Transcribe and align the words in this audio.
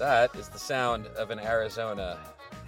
That 0.00 0.34
is 0.34 0.48
the 0.48 0.58
sound 0.58 1.06
of 1.16 1.30
an 1.30 1.38
Arizona 1.38 2.18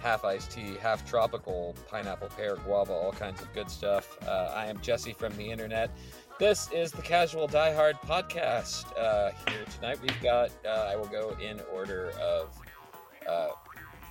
half 0.03 0.25
iced 0.25 0.51
tea, 0.51 0.75
half 0.81 1.09
tropical, 1.09 1.73
pineapple, 1.89 2.27
pear, 2.35 2.57
guava, 2.57 2.91
all 2.91 3.13
kinds 3.13 3.41
of 3.41 3.51
good 3.53 3.69
stuff. 3.69 4.17
Uh, 4.27 4.51
I 4.53 4.65
am 4.65 4.81
Jesse 4.81 5.13
from 5.13 5.35
the 5.37 5.49
internet. 5.49 5.89
This 6.37 6.69
is 6.73 6.91
the 6.91 7.01
Casual 7.01 7.47
Diehard 7.47 7.93
podcast. 8.01 8.85
Uh, 8.97 9.31
here 9.47 9.63
tonight 9.73 9.99
we've 10.01 10.21
got, 10.21 10.51
uh, 10.65 10.89
I 10.91 10.97
will 10.97 11.07
go 11.07 11.37
in 11.41 11.61
order 11.73 12.11
of 12.21 12.49
uh, 13.29 13.51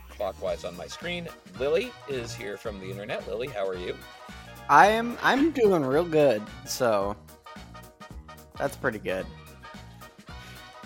clockwise 0.09 0.65
on 0.65 0.75
my 0.79 0.87
screen. 0.87 1.29
Lily 1.59 1.93
is 2.09 2.34
here 2.34 2.56
from 2.56 2.81
the 2.81 2.89
internet. 2.91 3.29
Lily, 3.29 3.48
how 3.48 3.69
are 3.69 3.77
you? 3.77 3.95
I 4.70 4.87
am 4.87 5.19
I'm 5.23 5.51
doing 5.51 5.84
real 5.84 6.06
good, 6.06 6.41
so 6.65 7.15
that's 8.56 8.77
pretty 8.77 8.98
good. 8.98 9.27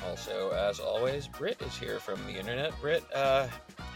Also, 0.08 0.50
as 0.50 0.78
always, 0.78 1.26
Britt 1.26 1.60
is 1.62 1.76
here 1.76 1.98
from 1.98 2.24
the 2.26 2.38
internet. 2.38 2.72
Britt, 2.80 3.04
uh, 3.14 3.48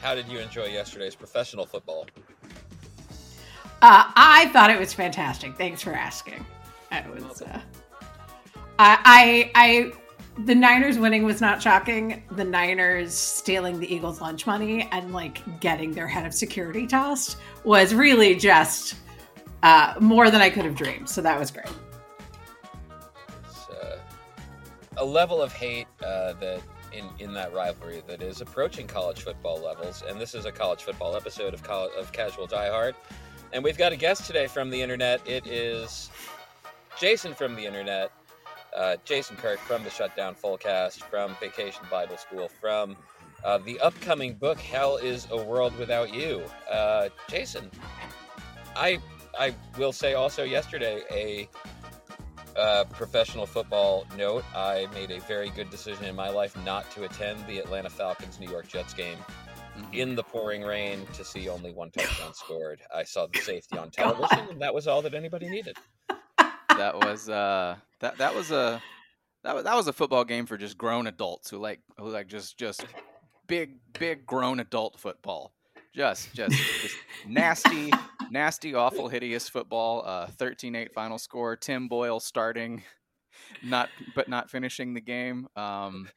how 0.03 0.15
did 0.15 0.27
you 0.29 0.39
enjoy 0.39 0.67
yesterday's 0.67 1.15
professional 1.15 1.65
football? 1.65 2.07
Uh, 3.83 4.11
I 4.15 4.51
thought 4.53 4.71
it 4.71 4.79
was 4.79 4.93
fantastic. 4.93 5.57
Thanks 5.57 5.83
for 5.83 5.93
asking. 5.93 6.45
I 6.91 7.09
was, 7.09 7.43
uh, 7.43 7.61
I, 8.79 8.99
I, 9.05 9.51
I, 9.55 9.93
the 10.45 10.55
Niners 10.55 10.99
winning 10.99 11.23
was 11.23 11.41
not 11.41 11.63
shocking. 11.63 12.25
The 12.33 12.45
Niners 12.45 13.15
stealing 13.15 13.79
the 13.79 13.93
Eagles' 13.93 14.21
lunch 14.21 14.47
money 14.47 14.89
and 14.93 15.13
like 15.13 15.61
getting 15.61 15.93
their 15.93 16.09
head 16.09 16.27
of 16.27 16.35
security 16.35 16.87
tossed 16.87 17.37
was 17.65 17.95
really 17.95 18.35
just 18.35 18.97
uh, 19.63 19.95
more 20.01 20.31
than 20.31 20.41
I 20.41 20.51
could 20.51 20.65
have 20.65 20.75
dreamed. 20.75 21.09
So 21.09 21.23
that 21.23 21.39
was 21.39 21.51
great. 21.51 21.69
A 24.97 25.05
level 25.05 25.41
of 25.41 25.53
hate 25.53 25.87
uh, 26.05 26.33
that 26.35 26.61
in, 26.93 27.09
in 27.19 27.33
that 27.35 27.55
rivalry 27.55 28.03
that 28.07 28.23
is 28.23 28.41
approaching 28.41 28.87
college 28.87 29.23
football 29.23 29.61
levels. 29.61 30.03
And 30.07 30.21
this 30.21 30.35
is 30.35 30.45
a 30.45 30.53
college 30.53 30.83
football 30.83 31.17
episode 31.17 31.55
of, 31.55 31.63
Col- 31.63 31.91
of 31.97 32.13
Casual 32.13 32.49
Diehard. 32.49 32.95
And 33.53 33.63
we've 33.63 33.79
got 33.79 33.93
a 33.93 33.97
guest 33.97 34.27
today 34.27 34.47
from 34.47 34.71
the 34.71 34.81
internet. 34.81 35.27
It 35.27 35.47
is 35.47 36.11
Jason 36.99 37.35
from 37.35 37.55
the 37.55 37.65
internet. 37.65 38.13
Uh, 38.77 38.97
Jason 39.05 39.37
Kirk 39.37 39.59
from 39.59 39.83
the 39.83 39.91
Shutdown 39.91 40.35
Fullcast, 40.35 41.03
from 41.03 41.35
Vacation 41.41 41.83
Bible 41.91 42.17
School, 42.17 42.49
from 42.49 42.97
uh, 43.45 43.59
the 43.59 43.81
upcoming 43.81 44.35
book 44.35 44.59
Hell 44.61 44.97
is 44.97 45.27
a 45.31 45.37
World 45.37 45.77
Without 45.77 46.15
You. 46.15 46.45
Uh, 46.71 47.09
Jason, 47.29 47.69
I 48.77 49.01
I 49.39 49.55
will 49.77 49.93
say 49.93 50.15
also 50.15 50.45
yesterday 50.45 51.03
a 51.11 51.49
uh, 52.57 52.85
professional 52.93 53.47
football 53.47 54.07
note. 54.17 54.45
I 54.55 54.87
made 54.95 55.11
a 55.11 55.21
very 55.21 55.51
good 55.51 55.71
decision 55.71 56.05
in 56.05 56.15
my 56.17 56.31
life 56.31 56.57
not 56.65 56.91
to 56.93 57.05
attend 57.05 57.47
the 57.47 57.59
Atlanta 57.59 57.91
Falcons 57.91 58.39
New 58.41 58.51
York 58.51 58.69
Jets 58.69 58.95
game 58.95 59.19
Mm-hmm. 59.79 59.95
in 59.95 60.15
the 60.17 60.23
pouring 60.25 60.63
rain 60.63 61.07
to 61.15 61.25
see 61.25 61.49
only 61.49 61.71
one 61.73 61.91
touchdown 61.97 62.35
scored. 62.35 62.81
I 62.95 63.05
saw 63.05 63.29
the 63.33 63.39
safety 63.39 63.79
on 63.79 63.91
television, 63.93 64.49
and 64.51 64.61
that 64.61 64.75
was 64.75 64.89
all 64.89 65.01
that 65.03 65.15
anybody 65.15 65.49
needed. 65.49 65.77
that 66.77 66.97
was 66.99 67.29
uh 67.29 67.77
that 68.01 68.19
that 68.19 68.35
was 68.35 68.51
a 68.51 68.83
that 69.45 69.55
was, 69.55 69.65
that 69.65 69.77
was 69.77 69.87
a 69.87 69.93
football 69.93 70.25
game 70.25 70.45
for 70.47 70.59
just 70.59 70.77
grown 70.77 71.07
adults 71.07 71.51
who 71.51 71.59
like 71.59 71.81
who 71.99 72.09
like 72.11 72.27
just 72.27 72.59
just 72.59 72.85
big 73.47 73.77
big 73.99 74.27
grown 74.27 74.59
adult 74.61 74.99
football 74.99 75.53
just 75.95 76.33
just, 76.35 76.57
just 76.83 76.97
nasty 77.27 77.93
nasty 78.31 78.75
awful 78.75 79.09
hideous 79.09 79.49
football 79.49 80.03
uh 80.07 80.27
13-8 80.27 80.93
final 80.93 81.19
score 81.19 81.57
tim 81.57 81.89
boyle 81.89 82.21
starting 82.21 82.83
not 83.65 83.89
but 84.15 84.29
not 84.29 84.51
finishing 84.51 84.95
the 84.95 85.01
game 85.01 85.49
um 85.57 86.09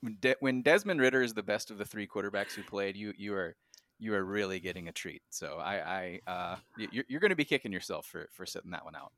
when, 0.00 0.16
De- 0.20 0.36
when 0.40 0.62
desmond 0.62 1.00
ridder 1.00 1.22
is 1.22 1.34
the 1.34 1.42
best 1.42 1.70
of 1.70 1.78
the 1.78 1.84
three 1.84 2.06
quarterbacks 2.06 2.52
who 2.52 2.62
played 2.62 2.96
you 2.96 3.12
you 3.16 3.32
are 3.34 3.56
you 3.98 4.14
are 4.14 4.24
really 4.24 4.60
getting 4.60 4.88
a 4.88 4.92
treat 4.92 5.22
so 5.30 5.58
i 5.58 6.20
i 6.26 6.30
uh 6.30 6.56
you're, 6.76 7.04
you're 7.08 7.20
going 7.20 7.30
to 7.30 7.36
be 7.36 7.44
kicking 7.44 7.72
yourself 7.72 8.06
for 8.06 8.28
for 8.32 8.44
sitting 8.46 8.70
that 8.70 8.84
one 8.84 8.96
out 8.96 9.12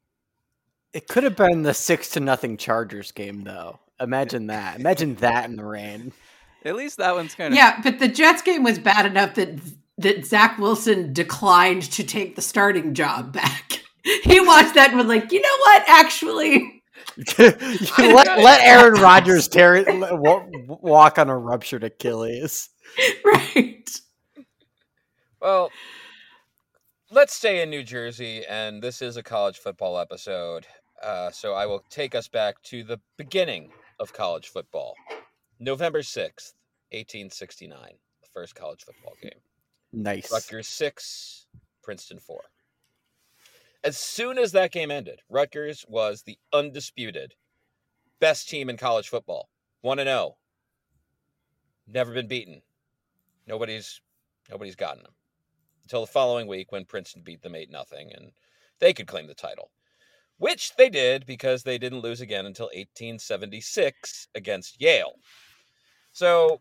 It 0.92 1.08
could 1.08 1.24
have 1.24 1.36
been 1.36 1.62
the 1.62 1.72
six 1.74 2.10
to 2.10 2.20
nothing 2.20 2.56
Chargers 2.58 3.12
game 3.12 3.44
though. 3.44 3.78
Imagine 4.00 4.48
that. 4.48 4.78
Imagine 4.78 5.14
that 5.16 5.48
in 5.48 5.56
the 5.56 5.64
rain. 5.64 6.12
At 6.64 6.76
least 6.76 6.98
that 6.98 7.14
one's 7.14 7.34
kind 7.34 7.52
of 7.52 7.56
Yeah, 7.56 7.80
but 7.82 7.98
the 7.98 8.08
Jets 8.08 8.42
game 8.42 8.62
was 8.62 8.78
bad 8.78 9.06
enough 9.06 9.34
that 9.34 9.58
that 9.98 10.26
Zach 10.26 10.58
Wilson 10.58 11.12
declined 11.12 11.82
to 11.92 12.02
take 12.02 12.34
the 12.34 12.42
starting 12.42 12.94
job 12.94 13.32
back. 13.32 13.80
He 14.24 14.40
watched 14.40 14.74
that 14.74 14.88
and 14.88 14.98
was 14.98 15.06
like, 15.06 15.30
you 15.30 15.40
know 15.40 15.56
what? 15.58 15.84
Actually, 15.86 16.82
let, 17.38 18.26
let 18.38 18.60
Aaron 18.62 19.00
Rodgers 19.00 19.46
tear 19.46 19.76
it, 19.76 19.86
walk 19.88 21.18
on 21.18 21.28
a 21.28 21.38
ruptured 21.38 21.84
Achilles. 21.84 22.70
right. 23.24 23.88
Well, 25.40 25.70
let's 27.12 27.34
stay 27.34 27.62
in 27.62 27.70
New 27.70 27.82
Jersey, 27.82 28.44
and 28.46 28.82
this 28.82 29.02
is 29.02 29.16
a 29.16 29.22
college 29.22 29.58
football 29.58 29.98
episode. 29.98 30.66
Uh, 31.02 31.30
so 31.30 31.52
I 31.54 31.66
will 31.66 31.84
take 31.90 32.14
us 32.14 32.28
back 32.28 32.60
to 32.64 32.84
the 32.84 33.00
beginning 33.16 33.70
of 33.98 34.12
college 34.12 34.48
football. 34.48 34.94
November 35.62 36.00
6th, 36.00 36.54
1869, 36.90 37.78
the 38.20 38.28
first 38.34 38.56
college 38.56 38.82
football 38.82 39.14
game. 39.22 39.38
Nice. 39.92 40.32
Rutgers 40.32 40.66
6, 40.66 41.46
Princeton 41.84 42.18
4. 42.18 42.40
As 43.84 43.96
soon 43.96 44.38
as 44.38 44.50
that 44.52 44.72
game 44.72 44.90
ended, 44.90 45.20
Rutgers 45.28 45.84
was 45.88 46.22
the 46.22 46.36
undisputed 46.52 47.34
best 48.18 48.48
team 48.48 48.68
in 48.70 48.76
college 48.76 49.08
football. 49.08 49.50
1 49.82 50.00
and 50.00 50.08
0. 50.08 50.36
Never 51.86 52.12
been 52.12 52.26
beaten. 52.26 52.62
Nobody's 53.46 54.00
nobody's 54.50 54.76
gotten 54.76 55.04
them. 55.04 55.12
Until 55.84 56.00
the 56.00 56.08
following 56.08 56.48
week 56.48 56.72
when 56.72 56.86
Princeton 56.86 57.22
beat 57.22 57.42
them 57.42 57.54
8 57.54 57.70
nothing 57.70 58.10
and 58.12 58.32
they 58.80 58.92
could 58.92 59.06
claim 59.06 59.28
the 59.28 59.34
title. 59.34 59.70
Which 60.38 60.74
they 60.74 60.90
did 60.90 61.24
because 61.24 61.62
they 61.62 61.78
didn't 61.78 62.00
lose 62.00 62.20
again 62.20 62.46
until 62.46 62.66
1876 62.66 64.26
against 64.34 64.80
Yale. 64.80 65.12
So, 66.12 66.58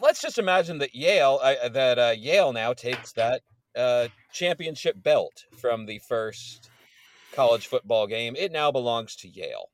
let's 0.00 0.20
just 0.20 0.38
imagine 0.38 0.78
that 0.78 0.94
Yale 0.94 1.40
uh, 1.42 1.68
that 1.68 1.98
uh, 1.98 2.14
Yale 2.16 2.52
now 2.52 2.72
takes 2.72 3.12
that 3.12 3.42
uh, 3.76 4.08
championship 4.32 5.02
belt 5.02 5.44
from 5.56 5.86
the 5.86 5.98
first 6.00 6.70
college 7.32 7.66
football 7.66 8.06
game. 8.06 8.34
It 8.36 8.52
now 8.52 8.70
belongs 8.70 9.16
to 9.16 9.28
Yale. 9.28 9.70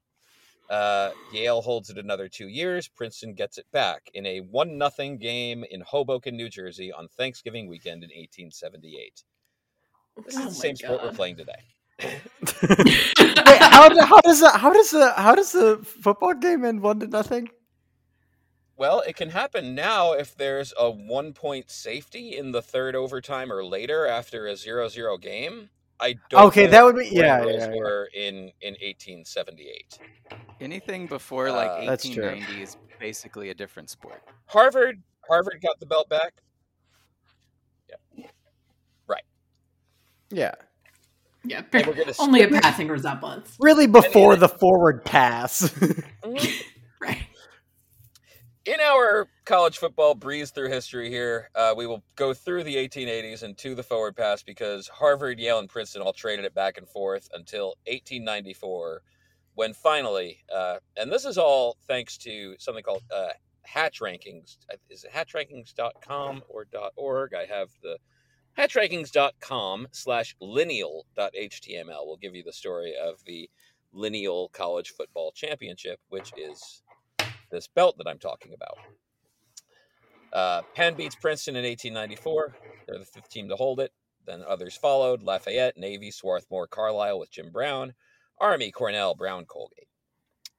Uh, 0.69 1.11
Yale 1.33 1.63
holds 1.63 1.91
it 1.91 1.99
another 1.99 2.29
two 2.29 2.49
years. 2.49 2.89
Princeton 2.89 3.35
gets 3.35 3.57
it 3.57 3.67
back 3.73 4.11
in 4.15 4.27
a 4.27 4.41
one 4.41 4.77
nothing 4.77 5.17
game 5.17 5.65
in 5.71 5.81
Hoboken, 5.81 6.37
New 6.37 6.49
Jersey, 6.49 6.93
on 6.93 7.09
Thanksgiving 7.09 7.69
weekend 7.69 8.03
in 8.03 8.11
1878. 8.11 9.23
This 10.25 10.35
is 10.35 10.41
Oh 10.41 10.41
the 10.41 10.47
my 10.47 10.51
same 10.51 10.77
sport 10.77 11.03
we're 11.03 11.13
playing 11.13 11.37
today. 11.37 11.63
Wait, 12.03 13.63
how, 13.63 13.89
how 14.07 14.21
does 14.23 14.41
the 14.41 14.51
how 14.51 14.73
does 14.73 14.91
the 14.91 15.13
how 15.13 15.35
does 15.35 15.53
the 15.53 15.79
football 15.79 16.35
game 16.35 16.65
end 16.65 16.81
one 16.83 17.01
to 17.01 17.07
nothing? 17.07 17.49
Well, 18.77 19.01
it 19.01 19.17
can 19.17 19.31
happen 19.31 19.75
now 19.75 20.13
if 20.13 20.35
there's 20.37 20.73
a 20.79 20.91
one 20.91 21.33
point 21.33 21.71
safety 21.71 22.37
in 22.37 22.53
the 22.53 22.63
third 22.63 22.95
overtime 22.95 23.53
or 23.53 23.65
later 23.65 24.07
after 24.07 24.47
a 24.47 24.57
0 24.57 24.89
0 24.89 25.19
game. 25.19 25.71
I 26.01 26.17
don't 26.31 26.49
Okay, 26.49 26.63
know 26.63 26.69
that 26.69 26.85
would 26.85 26.97
be 26.97 27.09
yeah, 27.11 27.39
rules 27.39 27.69
yeah, 27.69 27.71
yeah. 27.73 27.91
were 27.91 28.09
in, 28.15 28.53
in 28.61 28.77
1878. 28.83 30.01
anything 30.61 31.07
before 31.09 31.53
like 31.53 31.73
Uh, 31.73 31.85
That's 31.85 32.09
true. 32.09 32.25
1890 32.31 32.63
is 32.63 32.77
basically 32.99 33.51
a 33.51 33.55
different 33.55 33.91
sport. 33.91 34.23
Harvard 34.47 35.03
Harvard 35.29 35.61
got 35.63 35.79
the 35.81 35.87
belt 35.87 36.09
back. 36.09 36.35
Yeah, 37.89 37.97
Right. 39.09 39.23
Yeah, 40.31 40.55
And 41.73 41.87
only 42.19 42.43
a 42.43 42.49
passing 42.49 42.89
resemblance. 42.89 43.59
really 43.61 43.87
before 43.87 44.37
the 44.37 44.49
forward 44.49 45.05
pass. 45.05 45.73
Mhm. 46.25 46.53
Right. 47.01 47.19
In 48.67 48.81
our 48.81 49.29
college 49.45 49.79
football 49.79 50.17
breeze 50.17 50.51
through 50.51 50.71
history 50.71 51.09
here, 51.09 51.51
uh, 51.55 51.73
we 51.77 51.87
will 51.87 52.03
go 52.17 52.35
through 52.35 52.65
the 52.65 52.75
1880s 52.75 53.45
and 53.45 53.57
to 53.59 53.77
the 53.77 53.83
forward 53.85 54.17
pass 54.17 54.43
because 54.43 54.89
Harvard, 54.89 55.39
Yale, 55.39 55.61
and 55.61 55.69
Princeton 55.69 56.03
all 56.03 56.13
traded 56.13 56.45
it 56.45 56.53
back 56.53 56.77
and 56.77 56.89
forth 56.89 57.29
until 57.33 57.77
1894, 57.87 59.03
when 59.55 59.73
finally, 59.73 60.39
uh, 60.53 60.79
and 60.97 61.13
this 61.13 61.25
is 61.25 61.39
all 61.39 61.77
thanks 61.87 62.19
to 62.19 62.57
something 62.59 62.83
called 62.83 63.05
uh, 63.15 63.29
Hatch 63.63 64.01
Rankings. 64.01 64.57
Is 64.91 65.05
it 65.05 65.13
hatchrankings.com 65.13 66.43
or 66.49 66.67
.org? 66.97 67.35
I 67.35 67.45
have 67.45 67.69
the 67.85 67.99
Hatchrankings.com 68.59 69.87
slash 69.93 70.35
lineal.html 70.41 72.05
will 72.05 72.17
give 72.17 72.35
you 72.35 72.43
the 72.43 72.53
story 72.53 72.95
of 73.01 73.23
the 73.27 73.49
Lineal 73.93 74.49
College 74.49 74.91
Football 74.91 75.31
Championship, 75.37 76.01
which 76.09 76.33
is 76.37 76.83
this 77.51 77.69
belt 77.69 77.97
that 77.99 78.09
I'm 78.09 78.19
talking 78.19 78.53
about. 78.55 78.79
Uh, 80.33 80.63
Penn 80.75 80.95
beats 80.95 81.15
Princeton 81.15 81.57
in 81.57 81.65
1894. 81.65 82.55
They're 82.87 82.99
the 82.99 83.05
fifth 83.05 83.31
team 83.31 83.49
to 83.49 83.57
hold 83.57 83.81
it. 83.81 83.93
Then 84.27 84.43
others 84.47 84.77
followed 84.77 85.23
Lafayette, 85.23 85.77
Navy, 85.77 86.11
Swarthmore, 86.11 86.67
Carlisle 86.67 87.19
with 87.19 87.31
Jim 87.31 87.51
Brown, 87.51 87.95
Army, 88.41 88.71
Cornell, 88.71 89.15
Brown, 89.15 89.45
Colgate. 89.47 89.89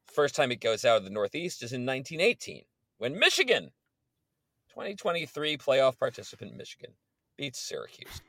First 0.05 0.35
time 0.35 0.51
it 0.51 0.61
goes 0.61 0.85
out 0.85 0.97
of 0.97 1.03
the 1.03 1.09
Northeast 1.09 1.61
is 1.61 1.73
in 1.73 1.85
1918 1.85 2.63
when 2.97 3.19
Michigan, 3.19 3.71
2023 4.69 5.57
playoff 5.57 5.99
participant 5.99 6.55
Michigan, 6.55 6.93
beats 7.37 7.59
Syracuse. 7.59 8.21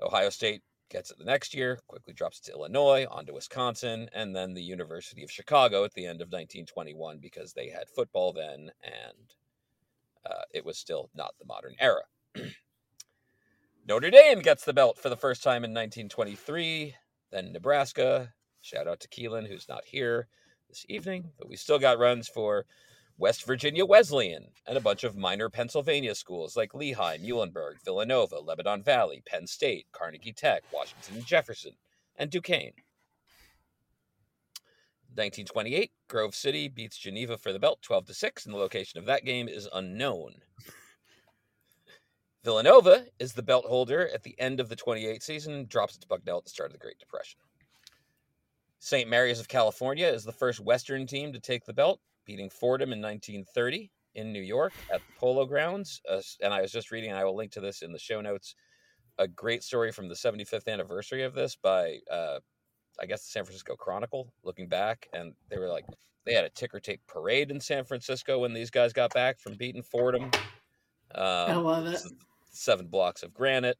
Ohio 0.00 0.28
State 0.28 0.62
gets 0.92 1.10
it 1.10 1.18
the 1.18 1.24
next 1.24 1.54
year, 1.54 1.78
quickly 1.88 2.12
drops 2.12 2.38
to 2.40 2.52
Illinois, 2.52 3.06
on 3.10 3.24
to 3.26 3.32
Wisconsin, 3.32 4.10
and 4.12 4.36
then 4.36 4.52
the 4.52 4.62
University 4.62 5.24
of 5.24 5.30
Chicago 5.30 5.84
at 5.84 5.94
the 5.94 6.04
end 6.04 6.20
of 6.20 6.28
1921 6.28 7.18
because 7.18 7.54
they 7.54 7.70
had 7.70 7.88
football 7.88 8.32
then 8.32 8.70
and 8.84 9.34
uh, 10.24 10.42
it 10.52 10.64
was 10.64 10.78
still 10.78 11.10
not 11.14 11.34
the 11.38 11.46
modern 11.46 11.74
era. 11.80 12.02
Notre 13.88 14.10
Dame 14.10 14.40
gets 14.40 14.64
the 14.64 14.72
belt 14.72 14.98
for 14.98 15.08
the 15.08 15.16
first 15.16 15.42
time 15.42 15.64
in 15.64 15.70
1923, 15.70 16.94
then 17.30 17.52
Nebraska. 17.52 18.32
Shout 18.60 18.86
out 18.86 19.00
to 19.00 19.08
Keelan, 19.08 19.48
who's 19.48 19.68
not 19.68 19.84
here 19.84 20.28
this 20.68 20.86
evening, 20.88 21.30
but 21.38 21.48
we 21.48 21.56
still 21.56 21.78
got 21.78 21.98
runs 21.98 22.28
for 22.28 22.66
West 23.18 23.44
Virginia 23.44 23.84
Wesleyan, 23.84 24.48
and 24.66 24.76
a 24.76 24.80
bunch 24.80 25.04
of 25.04 25.16
minor 25.16 25.48
Pennsylvania 25.48 26.14
schools 26.14 26.56
like 26.56 26.74
Lehigh, 26.74 27.18
Muhlenberg, 27.18 27.82
Villanova, 27.84 28.38
Lebanon 28.38 28.82
Valley, 28.82 29.22
Penn 29.26 29.46
State, 29.46 29.86
Carnegie 29.92 30.32
Tech, 30.32 30.62
Washington 30.72 31.16
and 31.16 31.26
Jefferson, 31.26 31.72
and 32.16 32.30
Duquesne. 32.30 32.72
1928, 35.14 35.92
Grove 36.08 36.34
City 36.34 36.68
beats 36.68 36.96
Geneva 36.96 37.36
for 37.36 37.52
the 37.52 37.58
belt 37.58 37.82
12 37.82 38.06
to 38.06 38.14
6, 38.14 38.46
and 38.46 38.54
the 38.54 38.58
location 38.58 38.98
of 38.98 39.04
that 39.06 39.26
game 39.26 39.46
is 39.46 39.68
unknown. 39.74 40.36
Villanova 42.42 43.04
is 43.18 43.34
the 43.34 43.42
belt 43.42 43.66
holder 43.66 44.08
at 44.12 44.22
the 44.22 44.34
end 44.40 44.58
of 44.58 44.68
the 44.68 44.76
28 44.76 45.22
season, 45.22 45.66
drops 45.66 45.96
it 45.96 46.00
to 46.00 46.08
Bucknell 46.08 46.38
at 46.38 46.44
the 46.44 46.50
start 46.50 46.70
of 46.70 46.72
the 46.72 46.78
Great 46.78 46.98
Depression. 46.98 47.38
St. 48.78 49.08
Mary's 49.08 49.38
of 49.38 49.46
California 49.46 50.08
is 50.08 50.24
the 50.24 50.32
first 50.32 50.58
Western 50.58 51.06
team 51.06 51.32
to 51.32 51.38
take 51.38 51.64
the 51.64 51.72
belt, 51.72 52.00
beating 52.24 52.50
Fordham 52.50 52.92
in 52.92 53.00
1930 53.00 53.90
in 54.14 54.32
New 54.32 54.42
York 54.42 54.72
at 54.92 55.00
the 55.00 55.12
Polo 55.18 55.46
Grounds. 55.46 56.00
Uh, 56.08 56.20
and 56.42 56.52
I 56.52 56.60
was 56.62 56.72
just 56.72 56.90
reading, 56.90 57.10
and 57.10 57.18
I 57.18 57.24
will 57.24 57.36
link 57.36 57.52
to 57.52 57.60
this 57.60 57.82
in 57.82 57.92
the 57.92 57.98
show 57.98 58.20
notes, 58.20 58.54
a 59.18 59.28
great 59.28 59.62
story 59.62 59.92
from 59.92 60.08
the 60.08 60.14
75th 60.14 60.68
anniversary 60.68 61.22
of 61.22 61.34
this 61.34 61.56
by, 61.56 61.98
uh, 62.10 62.38
I 63.00 63.06
guess, 63.06 63.22
the 63.22 63.30
San 63.30 63.44
Francisco 63.44 63.74
Chronicle, 63.74 64.32
looking 64.44 64.68
back. 64.68 65.08
And 65.12 65.34
they 65.50 65.58
were 65.58 65.68
like, 65.68 65.84
they 66.24 66.34
had 66.34 66.44
a 66.44 66.50
ticker 66.50 66.80
tape 66.80 67.00
parade 67.06 67.50
in 67.50 67.60
San 67.60 67.84
Francisco 67.84 68.38
when 68.38 68.52
these 68.52 68.70
guys 68.70 68.92
got 68.92 69.12
back 69.12 69.40
from 69.40 69.54
beating 69.54 69.82
Fordham. 69.82 70.30
Uh, 71.14 71.46
I 71.48 71.54
love 71.54 71.86
it. 71.86 72.00
Seven 72.52 72.86
blocks 72.86 73.22
of 73.22 73.34
granite. 73.34 73.78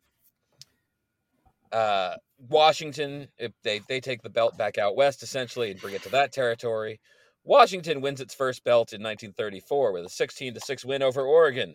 Uh, 1.71 2.17
Washington, 2.49 3.29
if 3.39 3.53
they, 3.63 3.81
they 3.89 4.01
take 4.01 4.23
the 4.23 4.29
belt 4.29 4.59
back 4.59 4.77
out 4.77 4.97
west 4.97 5.23
essentially 5.23 5.71
and 5.71 5.81
bring 5.81 5.95
it 5.95 6.03
to 6.03 6.11
that 6.11 6.33
territory. 6.33 7.01
Washington 7.45 8.01
wins 8.01 8.21
its 8.21 8.35
first 8.35 8.63
belt 8.63 8.93
in 8.93 9.03
1934 9.03 9.93
with 9.93 10.07
a 10.07 10.09
16 10.09 10.57
6 10.61 10.85
win 10.85 11.03
over 11.03 11.23
Oregon, 11.23 11.75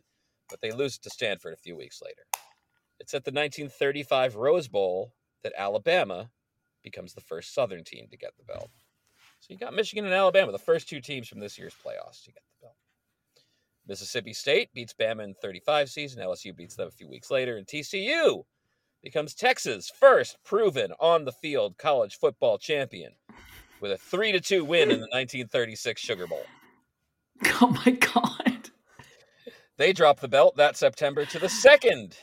but 0.49 0.61
they 0.61 0.71
lose 0.71 0.95
it 0.95 1.01
to 1.03 1.09
Stanford 1.09 1.53
a 1.53 1.57
few 1.57 1.75
weeks 1.75 2.01
later. 2.01 2.23
It's 2.99 3.13
at 3.13 3.25
the 3.25 3.31
1935 3.31 4.35
Rose 4.35 4.67
Bowl 4.67 5.13
that 5.43 5.53
Alabama 5.57 6.29
becomes 6.83 7.13
the 7.13 7.21
first 7.21 7.53
Southern 7.53 7.83
team 7.83 8.07
to 8.09 8.17
get 8.17 8.31
the 8.37 8.45
belt. 8.45 8.69
So 9.39 9.47
you 9.49 9.57
got 9.57 9.73
Michigan 9.73 10.05
and 10.05 10.13
Alabama, 10.13 10.51
the 10.51 10.57
first 10.57 10.87
two 10.87 11.01
teams 11.01 11.27
from 11.27 11.39
this 11.39 11.57
year's 11.57 11.75
playoffs 11.75 12.23
to 12.23 12.31
get 12.31 12.43
the 12.43 12.65
belt. 12.65 12.75
Mississippi 13.87 14.33
State 14.33 14.73
beats 14.73 14.95
Bama 14.99 15.23
in 15.23 15.33
35 15.35 15.89
season. 15.89 16.23
LSU 16.23 16.55
beats 16.55 16.75
them 16.75 16.87
a 16.87 16.91
few 16.91 17.09
weeks 17.09 17.29
later, 17.29 17.57
and 17.57 17.67
TCU 17.67 18.43
becomes 19.03 19.33
Texas' 19.33 19.89
first 19.89 20.37
proven 20.43 20.91
on 20.99 21.25
the 21.25 21.31
field 21.31 21.77
college 21.77 22.17
football 22.17 22.57
champion 22.57 23.11
with 23.79 23.91
a 23.91 23.97
3 23.97 24.31
to 24.33 24.39
2 24.39 24.65
win 24.65 24.83
in 24.83 24.99
the 24.99 25.07
1936 25.07 26.01
Sugar 26.01 26.27
Bowl. 26.27 26.43
Oh 27.61 27.67
my 27.85 27.91
god. 27.91 28.69
They 29.77 29.93
dropped 29.93 30.21
the 30.21 30.27
belt 30.27 30.55
that 30.57 30.75
September 30.75 31.23
to 31.25 31.37
the 31.37 31.49
second 31.49 32.17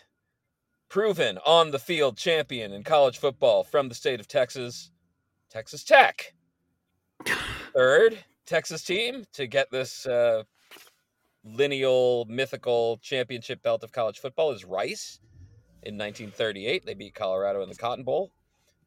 proven 0.89 1.39
on 1.47 1.71
the 1.71 1.79
field 1.79 2.17
champion 2.17 2.73
in 2.73 2.83
college 2.83 3.19
football 3.19 3.65
from 3.65 3.89
the 3.89 3.95
state 3.95 4.21
of 4.21 4.29
Texas, 4.29 4.91
Texas 5.51 5.85
Tech. 5.85 6.35
Third 7.75 8.19
Texas 8.47 8.83
team 8.83 9.25
to 9.33 9.47
get 9.47 9.71
this 9.71 10.06
uh, 10.06 10.43
lineal 11.45 12.25
mythical 12.27 12.99
championship 12.99 13.62
belt 13.62 13.83
of 13.83 13.93
college 13.93 14.19
football 14.19 14.53
is 14.53 14.65
Rice. 14.65 15.21
In 15.83 15.99
1938, 15.99 16.87
they 16.87 16.95
beat 16.95 17.15
Colorado 17.15 17.62
in 17.62 17.69
the 17.69 17.75
Cotton 17.75 18.05
Bowl. 18.05 18.33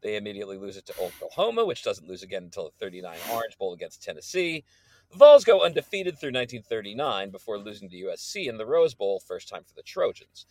They 0.01 0.15
immediately 0.15 0.57
lose 0.57 0.77
it 0.77 0.85
to 0.88 1.01
Oklahoma, 1.01 1.65
which 1.65 1.83
doesn't 1.83 2.07
lose 2.07 2.23
again 2.23 2.44
until 2.44 2.65
the 2.65 2.71
39 2.79 3.17
Orange 3.31 3.57
Bowl 3.57 3.73
against 3.73 4.03
Tennessee. 4.03 4.63
The 5.11 5.17
Vols 5.17 5.45
go 5.45 5.63
undefeated 5.63 6.19
through 6.19 6.33
1939 6.33 7.31
before 7.31 7.57
losing 7.57 7.89
to 7.89 7.95
USC 7.95 8.47
in 8.47 8.57
the 8.57 8.65
Rose 8.65 8.94
Bowl, 8.94 9.19
first 9.19 9.47
time 9.47 9.63
for 9.63 9.73
the 9.73 9.81
Trojans. 9.81 10.45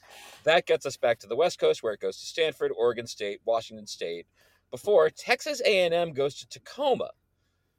That 0.44 0.66
gets 0.66 0.86
us 0.86 0.96
back 0.96 1.18
to 1.20 1.26
the 1.26 1.36
West 1.36 1.58
Coast, 1.58 1.82
where 1.82 1.92
it 1.92 2.00
goes 2.00 2.18
to 2.18 2.26
Stanford, 2.26 2.72
Oregon 2.76 3.06
State, 3.06 3.40
Washington 3.44 3.86
State, 3.86 4.26
before 4.70 5.10
Texas 5.10 5.60
A&M 5.64 6.12
goes 6.12 6.34
to 6.36 6.48
Tacoma 6.48 7.10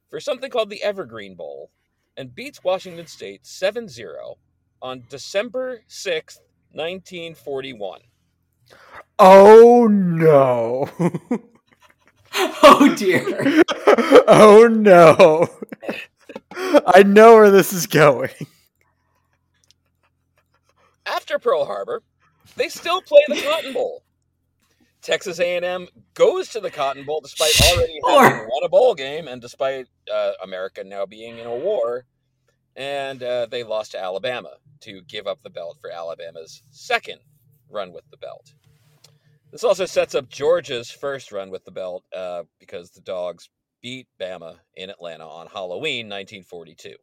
for 0.09 0.19
something 0.19 0.49
called 0.49 0.69
the 0.69 0.83
Evergreen 0.83 1.35
Bowl 1.35 1.71
and 2.15 2.33
beats 2.33 2.63
Washington 2.63 3.07
State 3.07 3.43
7-0 3.43 4.35
on 4.81 5.03
December 5.09 5.81
6th, 5.89 6.39
1941. 6.71 8.01
Oh 9.19 9.87
no. 9.87 10.89
Oh 12.63 12.93
dear. 12.95 13.63
oh 14.27 14.67
no. 14.69 15.47
I 16.85 17.03
know 17.03 17.35
where 17.35 17.49
this 17.49 17.73
is 17.73 17.87
going. 17.87 18.29
After 21.05 21.39
Pearl 21.39 21.65
Harbor, 21.65 22.03
they 22.55 22.69
still 22.69 23.01
play 23.01 23.21
the 23.27 23.41
Cotton 23.41 23.73
Bowl. 23.73 24.03
Texas 25.01 25.39
A&M 25.39 25.87
goes 26.13 26.49
to 26.49 26.59
the 26.59 26.69
Cotton 26.69 27.05
Bowl 27.05 27.21
despite 27.21 27.59
already 27.71 27.99
having 28.05 28.47
won 28.49 28.63
a 28.63 28.69
bowl 28.69 28.93
game 28.93 29.27
and 29.27 29.41
despite 29.41 29.87
uh, 30.13 30.33
America 30.43 30.83
now 30.83 31.05
being 31.05 31.37
in 31.37 31.47
a 31.47 31.55
war. 31.55 32.05
And 32.75 33.23
uh, 33.23 33.47
they 33.49 33.63
lost 33.63 33.93
to 33.93 33.99
Alabama 33.99 34.51
to 34.81 35.01
give 35.07 35.25
up 35.25 35.41
the 35.41 35.49
belt 35.49 35.77
for 35.81 35.89
Alabama's 35.89 36.61
second 36.71 37.19
run 37.69 37.93
with 37.93 38.03
the 38.11 38.17
belt. 38.17 38.53
This 39.51 39.63
also 39.63 39.85
sets 39.85 40.13
up 40.13 40.29
Georgia's 40.29 40.91
first 40.91 41.31
run 41.31 41.49
with 41.49 41.63
the 41.63 41.71
belt 41.71 42.03
uh, 42.15 42.43
because 42.59 42.91
the 42.91 43.01
Dogs 43.01 43.49
beat 43.81 44.07
Bama 44.19 44.57
in 44.75 44.89
Atlanta 44.89 45.25
on 45.25 45.47
Halloween 45.47 46.07
1942. 46.07 46.95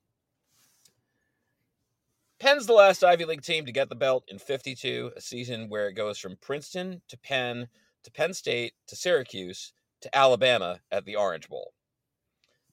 Penn's 2.39 2.67
the 2.67 2.75
last 2.75 3.03
Ivy 3.03 3.25
League 3.25 3.43
team 3.43 3.65
to 3.65 3.73
get 3.73 3.89
the 3.89 3.95
belt 3.95 4.25
in 4.29 4.39
52, 4.39 5.13
a 5.17 5.21
season 5.21 5.71
where 5.71 5.89
it 5.89 5.95
goes 5.95 6.19
from 6.19 6.37
Princeton 6.43 7.01
to 7.09 7.17
Penn 7.17 7.69
to 8.03 8.11
Penn 8.11 8.35
State 8.35 8.75
to 8.89 8.97
Syracuse 8.97 9.73
to 10.03 10.15
Alabama 10.15 10.81
at 10.93 11.07
the 11.07 11.17
Orange 11.17 11.49
Bowl. 11.49 11.73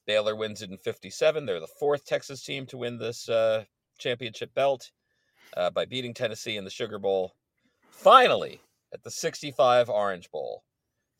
Baylor 0.05 0.35
wins 0.35 0.61
it 0.61 0.71
in 0.71 0.77
57. 0.77 1.45
They're 1.45 1.61
the 1.61 1.67
fourth 1.67 2.05
Texas 2.05 2.43
team 2.43 2.65
to 2.65 2.77
win 2.77 2.97
this 2.97 3.29
uh, 3.29 3.63
championship 3.97 4.53
belt 4.53 4.91
uh, 5.55 5.69
by 5.69 5.85
beating 5.85 6.13
Tennessee 6.13 6.57
in 6.57 6.65
the 6.65 6.69
Sugar 6.69 6.99
Bowl. 6.99 7.33
Finally, 7.89 8.59
at 8.93 9.03
the 9.03 9.11
65 9.11 9.89
Orange 9.89 10.29
Bowl. 10.31 10.63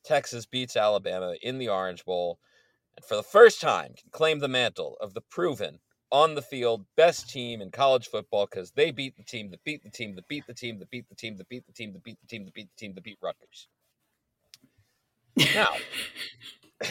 Texas 0.03 0.45
beats 0.45 0.75
Alabama 0.75 1.35
in 1.41 1.57
the 1.57 1.69
Orange 1.69 2.05
Bowl 2.05 2.39
and 2.95 3.05
for 3.05 3.15
the 3.15 3.23
first 3.23 3.61
time 3.61 3.93
can 3.97 4.09
claim 4.11 4.39
the 4.39 4.47
mantle 4.47 4.97
of 4.99 5.13
the 5.13 5.21
proven 5.21 5.79
on 6.11 6.35
the 6.35 6.41
field 6.41 6.85
best 6.97 7.29
team 7.29 7.61
in 7.61 7.71
college 7.71 8.07
football 8.07 8.45
because 8.45 8.71
they 8.71 8.91
beat 8.91 9.15
the 9.15 9.23
team 9.23 9.49
that 9.51 9.63
beat 9.63 9.81
the 9.83 9.89
team 9.89 10.15
that 10.15 10.27
beat 10.27 10.45
the 10.45 10.53
team 10.53 10.79
that 10.79 10.89
beat 10.89 11.07
the 11.07 11.15
team 11.15 11.37
that 11.37 11.47
beat 11.47 11.65
the 11.65 11.73
team 11.73 11.93
that 11.93 12.03
beat 12.03 12.19
the 12.19 12.27
team 12.27 12.45
that 12.45 12.53
beat 12.53 12.69
the 12.69 12.79
team 12.79 12.93
that 12.95 13.03
beat 13.03 13.17
Rutgers. 13.21 13.67
Now, 15.55 15.71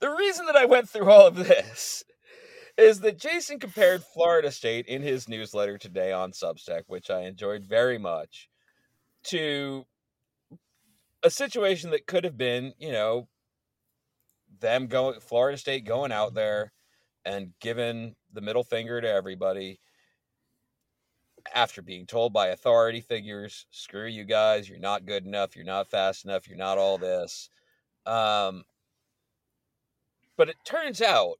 the 0.00 0.10
reason 0.10 0.46
that 0.46 0.56
I 0.56 0.64
went 0.64 0.88
through 0.88 1.10
all 1.10 1.26
of 1.26 1.36
this 1.36 2.02
is 2.78 3.00
that 3.00 3.18
Jason 3.18 3.58
compared 3.58 4.02
Florida 4.02 4.50
State 4.50 4.86
in 4.86 5.02
his 5.02 5.28
newsletter 5.28 5.76
today 5.76 6.12
on 6.12 6.32
Substack, 6.32 6.82
which 6.86 7.10
I 7.10 7.22
enjoyed 7.22 7.64
very 7.64 7.98
much, 7.98 8.48
to 9.26 9.86
a 11.22 11.30
situation 11.30 11.90
that 11.90 12.06
could 12.06 12.24
have 12.24 12.36
been, 12.36 12.74
you 12.78 12.92
know, 12.92 13.28
them 14.60 14.86
going 14.86 15.20
Florida 15.20 15.58
State 15.58 15.84
going 15.84 16.12
out 16.12 16.34
there 16.34 16.72
and 17.24 17.52
giving 17.60 18.14
the 18.32 18.40
middle 18.40 18.64
finger 18.64 19.00
to 19.00 19.08
everybody. 19.08 19.80
after 21.54 21.82
being 21.82 22.06
told 22.06 22.32
by 22.32 22.48
authority 22.48 23.00
figures, 23.00 23.66
"Screw 23.70 24.06
you 24.06 24.24
guys, 24.24 24.68
you're 24.68 24.78
not 24.78 25.06
good 25.06 25.24
enough, 25.24 25.54
you're 25.56 25.64
not 25.64 25.88
fast 25.88 26.24
enough, 26.24 26.48
you're 26.48 26.56
not 26.56 26.78
all 26.78 26.98
this." 26.98 27.50
Um, 28.06 28.64
but 30.36 30.48
it 30.48 30.56
turns 30.64 31.00
out 31.02 31.38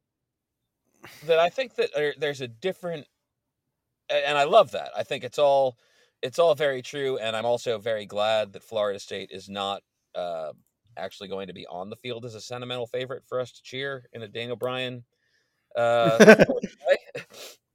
that 1.25 1.38
I 1.38 1.49
think 1.49 1.75
that 1.76 1.90
there's 2.19 2.40
a 2.40 2.49
different, 2.49 3.07
and 4.09 4.38
I 4.38 4.45
love 4.45 4.73
that. 4.73 4.90
I 4.97 5.02
think 5.02 5.25
it's 5.25 5.38
all 5.38 5.78
it's 6.23 6.39
all 6.39 6.55
very 6.55 6.83
true, 6.83 7.19
and 7.19 7.37
I'm 7.37 7.47
also 7.47 7.79
very 7.79 8.07
glad 8.07 8.53
that 8.53 8.63
Florida 8.63 8.99
State 8.99 9.31
is 9.33 9.49
not 9.49 9.83
uh, 10.15 10.53
actually 10.97 11.29
going 11.29 11.47
to 11.49 11.53
be 11.53 11.67
on 11.67 11.91
the 11.91 11.97
field 11.97 12.25
as 12.25 12.35
a 12.35 12.41
sentimental 12.41 12.87
favorite 12.87 13.25
for 13.27 13.41
us 13.41 13.53
to 13.53 13.63
cheer 13.63 14.07
in 14.13 14.23
a 14.23 14.29
Daniel 14.29 14.57
Bryan. 14.57 15.05
Uh, 15.77 16.45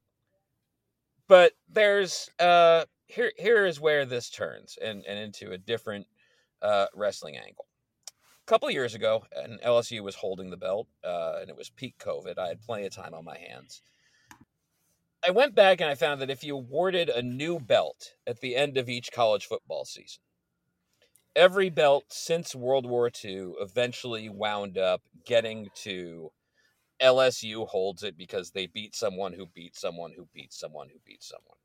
but 1.28 1.54
there's 1.70 2.30
uh, 2.40 2.86
here 3.06 3.32
here 3.38 3.66
is 3.66 3.80
where 3.80 4.06
this 4.06 4.30
turns 4.30 4.78
and, 4.84 5.06
and 5.06 5.20
into 5.20 5.52
a 5.52 5.58
different 5.58 6.08
uh, 6.62 6.88
wrestling 6.96 7.38
angle. 7.38 7.66
A 8.08 8.46
couple 8.48 8.68
of 8.68 8.74
years 8.74 8.96
ago, 8.96 9.24
and 9.36 9.62
LSU 9.62 10.02
was 10.04 10.16
holding 10.16 10.50
the 10.50 10.58
belt, 10.58 10.88
uh, 11.04 11.38
and 11.42 11.50
it 11.50 11.56
was 11.56 11.70
peak 11.70 11.96
COVID. 12.00 12.38
I 12.38 12.48
had 12.48 12.62
plenty 12.62 12.86
of 12.86 12.94
time 12.94 13.14
on 13.14 13.24
my 13.24 13.38
hands. 13.38 13.82
I 15.26 15.30
went 15.30 15.54
back 15.54 15.82
and 15.82 15.90
I 15.90 15.96
found 15.96 16.20
that 16.22 16.32
if 16.32 16.44
you 16.44 16.56
awarded 16.56 17.10
a 17.10 17.22
new 17.22 17.60
belt 17.60 18.16
at 18.26 18.40
the 18.40 18.56
end 18.56 18.78
of 18.78 18.90
each 18.90 19.12
college 19.12 19.46
football 19.46 19.86
season, 19.86 20.24
every 21.36 21.70
belt 21.70 22.06
since 22.10 22.56
World 22.56 22.88
War 22.88 23.12
II 23.24 23.54
eventually 23.60 24.30
wound 24.30 24.80
up 24.80 25.02
getting 25.26 25.70
to 25.84 26.32
LSU 27.00 27.68
holds 27.68 28.02
it 28.04 28.18
because 28.18 28.52
they 28.52 28.66
beat 28.66 28.96
someone 28.96 29.34
who 29.34 29.46
beat 29.46 29.76
someone 29.76 30.12
who 30.16 30.28
beat 30.34 30.54
someone 30.54 30.90
who 30.90 31.00
beat 31.06 31.24
someone. 31.24 31.58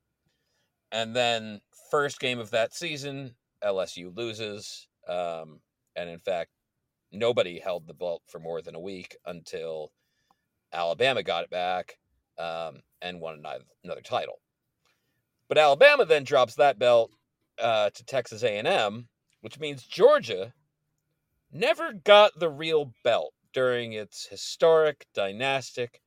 And 0.93 1.17
then, 1.17 1.61
first 1.91 2.21
game 2.21 2.39
of 2.39 2.51
that 2.51 2.75
season, 2.75 3.37
LSU 3.65 4.15
loses. 4.17 4.87
Um, 5.09 5.61
and 5.95 6.09
in 6.11 6.19
fact, 6.19 6.51
nobody 7.11 7.59
held 7.59 7.87
the 7.87 7.95
belt 7.95 8.23
for 8.27 8.39
more 8.39 8.61
than 8.61 8.75
a 8.75 8.81
week 8.81 9.17
until 9.25 9.93
Alabama 10.73 11.23
got 11.23 11.45
it 11.45 11.51
back 11.51 11.99
um, 12.39 12.83
and 13.03 13.21
won 13.21 13.43
another 13.85 14.01
title. 14.01 14.41
But 15.49 15.59
Alabama 15.59 16.05
then 16.05 16.25
drops 16.25 16.55
that 16.57 16.79
belt 16.79 17.13
uh, 17.59 17.91
to 17.91 18.05
Texas 18.05 18.43
A&M, 18.43 19.09
which 19.41 19.59
means 19.61 19.85
Georgia 19.85 20.53
never 21.53 21.93
got 21.93 22.39
the 22.39 22.51
real 22.51 22.93
belt 23.05 23.33
during 23.53 23.93
its 23.93 24.27
historic 24.27 25.07
dynastic 25.15 26.01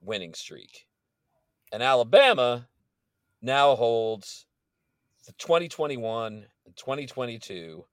winning 0.00 0.34
streak. 0.34 0.86
And 1.72 1.82
Alabama 1.82 2.68
now 3.42 3.74
holds 3.74 4.46
the 5.26 5.32
2021 5.32 6.46
and 6.66 6.76
2022 6.76 7.84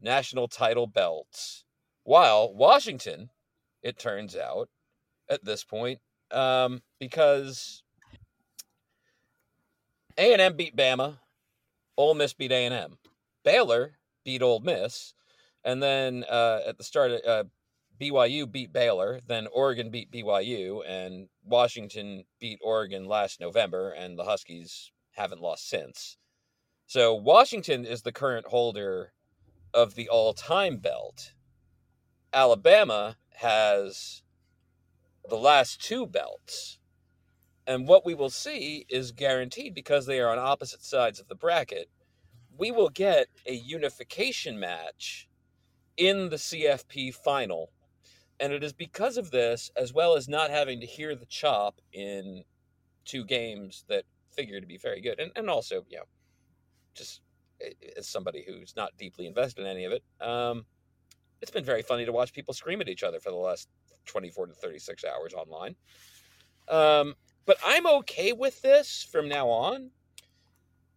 national 0.00 0.48
title 0.48 0.86
belts, 0.86 1.64
while 2.04 2.54
Washington, 2.54 3.30
it 3.82 3.98
turns 3.98 4.34
out, 4.34 4.68
at 5.28 5.44
this 5.44 5.64
point, 5.64 6.00
um, 6.30 6.82
because 6.98 7.82
A 10.16 10.32
and 10.32 10.42
M 10.42 10.56
beat 10.56 10.76
Bama, 10.76 11.18
Ole 11.96 12.14
Miss 12.14 12.32
beat 12.32 12.52
A 12.52 12.64
and 12.64 12.74
M, 12.74 12.98
Baylor 13.44 13.98
beat 14.24 14.42
Ole 14.42 14.60
Miss, 14.60 15.14
and 15.64 15.82
then 15.82 16.24
uh, 16.30 16.60
at 16.66 16.78
the 16.78 16.84
start, 16.84 17.12
uh, 17.26 17.44
BYU 18.00 18.50
beat 18.50 18.72
Baylor, 18.72 19.20
then 19.26 19.48
Oregon 19.48 19.90
beat 19.90 20.10
BYU, 20.10 20.82
and 20.86 21.28
Washington 21.44 22.24
beat 22.40 22.60
Oregon 22.62 23.06
last 23.06 23.40
November, 23.40 23.90
and 23.90 24.18
the 24.18 24.24
Huskies 24.24 24.92
haven't 25.12 25.42
lost 25.42 25.68
since. 25.68 26.16
So 26.86 27.14
Washington 27.14 27.84
is 27.84 28.02
the 28.02 28.12
current 28.12 28.46
holder 28.46 29.12
of 29.74 29.94
the 29.94 30.08
all-time 30.08 30.78
belt. 30.78 31.32
Alabama 32.32 33.16
has 33.34 34.22
the 35.28 35.36
last 35.36 35.82
two 35.82 36.06
belts. 36.06 36.78
And 37.66 37.86
what 37.86 38.04
we 38.04 38.14
will 38.14 38.30
see 38.30 38.86
is 38.88 39.12
guaranteed 39.12 39.74
because 39.74 40.06
they 40.06 40.20
are 40.20 40.30
on 40.30 40.38
opposite 40.38 40.82
sides 40.82 41.20
of 41.20 41.28
the 41.28 41.34
bracket. 41.34 41.90
We 42.56 42.70
will 42.70 42.88
get 42.88 43.28
a 43.46 43.52
unification 43.52 44.58
match 44.58 45.28
in 45.96 46.30
the 46.30 46.36
CFP 46.36 47.14
final. 47.14 47.70
And 48.40 48.52
it 48.52 48.64
is 48.64 48.72
because 48.72 49.16
of 49.16 49.30
this, 49.30 49.70
as 49.76 49.92
well 49.92 50.16
as 50.16 50.28
not 50.28 50.50
having 50.50 50.80
to 50.80 50.86
hear 50.86 51.14
the 51.14 51.26
chop 51.26 51.80
in 51.92 52.44
two 53.04 53.24
games 53.24 53.84
that 53.88 54.04
figure 54.30 54.60
to 54.60 54.66
be 54.66 54.78
very 54.78 55.00
good. 55.00 55.18
And, 55.18 55.32
and 55.36 55.50
also, 55.50 55.84
you 55.88 55.98
know, 55.98 56.04
just 56.94 57.20
as 57.96 58.08
somebody 58.08 58.44
who's 58.46 58.74
not 58.76 58.96
deeply 58.96 59.26
invested 59.26 59.62
in 59.62 59.66
any 59.66 59.84
of 59.84 59.92
it, 59.92 60.04
um, 60.20 60.64
it's 61.40 61.50
been 61.50 61.64
very 61.64 61.82
funny 61.82 62.04
to 62.04 62.12
watch 62.12 62.32
people 62.32 62.54
scream 62.54 62.80
at 62.80 62.88
each 62.88 63.02
other 63.02 63.20
for 63.20 63.30
the 63.30 63.36
last 63.36 63.68
24 64.06 64.48
to 64.48 64.54
36 64.54 65.04
hours 65.04 65.34
online. 65.34 65.76
Um, 66.68 67.14
but 67.46 67.56
I'm 67.64 67.86
okay 67.86 68.32
with 68.32 68.60
this 68.62 69.06
from 69.10 69.28
now 69.28 69.48
on 69.48 69.90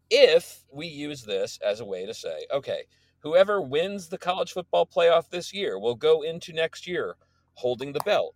if 0.10 0.65
we 0.71 0.88
use 0.88 1.24
this 1.24 1.57
as 1.65 1.79
a 1.79 1.86
way 1.86 2.05
to 2.05 2.13
say, 2.13 2.45
okay, 2.53 2.83
whoever 3.19 3.62
wins 3.62 4.10
the 4.10 4.17
college 4.17 4.51
football 4.51 4.86
playoff 4.86 5.29
this 5.29 5.53
year 5.53 5.79
will 5.79 5.95
go 5.95 6.21
into 6.21 6.51
next 6.51 6.86
year 6.86 7.15
holding 7.53 7.93
the 7.93 8.01
belt. 8.05 8.36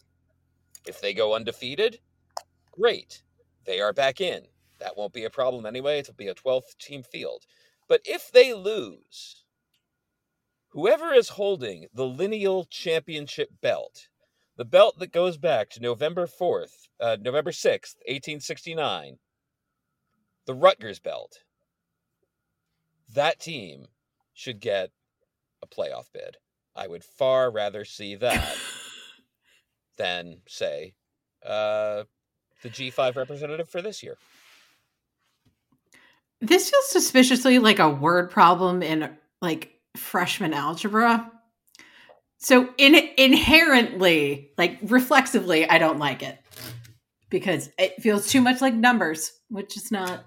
If 0.87 1.01
they 1.01 1.13
go 1.13 1.33
undefeated, 1.35 1.99
great. 2.71 3.23
They 3.65 3.81
are 3.81 3.93
back 3.93 4.21
in. 4.21 4.43
That 4.79 4.95
won't 4.95 5.13
be 5.13 5.25
a 5.25 5.29
problem 5.29 5.65
anyway. 5.65 5.99
It'll 5.99 6.13
be 6.13 6.27
a 6.27 6.33
12 6.33 6.63
team 6.79 7.03
field. 7.03 7.45
But 7.87 8.01
if 8.05 8.31
they 8.31 8.53
lose, 8.53 9.44
whoever 10.75 11.11
is 11.11 11.29
holding 11.29 11.87
the 11.91 12.05
lineal 12.05 12.65
championship 12.65 13.49
belt 13.61 14.09
the 14.57 14.65
belt 14.65 14.99
that 14.99 15.11
goes 15.11 15.37
back 15.37 15.69
to 15.71 15.81
November 15.81 16.27
4th, 16.27 16.87
uh, 16.99 17.17
November 17.19 17.51
6th, 17.51 17.95
1869, 18.07 19.17
the 20.45 20.53
Rutgers 20.53 20.99
belt, 20.99 21.39
that 23.13 23.39
team 23.39 23.87
should 24.33 24.59
get 24.59 24.91
a 25.61 25.67
playoff 25.67 26.11
bid. 26.13 26.37
I 26.75 26.87
would 26.87 27.03
far 27.03 27.51
rather 27.51 27.85
see 27.85 28.15
that 28.15 28.57
than, 29.97 30.37
say, 30.47 30.93
uh, 31.45 32.03
the 32.61 32.69
G5 32.69 33.15
representative 33.15 33.69
for 33.69 33.81
this 33.81 34.01
year. 34.01 34.17
This 36.41 36.69
feels 36.69 36.89
suspiciously 36.89 37.59
like 37.59 37.79
a 37.79 37.89
word 37.89 38.29
problem 38.29 38.81
in 38.81 39.17
like 39.41 39.74
freshman 39.95 40.53
algebra. 40.53 41.31
So 42.37 42.69
in 42.77 42.95
inherently, 43.17 44.51
like 44.57 44.79
reflexively, 44.83 45.67
I 45.67 45.77
don't 45.77 45.99
like 45.99 46.21
it 46.21 46.37
because 47.29 47.69
it 47.77 48.01
feels 48.01 48.27
too 48.27 48.41
much 48.41 48.61
like 48.61 48.73
numbers, 48.73 49.31
which 49.49 49.77
is 49.77 49.91
not. 49.91 50.25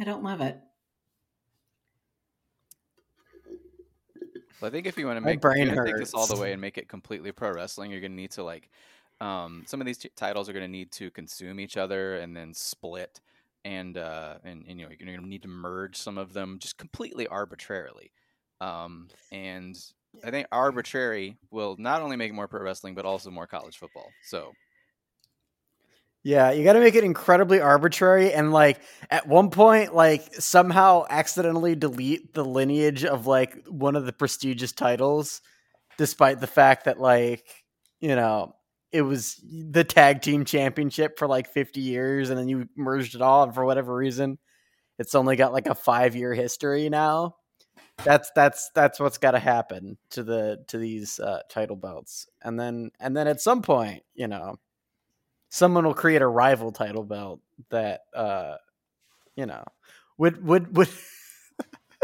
I 0.00 0.04
don't 0.04 0.22
love 0.22 0.40
it. 0.40 0.58
Well, 4.60 4.68
I 4.68 4.72
think 4.72 4.86
if 4.86 4.98
you 4.98 5.06
want 5.06 5.16
to 5.16 5.20
make 5.22 5.40
brain 5.40 5.68
take 5.68 5.96
this 5.96 6.14
all 6.14 6.26
the 6.26 6.36
way 6.36 6.52
and 6.52 6.60
make 6.60 6.78
it 6.78 6.88
completely 6.88 7.32
pro 7.32 7.52
wrestling, 7.52 7.90
you're 7.90 8.00
going 8.00 8.12
to 8.12 8.16
need 8.16 8.32
to 8.32 8.42
like 8.42 8.70
um, 9.20 9.64
some 9.66 9.80
of 9.80 9.86
these 9.86 9.98
t- 9.98 10.10
titles 10.16 10.48
are 10.48 10.52
going 10.52 10.64
to 10.64 10.70
need 10.70 10.92
to 10.92 11.10
consume 11.10 11.60
each 11.60 11.76
other 11.76 12.16
and 12.16 12.36
then 12.36 12.54
split, 12.54 13.20
and 13.64 13.96
uh, 13.98 14.36
and, 14.44 14.64
and 14.66 14.78
you 14.78 14.86
know 14.86 14.92
you're 14.98 15.06
going 15.06 15.20
to 15.20 15.28
need 15.28 15.42
to 15.42 15.48
merge 15.48 15.96
some 15.96 16.18
of 16.18 16.32
them 16.32 16.58
just 16.58 16.78
completely 16.78 17.26
arbitrarily. 17.26 18.12
Um, 18.60 19.08
and 19.32 19.76
I 20.24 20.30
think 20.30 20.46
arbitrary 20.52 21.38
will 21.50 21.76
not 21.78 22.02
only 22.02 22.16
make 22.16 22.32
more 22.32 22.48
pro 22.48 22.62
wrestling 22.62 22.94
but 22.94 23.04
also 23.04 23.30
more 23.30 23.46
college 23.46 23.78
football. 23.78 24.08
So 24.24 24.52
Yeah, 26.22 26.50
you 26.50 26.64
got 26.64 26.74
to 26.74 26.80
make 26.80 26.94
it 26.94 27.04
incredibly 27.04 27.60
arbitrary 27.60 28.32
and 28.32 28.52
like 28.52 28.80
at 29.10 29.26
one 29.26 29.50
point 29.50 29.94
like 29.94 30.34
somehow 30.34 31.06
accidentally 31.08 31.74
delete 31.74 32.34
the 32.34 32.44
lineage 32.44 33.04
of 33.04 33.26
like 33.26 33.66
one 33.66 33.96
of 33.96 34.04
the 34.04 34.12
prestigious 34.12 34.72
titles 34.72 35.40
despite 35.96 36.40
the 36.40 36.46
fact 36.46 36.84
that 36.84 37.00
like, 37.00 37.44
you 38.00 38.14
know, 38.14 38.54
it 38.92 39.02
was 39.02 39.40
the 39.44 39.84
tag 39.84 40.20
team 40.20 40.44
championship 40.44 41.18
for 41.18 41.28
like 41.28 41.48
50 41.48 41.80
years 41.80 42.28
and 42.28 42.38
then 42.38 42.48
you 42.48 42.68
merged 42.76 43.14
it 43.14 43.22
all 43.22 43.44
and 43.44 43.54
for 43.54 43.64
whatever 43.64 43.94
reason 43.94 44.38
it's 44.98 45.14
only 45.14 45.36
got 45.36 45.52
like 45.52 45.66
a 45.66 45.74
5-year 45.74 46.34
history 46.34 46.90
now. 46.90 47.36
That's 48.04 48.30
that's 48.34 48.70
that's 48.74 48.98
what's 48.98 49.18
got 49.18 49.32
to 49.32 49.38
happen 49.38 49.98
to 50.10 50.22
the 50.22 50.64
to 50.68 50.78
these 50.78 51.20
uh, 51.20 51.40
title 51.48 51.76
belts. 51.76 52.26
And 52.42 52.58
then 52.58 52.90
and 52.98 53.16
then 53.16 53.26
at 53.26 53.40
some 53.40 53.62
point, 53.62 54.02
you 54.14 54.28
know, 54.28 54.56
someone 55.50 55.84
will 55.84 55.94
create 55.94 56.22
a 56.22 56.26
rival 56.26 56.72
title 56.72 57.04
belt 57.04 57.40
that 57.70 58.02
uh 58.14 58.56
you 59.36 59.46
know 59.46 59.64
would 60.16 60.44
would 60.44 60.76
would 60.76 60.88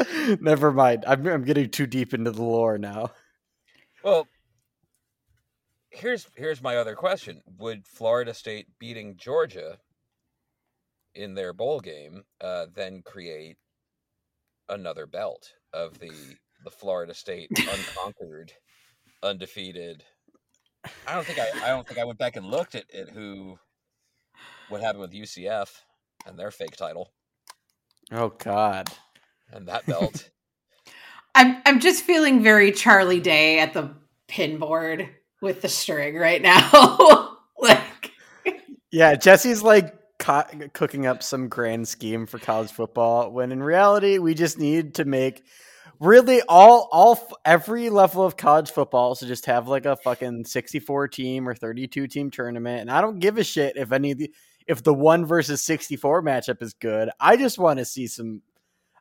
never 0.41 0.73
mind. 0.73 1.05
I'm, 1.07 1.27
I'm 1.27 1.45
getting 1.45 1.71
too 1.71 1.87
deep 1.87 2.13
into 2.13 2.31
the 2.31 2.43
lore 2.43 2.79
now. 2.79 3.11
Well, 4.03 4.27
here's 5.91 6.27
here's 6.37 6.63
my 6.63 6.77
other 6.77 6.95
question: 6.95 7.43
Would 7.59 7.87
Florida 7.87 8.35
State 8.35 8.67
beating 8.79 9.17
Georgia 9.17 9.79
in 11.15 11.35
their 11.35 11.53
bowl 11.53 11.81
game 11.81 12.25
uh, 12.41 12.67
then 12.75 13.03
create 13.03 13.57
another 14.69 15.07
belt 15.07 15.55
of 15.73 15.99
the 15.99 16.37
the 16.65 16.71
Florida 16.71 17.15
State 17.15 17.53
unconquered, 17.67 18.53
undefeated. 19.23 20.05
I 21.07 21.15
don't 21.15 21.27
think 21.27 21.39
I 21.39 21.51
I 21.65 21.69
don't 21.69 21.87
think 21.87 22.01
I 22.01 22.05
went 22.05 22.19
back 22.19 22.37
and 22.37 22.47
looked 22.47 22.75
at, 22.75 22.85
at 22.95 23.11
who 23.11 23.59
what 24.69 24.81
happened 24.81 25.03
with 25.03 25.13
UCF 25.13 25.71
and 26.27 26.39
their 26.39 26.51
fake 26.51 26.77
title 26.77 27.13
Oh 28.13 28.31
God. 28.31 28.91
and 29.53 29.69
that 29.69 29.87
belt. 29.87 30.31
I'm 31.35 31.61
I'm 31.67 31.81
just 31.81 32.05
feeling 32.05 32.43
very 32.43 32.73
Charlie 32.73 33.21
Day 33.21 33.59
at 33.59 33.75
the 33.75 33.91
pin 34.29 34.59
board 34.59 35.09
with 35.43 35.63
the 35.63 35.69
string 35.69 36.17
right 36.17 36.41
now. 36.43 37.37
like 37.59 38.13
Yeah, 38.91 39.15
Jesse's 39.17 39.63
like 39.63 39.95
co- 40.27 40.69
cooking 40.73 41.07
up 41.07 41.23
some 41.23 41.49
grand 41.49 41.87
scheme 41.87 42.27
for 42.27 42.39
college 42.39 42.73
football 42.73 43.31
when 43.31 43.53
in 43.53 43.63
reality 43.63 44.19
we 44.19 44.35
just 44.35 44.59
need 44.59 44.97
to 44.97 45.05
make 45.05 45.45
really 46.01 46.43
all 46.49 46.89
all 46.91 47.29
every 47.45 47.91
level 47.91 48.25
of 48.25 48.37
college 48.37 48.71
football 48.71 49.15
to 49.15 49.27
just 49.27 49.47
have 49.47 49.69
like 49.69 49.87
a 49.87 49.97
fucking 49.97 50.45
64 50.45 51.09
team 51.09 51.49
or 51.49 51.55
32 51.55 52.09
team 52.09 52.31
tournament 52.31 52.81
and 52.81 52.91
I 52.91 53.01
don't 53.01 53.21
give 53.21 53.39
a 53.39 53.45
shit 53.45 53.77
if 53.77 53.93
any 53.93 54.11
of 54.11 54.19
the 54.19 54.33
if 54.67 54.83
the 54.83 54.93
1 54.93 55.27
versus 55.27 55.63
64 55.63 56.23
matchup 56.23 56.61
is 56.61 56.75
good. 56.75 57.09
I 57.21 57.37
just 57.37 57.57
want 57.57 57.79
to 57.79 57.85
see 57.85 58.09
some 58.09 58.43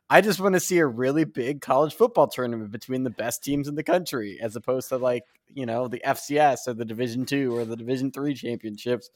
I 0.08 0.20
just 0.20 0.38
want 0.38 0.54
to 0.54 0.60
see 0.60 0.78
a 0.78 0.86
really 0.86 1.24
big 1.24 1.60
college 1.60 1.92
football 1.92 2.28
tournament 2.28 2.70
between 2.70 3.02
the 3.02 3.10
best 3.10 3.42
teams 3.42 3.66
in 3.66 3.74
the 3.74 3.82
country, 3.82 4.38
as 4.40 4.54
opposed 4.54 4.90
to 4.90 4.98
like 4.98 5.24
you 5.52 5.66
know 5.66 5.88
the 5.88 6.00
FCS 6.06 6.68
or 6.68 6.74
the 6.74 6.84
Division 6.84 7.26
Two 7.26 7.56
or 7.56 7.64
the 7.64 7.74
Division 7.74 8.12
Three 8.12 8.32
championships, 8.32 9.10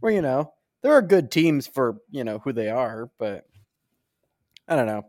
where 0.00 0.12
you 0.12 0.20
know 0.20 0.52
there 0.84 0.92
are 0.92 1.02
good 1.02 1.32
teams 1.32 1.66
for 1.66 1.96
you 2.10 2.22
know 2.22 2.38
who 2.38 2.52
they 2.52 2.68
are, 2.68 3.10
but 3.18 3.46
I 4.68 4.76
don't 4.76 4.86
know. 4.86 5.02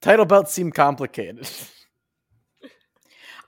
Title 0.00 0.24
belts 0.24 0.52
seem 0.52 0.70
complicated. 0.70 1.46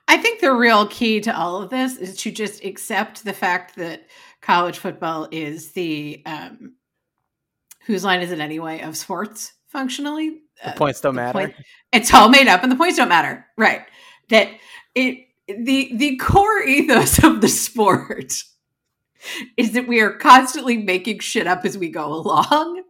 I 0.07 0.17
think 0.17 0.39
the 0.39 0.53
real 0.53 0.87
key 0.87 1.19
to 1.21 1.35
all 1.37 1.61
of 1.61 1.69
this 1.69 1.97
is 1.97 2.17
to 2.17 2.31
just 2.31 2.63
accept 2.63 3.25
the 3.25 3.33
fact 3.33 3.75
that 3.75 4.07
college 4.41 4.77
football 4.77 5.27
is 5.31 5.71
the 5.71 6.21
um 6.25 6.73
whose 7.85 8.03
line 8.03 8.21
is 8.21 8.31
it 8.31 8.39
anyway 8.39 8.81
of 8.81 8.95
sports 8.97 9.53
functionally. 9.67 10.41
The 10.63 10.69
Uh, 10.69 10.73
points 10.75 11.01
don't 11.01 11.15
matter. 11.15 11.37
point- 11.39 11.55
it's 11.93 12.13
all 12.13 12.29
made 12.29 12.47
up 12.47 12.63
and 12.63 12.71
the 12.71 12.75
points 12.75 12.97
don't 12.97 13.09
matter. 13.09 13.45
Right. 13.57 13.81
That 14.29 14.49
it 14.95 15.25
the 15.47 15.91
the 15.95 16.17
core 16.17 16.61
ethos 16.63 17.19
of 17.23 17.41
the 17.41 17.47
sport 17.49 18.33
is 19.55 19.73
that 19.73 19.87
we 19.87 19.99
are 19.99 20.13
constantly 20.13 20.77
making 20.77 21.19
shit 21.19 21.47
up 21.47 21.65
as 21.65 21.77
we 21.77 21.89
go 21.89 22.13
along. 22.13 22.83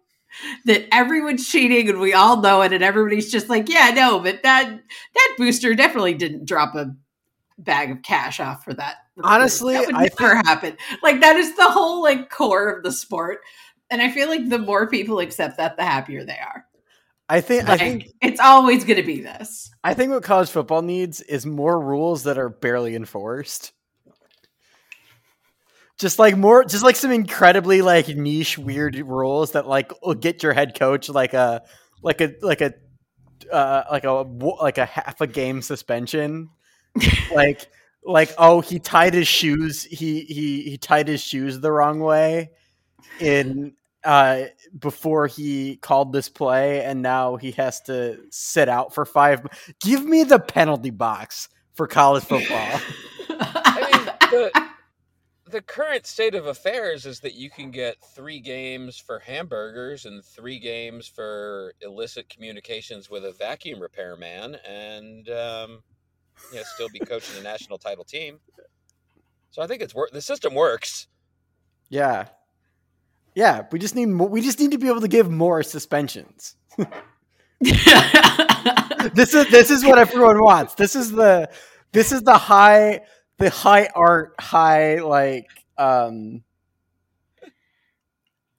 That 0.65 0.86
everyone's 0.91 1.48
cheating 1.48 1.89
and 1.89 2.00
we 2.00 2.13
all 2.13 2.41
know 2.41 2.62
it, 2.62 2.72
and 2.72 2.84
everybody's 2.84 3.31
just 3.31 3.50
like, 3.50 3.69
yeah, 3.69 3.91
no, 3.96 4.19
but 4.19 4.43
that 4.43 4.69
that 4.69 5.36
booster 5.38 5.74
definitely 5.74 6.13
didn't 6.13 6.46
drop 6.46 6.75
a 6.75 6.96
bag 7.57 7.89
of 7.89 8.03
cash 8.03 8.39
off 8.39 8.63
for 8.63 8.74
that. 8.74 8.98
Honestly, 9.24 9.74
that 9.74 9.88
would 9.88 9.96
I 9.96 10.10
never 10.19 10.36
happen. 10.36 10.77
Like 11.01 11.22
that 11.22 11.38
is 11.38 11.55
the 11.55 11.69
whole 11.69 12.03
like 12.03 12.29
core 12.29 12.69
of 12.69 12.84
the 12.84 12.91
sport, 12.91 13.39
and 13.89 14.01
I 14.01 14.12
feel 14.12 14.27
like 14.27 14.48
the 14.48 14.60
more 14.60 14.88
people 14.88 15.19
accept 15.19 15.57
that, 15.57 15.75
the 15.75 15.84
happier 15.84 16.24
they 16.24 16.38
are. 16.38 16.65
I 17.29 17.41
think 17.41 17.67
I 17.67 17.77
think 17.77 18.10
it's 18.22 18.39
always 18.39 18.84
going 18.86 18.98
to 18.98 19.05
be 19.05 19.22
this. 19.22 19.72
I 19.84 19.93
think 19.93 20.12
what 20.12 20.24
college 20.24 20.50
football 20.50 20.81
needs 20.81 21.22
is 21.22 21.46
more 21.46 21.79
rules 21.79 22.24
that 22.24 22.38
are 22.38 22.50
barely 22.50 22.96
enforced. 22.96 23.74
Just 25.98 26.20
like 26.20 26.38
more, 26.38 26.63
just 26.63 26.84
like 26.84 26.96
some 26.96 27.12
incredibly 27.12 27.82
like 27.82 28.08
niche, 28.08 28.58
weird 28.58 28.96
rules 28.96 29.54
that 29.54 29.68
like 29.68 29.92
will 30.04 30.13
get 30.13 30.44
your 30.44 30.54
head 30.54 30.77
coach 30.77 31.10
like 31.10 31.34
a 31.34 31.63
like 32.04 32.22
a 32.22 32.34
like 32.42 32.62
a 32.62 32.74
uh, 33.51 33.84
like 33.92 34.04
a 34.04 34.12
like 34.62 34.77
a 34.77 34.86
half 34.86 35.22
a 35.22 35.27
game 35.27 35.62
suspension. 35.62 36.50
like 37.34 37.68
like 38.04 38.32
oh 38.38 38.62
he 38.62 38.79
tied 38.79 39.14
his 39.14 39.27
shoes 39.27 39.83
he 39.83 40.22
he 40.22 40.62
he 40.64 40.77
tied 40.77 41.07
his 41.07 41.22
shoes 41.22 41.60
the 41.60 41.72
wrong 41.72 42.00
way 42.00 42.50
in 43.20 43.74
uh 44.05 44.44
before 44.79 45.27
he 45.27 45.75
called 45.77 46.14
this 46.14 46.29
play 46.29 46.83
and 46.86 47.01
now 47.01 47.36
he 47.36 47.51
has 47.51 47.81
to 47.81 48.18
sit 48.31 48.70
out 48.70 48.94
for 48.94 49.05
five 49.05 49.46
give 49.81 50.05
me 50.05 50.24
the 50.24 50.40
penalty 50.40 50.90
box 50.90 51.50
for 51.74 51.86
college 51.86 52.24
football 52.24 52.79
I 52.79 52.79
mean, 52.79 52.79
the, 52.79 53.17
the 55.50 55.62
current 55.62 56.05
state 56.05 56.36
of 56.36 56.46
affairs 56.48 57.05
is 57.05 57.20
that 57.22 57.33
you 57.36 57.50
can 57.50 57.72
get 57.72 57.98
three 58.16 58.40
games 58.40 58.98
for 58.98 59.20
hamburgers 59.20 60.05
and 60.05 60.24
three 60.24 60.60
games 60.60 61.07
for 61.07 61.74
illicit 61.81 62.29
communications 62.29 63.10
with 63.10 63.25
a 63.25 63.31
vacuum 63.33 63.79
repairman, 63.81 64.55
and 64.68 65.29
um, 65.29 65.83
you 66.51 66.57
know, 66.57 66.64
still 66.75 66.90
be 66.90 67.00
coaching 67.00 67.36
the 67.36 67.42
national 67.44 67.77
title 67.77 68.03
team. 68.03 68.40
So 69.51 69.62
I 69.62 69.68
think 69.68 69.81
it's 69.81 69.96
work. 69.96 70.12
The 70.12 70.22
system 70.22 70.53
works. 70.55 71.07
yeah 71.90 72.27
yeah 73.36 73.64
we 73.72 73.79
just 73.79 73.96
need 73.96 74.07
more 74.07 74.27
we 74.27 74.42
just 74.42 74.60
need 74.60 74.72
to 74.72 74.77
be 74.77 74.88
able 74.88 75.01
to 75.01 75.07
give 75.07 75.29
more 75.29 75.64
suspensions 75.64 76.55
this 77.62 79.33
is 79.33 79.50
this 79.50 79.72
is 79.72 79.86
what 79.86 79.98
everyone 79.98 80.40
wants 80.42 80.75
this 80.75 80.96
is 80.96 81.12
the 81.12 81.50
this 81.94 82.12
is 82.12 82.22
the 82.24 82.38
high 82.38 83.01
the 83.37 83.50
high 83.50 83.89
art 83.93 84.33
high 84.39 85.01
like 85.01 85.47
um 85.77 86.43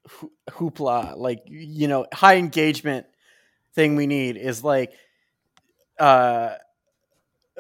hoo- 0.09 0.33
hoopla 0.51 1.17
like 1.17 1.43
you 1.47 1.89
know 1.89 2.07
high 2.13 2.37
engagement 2.37 3.07
thing 3.75 3.97
we 3.97 4.07
need 4.07 4.37
is 4.37 4.63
like 4.63 4.93
uh 5.99 6.55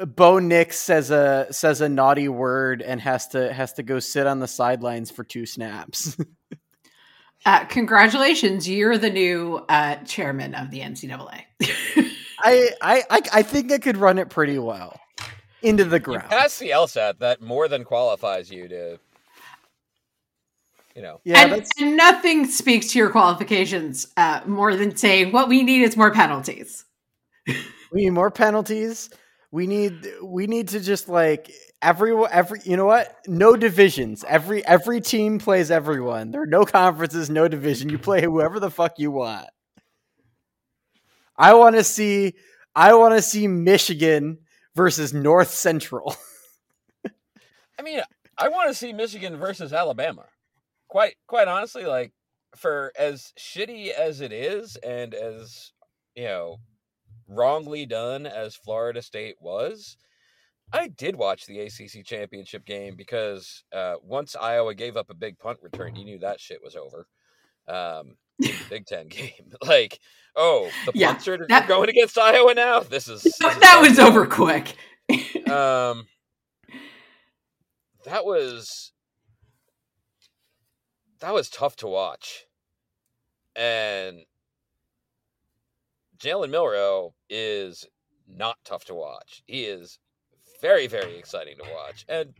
Bo 0.07 0.39
Nix 0.39 0.79
says 0.79 1.11
a 1.11 1.49
says 1.51 1.81
a 1.81 1.89
naughty 1.89 2.29
word 2.29 2.83
and 2.83 3.01
has 3.01 3.27
to 3.29 3.53
has 3.53 3.73
to 3.75 3.83
go 3.83 3.99
sit 3.99 4.29
on 4.29 4.39
the 4.39 4.47
sidelines 4.47 5.11
for 5.11 5.25
two 5.25 5.45
snaps. 5.45 6.17
uh, 7.45 7.65
congratulations, 7.65 8.69
you're 8.69 8.97
the 8.97 9.11
new 9.11 9.57
uh, 9.69 9.97
chairman 10.05 10.55
of 10.55 10.71
the 10.71 10.83
NCAA. 10.83 11.43
I, 12.41 12.71
I 12.81 13.03
I 13.11 13.21
I 13.33 13.43
think 13.43 13.73
I 13.73 13.79
could 13.79 13.97
run 13.97 14.19
it 14.19 14.31
pretty 14.31 14.61
well 14.61 15.01
into 15.63 15.85
the 15.85 15.97
You 15.97 16.01
ground. 16.03 16.31
pass 16.31 16.59
the 16.59 16.71
LSAT, 16.71 17.19
that 17.19 17.41
more 17.41 17.69
than 17.69 17.85
qualifies 17.85 18.51
you 18.51 18.69
to, 18.69 18.99
you 20.95 21.03
know, 21.03 21.21
yeah, 21.25 21.43
and, 21.45 21.67
and 21.79 21.97
nothing 21.97 22.47
speaks 22.47 22.93
to 22.93 22.99
your 22.99 23.11
qualifications 23.11 24.09
uh, 24.17 24.41
more 24.47 24.75
than 24.77 24.97
saying 24.97 25.33
what 25.33 25.49
we 25.49 25.63
need 25.63 25.83
is 25.83 25.97
more 25.97 26.13
penalties. 26.13 26.85
we 27.47 27.57
need 27.93 28.11
more 28.11 28.31
penalties. 28.31 29.11
We 29.51 29.67
need 29.67 30.07
we 30.23 30.47
need 30.47 30.69
to 30.69 30.81
just 30.81 31.09
like 31.09 31.51
every 31.81 32.15
every 32.27 32.61
you 32.65 32.77
know 32.77 32.87
what? 32.87 33.17
No 33.27 33.57
divisions. 33.57 34.25
Every 34.29 34.65
every 34.67 35.01
team 35.01 35.39
plays 35.39 35.71
everyone. 35.71 36.31
There 36.33 36.43
are 36.43 36.47
no 36.47 36.65
conferences, 36.65 37.31
no 37.31 37.49
division. 37.49 37.89
You 37.89 37.99
play 37.99 38.23
whoever 38.23 38.61
the 38.61 38.71
fuck 38.71 38.99
you 38.99 39.11
want. 39.11 39.49
I 41.37 41.55
want 41.55 41.77
to 41.77 41.85
see 41.85 42.35
I 42.75 42.95
want 42.95 43.15
to 43.15 43.23
see 43.23 43.47
Michigan 43.49 44.39
versus 44.79 45.13
North 45.13 45.51
Central. 45.51 46.15
I 47.79 47.83
mean, 47.83 48.01
I 48.39 48.49
want 48.49 48.69
to 48.69 48.75
see 48.75 48.93
Michigan 48.93 49.37
versus 49.37 49.73
Alabama. 49.73 50.27
Quite, 50.87 51.17
quite 51.27 51.49
honestly, 51.49 51.85
like 51.85 52.13
for 52.57 52.93
as 52.97 53.33
shitty 53.37 53.89
as 53.89 54.21
it 54.21 54.33
is, 54.33 54.77
and 54.77 55.15
as 55.15 55.73
you 56.15 56.27
know, 56.27 56.59
wrongly 57.27 57.87
done 57.87 58.25
as 58.25 58.55
Florida 58.55 59.03
State 59.03 59.35
was, 59.41 59.97
I 60.73 60.87
did 60.87 61.17
watch 61.17 61.47
the 61.47 61.59
ACC 61.59 62.05
championship 62.05 62.65
game 62.65 62.95
because 62.95 63.65
uh, 63.75 63.97
once 64.01 64.37
Iowa 64.37 64.77
gave 64.77 64.97
up 64.97 65.11
a 65.11 65.15
big 65.15 65.41
punt 65.41 65.59
return, 65.61 65.97
you 65.97 66.05
knew 66.05 66.21
that 66.21 66.41
shit 66.41 66.61
was 66.63 66.77
over. 66.77 67.09
Um, 67.67 68.15
Big 68.69 68.87
Ten 68.87 69.09
game, 69.09 69.31
like, 69.67 69.99
oh, 70.37 70.71
the 70.87 70.93
Yeah, 70.95 71.13
punts 71.13 71.25
that- 71.49 71.67
going 71.69 71.89
against 71.89 72.19
Iowa 72.19 72.55
now. 72.55 72.81
This 72.81 73.09
is 73.09 73.23
this 73.23 73.41
is 73.41 73.59
that 73.61 73.81
was 73.81 73.97
done. 73.97 74.09
over 74.09 74.27
quick. 74.27 74.77
um 75.49 76.07
that 78.05 78.25
was 78.25 78.93
that 81.21 81.33
was 81.35 81.49
tough 81.51 81.77
to 81.77 81.87
watch 81.87 82.45
and 83.57 84.19
jalen 86.19 86.51
milroe 86.51 87.15
is 87.29 87.85
not 88.29 88.57
tough 88.65 88.85
to 88.85 88.95
watch 88.95 89.43
he 89.47 89.65
is 89.65 89.99
very 90.61 90.87
very 90.87 91.17
exciting 91.19 91.57
to 91.57 91.65
watch 91.75 92.05
and 92.09 92.35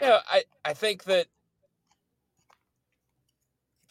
you 0.00 0.06
know 0.08 0.18
i 0.28 0.42
i 0.64 0.72
think 0.74 1.04
that 1.04 1.26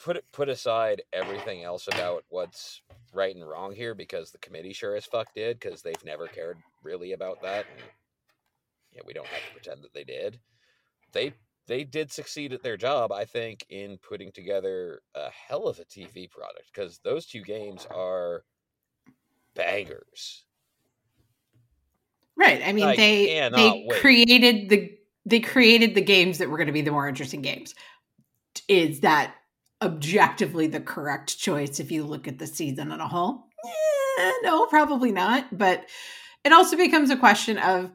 put 0.04 0.24
put 0.32 0.50
aside 0.50 1.02
everything 1.14 1.64
else 1.64 1.88
about 1.88 2.24
what's 2.30 2.82
right 3.14 3.36
and 3.36 3.48
wrong 3.48 3.74
here 3.74 3.94
because 3.94 4.32
the 4.32 4.38
committee 4.38 4.74
sure 4.74 4.96
as 4.96 5.06
fuck 5.06 5.34
did 5.34 5.60
because 5.60 5.82
they've 5.82 6.06
never 6.06 6.28
cared 6.28 6.58
really 6.84 7.12
about 7.14 7.42
that 7.42 7.66
and 7.76 7.84
yeah 8.94 9.02
we 9.06 9.14
don't 9.14 9.28
have 9.28 9.46
to 9.46 9.54
pretend 9.54 9.84
that 9.84 9.94
they 9.94 10.04
did 10.04 10.40
they 11.14 11.34
they 11.68 11.84
did 11.84 12.12
succeed 12.12 12.54
at 12.54 12.64
their 12.64 12.78
job, 12.78 13.12
I 13.12 13.26
think, 13.26 13.66
in 13.70 13.98
putting 13.98 14.32
together 14.32 15.02
a 15.16 15.30
hell 15.30 15.68
of 15.68 15.80
a 15.80 15.86
TV 15.86 16.30
product 16.30 16.66
because 16.74 17.00
those 17.04 17.26
two 17.26 17.44
games 17.44 17.88
are 17.90 18.44
bangers. 19.56 20.44
Right. 22.36 22.62
I 22.66 22.74
mean, 22.74 22.88
I 22.88 22.96
they 22.96 23.50
they 23.54 23.86
wait. 23.88 24.02
created 24.02 24.70
the 24.70 24.98
they 25.26 25.40
created 25.40 25.94
the 25.94 26.02
games 26.02 26.40
that 26.40 26.50
were 26.50 26.58
going 26.58 26.68
to 26.68 26.74
be 26.74 26.82
the 26.82 26.92
more 26.92 27.08
interesting 27.08 27.42
games. 27.42 27.76
Is 28.68 29.02
that 29.02 29.36
objectively 29.82 30.68
the 30.68 30.80
correct 30.80 31.38
choice 31.38 31.80
if 31.80 31.92
you 31.92 32.04
look 32.04 32.28
at 32.28 32.40
the 32.40 32.48
season 32.48 32.92
on 32.92 33.02
a 33.02 33.08
whole? 33.08 33.46
Eh, 34.20 34.32
no, 34.44 34.66
probably 34.68 35.12
not. 35.12 35.58
But 35.58 35.88
it 36.44 36.54
also 36.54 36.78
becomes 36.78 37.10
a 37.10 37.18
question 37.18 37.58
of, 37.58 37.92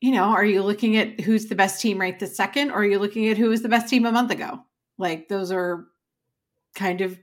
you 0.00 0.12
know, 0.12 0.24
are 0.24 0.44
you 0.44 0.62
looking 0.62 0.96
at 0.96 1.20
who's 1.20 1.46
the 1.46 1.54
best 1.54 1.80
team 1.80 2.00
right 2.00 2.18
this 2.18 2.36
second, 2.36 2.70
or 2.70 2.78
are 2.78 2.84
you 2.84 2.98
looking 2.98 3.28
at 3.28 3.36
who 3.36 3.50
was 3.50 3.62
the 3.62 3.68
best 3.68 3.88
team 3.88 4.06
a 4.06 4.12
month 4.12 4.30
ago? 4.30 4.60
Like 4.98 5.28
those 5.28 5.52
are 5.52 5.86
kind 6.74 7.00
of 7.00 7.18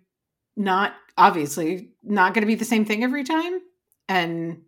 not 0.56 0.94
obviously 1.18 1.94
not 2.04 2.34
going 2.34 2.42
to 2.42 2.48
be 2.48 2.56
the 2.56 2.66
same 2.66 2.86
thing 2.86 3.04
every 3.04 3.24
time, 3.24 3.60
and 4.08 4.62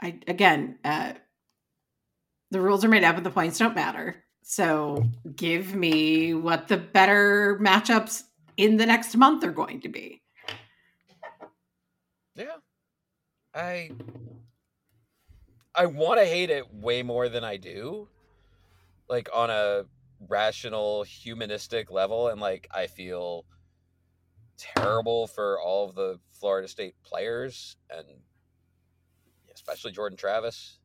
I 0.00 0.18
again, 0.26 0.78
uh, 0.84 1.12
the 2.50 2.60
rules 2.60 2.84
are 2.84 2.88
made 2.88 3.04
up 3.04 3.16
and 3.16 3.26
the 3.26 3.30
points 3.30 3.58
don't 3.58 3.74
matter. 3.74 4.24
So 4.48 5.04
give 5.34 5.74
me 5.74 6.32
what 6.32 6.68
the 6.68 6.76
better 6.76 7.58
matchups 7.60 8.22
in 8.56 8.76
the 8.76 8.86
next 8.86 9.16
month 9.16 9.42
are 9.42 9.50
going 9.50 9.80
to 9.80 9.88
be. 9.88 10.22
Yeah. 12.36 12.58
I 13.52 13.90
I 15.74 15.86
want 15.86 16.20
to 16.20 16.24
hate 16.24 16.50
it 16.50 16.72
way 16.72 17.02
more 17.02 17.28
than 17.28 17.42
I 17.42 17.56
do. 17.56 18.06
Like 19.08 19.28
on 19.34 19.50
a 19.50 19.86
rational 20.28 21.02
humanistic 21.02 21.90
level 21.90 22.28
and 22.28 22.40
like 22.40 22.68
I 22.72 22.86
feel 22.86 23.46
terrible 24.56 25.26
for 25.26 25.60
all 25.60 25.88
of 25.88 25.96
the 25.96 26.20
Florida 26.30 26.68
State 26.68 26.94
players 27.02 27.76
and 27.90 28.06
especially 29.52 29.90
Jordan 29.90 30.16
Travis 30.16 30.78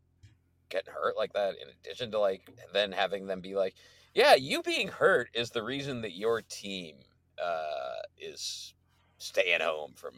getting 0.72 0.94
hurt 0.94 1.16
like 1.18 1.34
that 1.34 1.54
in 1.62 1.68
addition 1.70 2.12
to 2.12 2.20
like 2.20 2.50
then 2.74 2.92
having 2.92 3.28
them 3.28 3.42
be 3.42 3.56
like 3.56 3.76
yeah 4.16 4.34
you 4.36 4.64
being 4.64 4.88
hurt 4.88 5.30
is 5.34 5.52
the 5.52 5.64
reason 5.64 6.02
that 6.02 6.16
your 6.16 6.42
team 6.42 6.96
uh 7.42 8.02
is 8.18 8.74
staying 9.18 9.62
home 9.62 9.92
from 9.96 10.14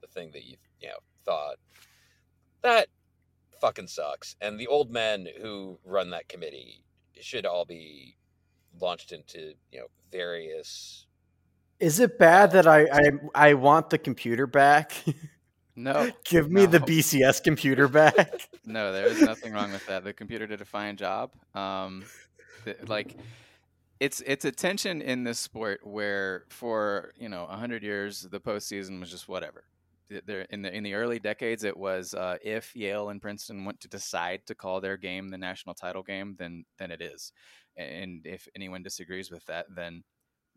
the 0.00 0.06
thing 0.06 0.30
that 0.32 0.44
you 0.44 0.56
you 0.80 0.88
know 0.88 0.98
thought 1.24 1.56
that 2.62 2.88
fucking 3.60 3.86
sucks 3.86 4.36
and 4.40 4.58
the 4.58 4.66
old 4.66 4.90
men 4.90 5.26
who 5.40 5.78
run 5.84 6.10
that 6.10 6.28
committee 6.28 6.84
should 7.20 7.46
all 7.46 7.64
be 7.64 8.16
launched 8.80 9.12
into 9.12 9.54
you 9.72 9.80
know 9.80 9.86
various 10.12 11.06
Is 11.80 12.00
it 12.00 12.18
bad 12.18 12.52
that 12.52 12.66
I 12.66 12.86
I, 12.92 13.10
I 13.50 13.54
want 13.54 13.90
the 13.90 13.98
computer 13.98 14.46
back? 14.46 14.92
No, 15.78 16.10
Give 16.24 16.50
me 16.50 16.66
the 16.66 16.80
BCS 16.80 17.42
computer 17.44 17.86
back. 17.88 18.48
no, 18.64 18.92
there 18.92 19.06
is 19.06 19.20
nothing 19.20 19.52
wrong 19.52 19.70
with 19.72 19.86
that. 19.86 20.02
The 20.04 20.12
computer 20.12 20.46
did 20.46 20.60
a 20.60 20.64
fine 20.64 20.96
job. 20.96 21.32
Um, 21.54 22.04
th- 22.64 22.76
like, 22.88 23.16
it's 24.00 24.20
it's 24.26 24.44
a 24.44 24.52
tension 24.52 25.00
in 25.00 25.24
this 25.24 25.38
sport 25.38 25.80
where 25.86 26.44
for 26.50 27.12
you 27.16 27.28
know 27.28 27.46
hundred 27.46 27.82
years 27.82 28.22
the 28.22 28.40
postseason 28.40 29.00
was 29.00 29.10
just 29.10 29.28
whatever. 29.28 29.64
There 30.26 30.42
in 30.50 30.62
the 30.62 30.74
in 30.74 30.82
the 30.82 30.94
early 30.94 31.18
decades, 31.18 31.64
it 31.64 31.76
was 31.76 32.14
uh, 32.14 32.38
if 32.42 32.74
Yale 32.74 33.10
and 33.10 33.20
Princeton 33.20 33.64
want 33.64 33.80
to 33.80 33.88
decide 33.88 34.46
to 34.46 34.54
call 34.54 34.80
their 34.80 34.96
game 34.96 35.28
the 35.28 35.38
national 35.38 35.74
title 35.74 36.02
game, 36.02 36.34
then 36.38 36.64
then 36.78 36.90
it 36.90 37.00
is. 37.02 37.32
And 37.76 38.26
if 38.26 38.48
anyone 38.56 38.82
disagrees 38.82 39.30
with 39.30 39.44
that, 39.46 39.66
then 39.74 40.02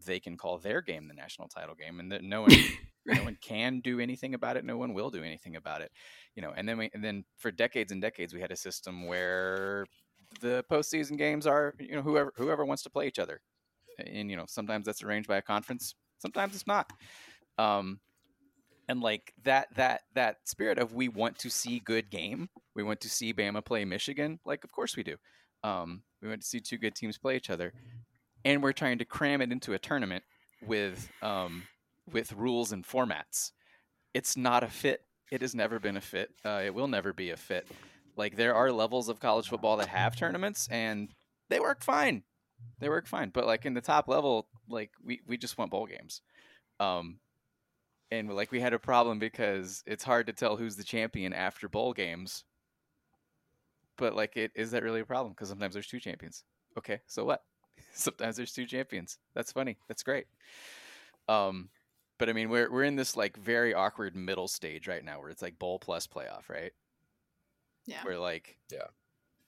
they 0.05 0.19
can 0.19 0.37
call 0.37 0.57
their 0.57 0.81
game 0.81 1.07
the 1.07 1.13
national 1.13 1.47
title 1.47 1.75
game, 1.75 1.99
and 1.99 2.11
that 2.11 2.23
no 2.23 2.41
one 2.41 2.51
no 3.05 3.23
one 3.23 3.37
can 3.41 3.79
do 3.79 3.99
anything 3.99 4.33
about 4.33 4.57
it. 4.57 4.65
No 4.65 4.77
one 4.77 4.93
will 4.93 5.09
do 5.09 5.23
anything 5.23 5.55
about 5.55 5.81
it. 5.81 5.91
You 6.35 6.41
know, 6.41 6.53
and 6.55 6.67
then 6.67 6.77
we 6.77 6.89
and 6.93 7.03
then 7.03 7.23
for 7.37 7.51
decades 7.51 7.91
and 7.91 8.01
decades 8.01 8.33
we 8.33 8.41
had 8.41 8.51
a 8.51 8.55
system 8.55 9.07
where 9.07 9.85
the 10.39 10.63
postseason 10.71 11.17
games 11.17 11.45
are 11.45 11.73
you 11.79 11.95
know 11.95 12.01
whoever 12.01 12.33
whoever 12.35 12.65
wants 12.65 12.83
to 12.83 12.89
play 12.89 13.07
each 13.07 13.19
other, 13.19 13.41
and 13.99 14.29
you 14.29 14.37
know 14.37 14.45
sometimes 14.47 14.85
that's 14.85 15.03
arranged 15.03 15.27
by 15.27 15.37
a 15.37 15.41
conference, 15.41 15.95
sometimes 16.19 16.55
it's 16.55 16.67
not. 16.67 16.91
Um, 17.57 17.99
and 18.87 19.01
like 19.01 19.33
that 19.43 19.67
that 19.75 20.01
that 20.15 20.37
spirit 20.45 20.77
of 20.77 20.93
we 20.93 21.07
want 21.07 21.39
to 21.39 21.49
see 21.49 21.79
good 21.79 22.09
game, 22.09 22.49
we 22.75 22.83
want 22.83 23.01
to 23.01 23.09
see 23.09 23.33
Bama 23.33 23.63
play 23.63 23.85
Michigan. 23.85 24.39
Like 24.45 24.63
of 24.63 24.71
course 24.71 24.95
we 24.95 25.03
do. 25.03 25.15
Um, 25.63 26.03
we 26.21 26.27
want 26.27 26.41
to 26.41 26.47
see 26.47 26.59
two 26.59 26.77
good 26.77 26.95
teams 26.95 27.17
play 27.17 27.35
each 27.35 27.49
other, 27.49 27.73
and 28.45 28.63
we're 28.63 28.73
trying 28.73 28.97
to 28.99 29.05
cram 29.05 29.41
it 29.41 29.51
into 29.51 29.73
a 29.73 29.79
tournament 29.79 30.23
with 30.65 31.09
um, 31.21 31.63
with 32.11 32.33
rules 32.33 32.71
and 32.71 32.85
formats. 32.85 33.51
It's 34.13 34.35
not 34.35 34.63
a 34.63 34.67
fit. 34.67 35.05
It 35.31 35.41
has 35.41 35.55
never 35.55 35.79
been 35.79 35.97
a 35.97 36.01
fit. 36.01 36.31
Uh, 36.43 36.61
it 36.63 36.73
will 36.73 36.87
never 36.87 37.13
be 37.13 37.29
a 37.29 37.37
fit. 37.37 37.67
Like 38.17 38.35
there 38.35 38.53
are 38.53 38.71
levels 38.71 39.07
of 39.09 39.19
college 39.19 39.47
football 39.47 39.77
that 39.77 39.87
have 39.87 40.15
tournaments 40.15 40.67
and 40.69 41.09
they 41.49 41.59
work 41.59 41.83
fine. 41.83 42.23
They 42.79 42.89
work 42.89 43.07
fine. 43.07 43.29
But 43.29 43.47
like 43.47 43.65
in 43.65 43.73
the 43.73 43.81
top 43.81 44.07
level, 44.07 44.47
like 44.67 44.91
we, 45.03 45.21
we 45.25 45.37
just 45.37 45.57
want 45.57 45.71
bowl 45.71 45.85
games. 45.85 46.21
Um, 46.79 47.19
and 48.11 48.29
like 48.35 48.51
we 48.51 48.59
had 48.59 48.73
a 48.73 48.79
problem 48.79 49.19
because 49.19 49.83
it's 49.85 50.03
hard 50.03 50.27
to 50.27 50.33
tell 50.33 50.57
who's 50.57 50.75
the 50.75 50.83
champion 50.83 51.31
after 51.33 51.69
bowl 51.69 51.93
games. 51.93 52.43
But 53.97 54.15
like, 54.15 54.35
it 54.35 54.51
is 54.55 54.71
that 54.71 54.83
really 54.83 55.01
a 55.01 55.05
problem? 55.05 55.33
Because 55.33 55.49
sometimes 55.49 55.73
there's 55.73 55.87
two 55.87 55.99
champions. 55.99 56.43
Okay, 56.77 57.01
so 57.07 57.23
what? 57.23 57.41
sometimes 57.93 58.37
there's 58.37 58.53
two 58.53 58.65
champions. 58.65 59.17
That's 59.33 59.51
funny. 59.51 59.77
That's 59.87 60.03
great. 60.03 60.25
Um, 61.27 61.69
but 62.17 62.29
I 62.29 62.33
mean, 62.33 62.49
we're 62.49 62.71
we're 62.71 62.83
in 62.83 62.95
this 62.95 63.15
like 63.17 63.37
very 63.37 63.73
awkward 63.73 64.15
middle 64.15 64.47
stage 64.47 64.87
right 64.87 65.03
now, 65.03 65.19
where 65.19 65.29
it's 65.29 65.41
like 65.41 65.57
bowl 65.59 65.79
plus 65.79 66.07
playoff, 66.07 66.49
right? 66.49 66.71
Yeah. 67.85 68.03
Where 68.03 68.17
like 68.19 68.57
Yeah. 68.71 68.87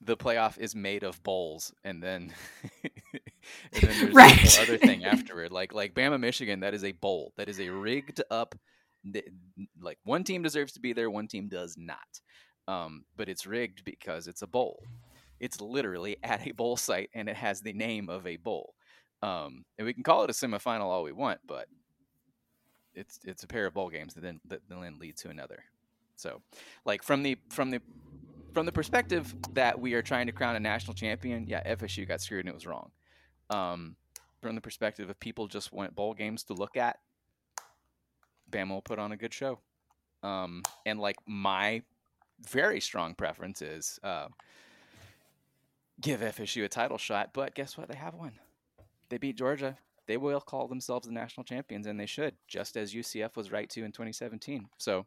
the 0.01 0.17
playoff 0.17 0.57
is 0.57 0.75
made 0.75 1.03
of 1.03 1.21
bowls, 1.23 1.73
and 1.83 2.01
then 2.01 2.33
and 2.83 3.81
then 3.81 3.99
there's 3.99 4.15
Right. 4.15 4.39
this 4.41 4.55
whole 4.55 4.63
other 4.63 4.77
thing 4.77 5.05
afterward, 5.05 5.51
like 5.51 5.73
like 5.73 5.93
Bama 5.93 6.19
Michigan, 6.19 6.61
that 6.61 6.73
is 6.73 6.83
a 6.83 6.91
bowl, 6.93 7.33
that 7.37 7.49
is 7.49 7.59
a 7.59 7.69
rigged 7.69 8.21
up. 8.31 8.55
Like 9.81 9.99
one 10.03 10.23
team 10.23 10.41
deserves 10.43 10.73
to 10.73 10.79
be 10.79 10.93
there, 10.93 11.09
one 11.09 11.27
team 11.27 11.47
does 11.49 11.75
not. 11.77 12.21
Um, 12.67 13.03
but 13.17 13.27
it's 13.27 13.45
rigged 13.45 13.83
because 13.83 14.27
it's 14.27 14.41
a 14.41 14.47
bowl. 14.47 14.81
It's 15.43 15.59
literally 15.59 16.15
at 16.23 16.47
a 16.47 16.53
bowl 16.53 16.77
site, 16.77 17.09
and 17.13 17.27
it 17.27 17.35
has 17.35 17.59
the 17.59 17.73
name 17.73 18.07
of 18.07 18.25
a 18.25 18.37
bowl. 18.37 18.75
Um, 19.21 19.65
and 19.77 19.85
we 19.85 19.93
can 19.93 20.01
call 20.01 20.23
it 20.23 20.29
a 20.29 20.33
semifinal 20.33 20.83
all 20.83 21.03
we 21.03 21.11
want, 21.11 21.41
but 21.45 21.67
it's 22.95 23.19
it's 23.25 23.43
a 23.43 23.47
pair 23.47 23.65
of 23.65 23.73
bowl 23.73 23.89
games 23.89 24.13
that 24.13 24.21
then 24.21 24.39
that 24.45 24.61
then 24.69 24.99
lead 24.99 25.17
to 25.17 25.29
another. 25.29 25.65
So, 26.15 26.41
like 26.85 27.03
from 27.03 27.23
the 27.23 27.37
from 27.49 27.71
the 27.71 27.81
from 28.53 28.65
the 28.65 28.71
perspective 28.71 29.35
that 29.53 29.77
we 29.77 29.95
are 29.95 30.01
trying 30.01 30.27
to 30.27 30.31
crown 30.31 30.55
a 30.55 30.61
national 30.61 30.93
champion, 30.93 31.45
yeah, 31.45 31.75
FSU 31.75 32.07
got 32.07 32.21
screwed 32.21 32.45
and 32.45 32.49
it 32.49 32.55
was 32.55 32.65
wrong. 32.65 32.91
Um, 33.49 33.97
from 34.41 34.55
the 34.55 34.61
perspective 34.61 35.09
of 35.09 35.19
people 35.19 35.47
just 35.47 35.73
want 35.73 35.93
bowl 35.93 36.13
games 36.13 36.45
to 36.45 36.53
look 36.53 36.77
at, 36.77 36.99
Bama 38.49 38.69
will 38.69 38.81
put 38.81 38.97
on 38.97 39.11
a 39.11 39.17
good 39.17 39.33
show. 39.33 39.59
Um, 40.21 40.63
and 40.85 41.01
like 41.01 41.17
my 41.27 41.81
very 42.49 42.79
strong 42.79 43.13
preference 43.13 43.61
is 43.61 43.99
uh, 44.03 44.27
give 45.99 46.21
FSU 46.21 46.63
a 46.63 46.69
title 46.69 46.97
shot, 46.97 47.31
but 47.33 47.55
guess 47.55 47.77
what? 47.77 47.87
They 47.87 47.95
have 47.95 48.13
one. 48.13 48.33
They 49.09 49.17
beat 49.17 49.37
Georgia. 49.37 49.77
They 50.07 50.17
will 50.17 50.41
call 50.41 50.67
themselves 50.67 51.07
the 51.07 51.13
national 51.13 51.45
champions, 51.45 51.87
and 51.87 51.99
they 51.99 52.05
should, 52.05 52.35
just 52.47 52.75
as 52.75 52.93
UCF 52.93 53.35
was 53.35 53.51
right 53.51 53.69
to 53.69 53.83
in 53.83 53.91
2017. 53.91 54.67
So, 54.77 55.05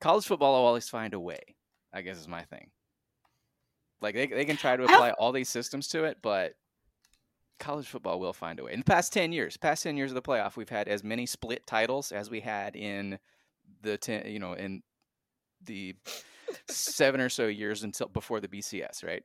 college 0.00 0.26
football 0.26 0.52
will 0.52 0.66
always 0.66 0.88
find 0.88 1.14
a 1.14 1.20
way. 1.20 1.56
I 1.92 2.02
guess 2.02 2.18
is 2.18 2.28
my 2.28 2.42
thing. 2.42 2.70
Like 4.00 4.14
they 4.14 4.26
they 4.26 4.44
can 4.44 4.56
try 4.56 4.76
to 4.76 4.84
apply 4.84 5.12
all 5.12 5.32
these 5.32 5.48
systems 5.48 5.88
to 5.88 6.04
it, 6.04 6.18
but 6.20 6.54
college 7.58 7.86
football 7.86 8.20
will 8.20 8.32
find 8.32 8.58
a 8.58 8.64
way. 8.64 8.72
In 8.72 8.80
the 8.80 8.84
past 8.84 9.12
10 9.12 9.32
years, 9.32 9.56
past 9.56 9.84
10 9.84 9.96
years 9.96 10.10
of 10.10 10.16
the 10.16 10.22
playoff, 10.22 10.56
we've 10.56 10.68
had 10.68 10.88
as 10.88 11.02
many 11.02 11.24
split 11.24 11.66
titles 11.66 12.12
as 12.12 12.28
we 12.28 12.40
had 12.40 12.76
in 12.76 13.18
the 13.82 13.96
10, 13.96 14.26
you 14.26 14.38
know, 14.38 14.52
in 14.52 14.82
the 15.64 15.94
seven 16.68 17.20
or 17.20 17.28
so 17.28 17.46
years 17.46 17.82
until 17.82 18.08
before 18.08 18.40
the 18.40 18.48
BCS, 18.48 19.04
right? 19.04 19.22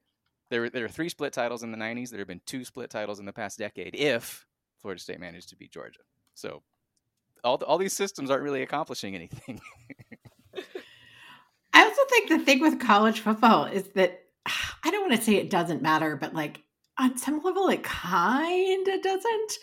There 0.50 0.70
there 0.70 0.84
were 0.84 0.90
three 0.90 1.10
split 1.10 1.34
titles 1.34 1.64
in 1.64 1.72
the 1.72 1.78
90s. 1.78 2.10
There 2.10 2.20
have 2.20 2.28
been 2.28 2.42
two 2.46 2.66
split 2.66 2.90
titles 2.90 3.20
in 3.20 3.26
the 3.26 3.34
past 3.34 3.60
decade 3.60 3.96
if 3.96 4.46
Florida 4.82 5.02
State 5.02 5.20
managed 5.20 5.50
to 5.50 5.56
beat 5.56 5.72
Georgia. 5.72 6.00
So 6.34 6.64
all, 7.44 7.62
all 7.66 7.78
these 7.78 7.94
systems 7.94 8.30
aren't 8.30 8.44
really 8.44 8.62
accomplishing 8.62 9.16
anything. 9.16 9.60
I 11.74 11.84
also 11.84 12.02
think 12.10 12.30
the 12.30 12.40
thing 12.40 12.62
with 12.62 12.80
college 12.80 13.22
football 13.22 13.66
is 13.66 13.84
that 13.96 14.22
I 14.84 14.92
don't 14.92 15.10
want 15.10 15.20
to 15.20 15.26
say 15.26 15.36
it 15.36 15.50
doesn't 15.50 15.82
matter, 15.82 16.16
but 16.16 16.34
like 16.34 16.64
on 16.98 17.18
some 17.18 17.42
level, 17.44 17.70
it 17.70 17.84
kind 17.84 18.88
of 18.88 19.02
doesn't. 19.02 19.54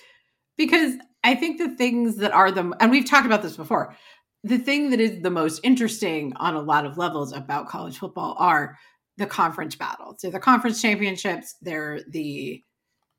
Because 0.57 0.95
I 1.23 1.35
think 1.35 1.59
the 1.59 1.77
things 1.77 2.17
that 2.17 2.33
are 2.33 2.51
the, 2.51 2.73
and 2.81 2.91
we've 2.91 3.09
talked 3.09 3.27
about 3.27 3.43
this 3.43 3.57
before, 3.57 3.95
the 4.43 4.59
thing 4.59 4.91
that 4.91 5.01
is 5.01 5.23
the 5.23 5.31
most 5.31 5.61
interesting 5.65 6.33
on 6.37 6.55
a 6.55 6.61
lot 6.61 6.87
of 6.87 6.97
levels 6.97 7.33
about 7.33 7.69
college 7.69 7.99
football 7.99 8.37
are 8.39 8.79
the 9.17 9.27
conference 9.27 9.75
battles. 9.75 10.19
They're 10.21 10.31
the 10.31 10.39
conference 10.39 10.81
championships. 10.81 11.55
They're 11.63 12.01
the 12.09 12.63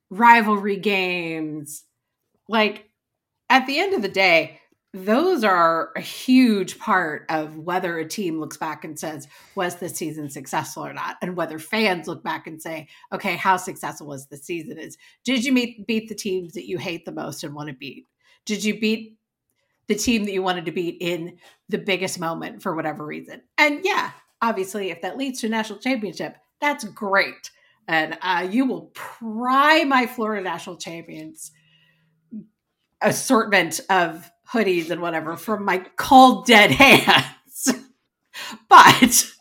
rivalry 0.10 0.78
games. 0.78 1.84
Like 2.48 2.90
at 3.50 3.66
the 3.68 3.80
end 3.80 3.94
of 3.94 4.02
the 4.02 4.10
day, 4.10 4.60
those 4.94 5.44
are 5.44 5.92
a 5.96 6.02
huge 6.02 6.80
part 6.80 7.26
of 7.30 7.58
whether 7.58 7.98
a 7.98 8.08
team 8.08 8.40
looks 8.40 8.58
back 8.58 8.84
and 8.84 8.98
says, 8.98 9.28
was 9.54 9.76
this 9.76 9.96
season 9.96 10.30
successful 10.30 10.86
or 10.86 10.94
not? 10.94 11.18
And 11.22 11.36
whether 11.36 11.60
fans 11.60 12.08
look 12.08 12.24
back 12.24 12.48
and 12.48 12.62
say, 12.62 12.88
okay, 13.12 13.36
how 13.36 13.58
successful 13.58 14.08
was 14.08 14.28
the 14.28 14.38
season? 14.38 14.78
Is 14.78 14.98
did 15.24 15.44
you 15.44 15.52
meet, 15.52 15.86
beat 15.88 16.08
the 16.10 16.16
teams 16.16 16.54
that 16.54 16.68
you 16.68 16.78
hate 16.78 17.06
the 17.06 17.12
most 17.12 17.44
and 17.44 17.54
want 17.54 17.68
to 17.68 17.76
beat? 17.76 18.08
Did 18.46 18.64
you 18.64 18.80
beat 18.80 19.18
the 19.88 19.96
team 19.96 20.26
that 20.26 20.34
you 20.34 20.42
wanted 20.42 20.66
to 20.66 20.72
beat 20.72 20.98
in 21.02 21.38
the 21.70 21.78
biggest 21.78 22.20
moment 22.20 22.64
for 22.64 22.76
whatever 22.76 23.06
reason? 23.06 23.42
And 23.58 23.84
yeah, 23.84 24.12
obviously, 24.42 24.92
if 24.92 25.02
that 25.02 25.18
leads 25.18 25.42
to 25.42 25.48
a 25.48 25.50
national 25.50 25.80
championship, 25.80 26.38
that's 26.60 26.84
great. 26.84 27.52
And 27.88 28.18
uh, 28.22 28.48
you 28.50 28.66
will 28.66 28.92
pry 28.94 29.84
my 29.84 30.08
Florida 30.08 30.44
national 30.44 30.78
champions 30.78 31.52
assortment 33.02 33.80
of 33.90 34.30
hoodies 34.52 34.90
and 34.90 35.02
whatever 35.02 35.38
from 35.38 35.64
my 35.64 35.80
cold 35.98 36.46
dead 36.46 36.72
hands. 36.72 37.70
but 38.70 39.32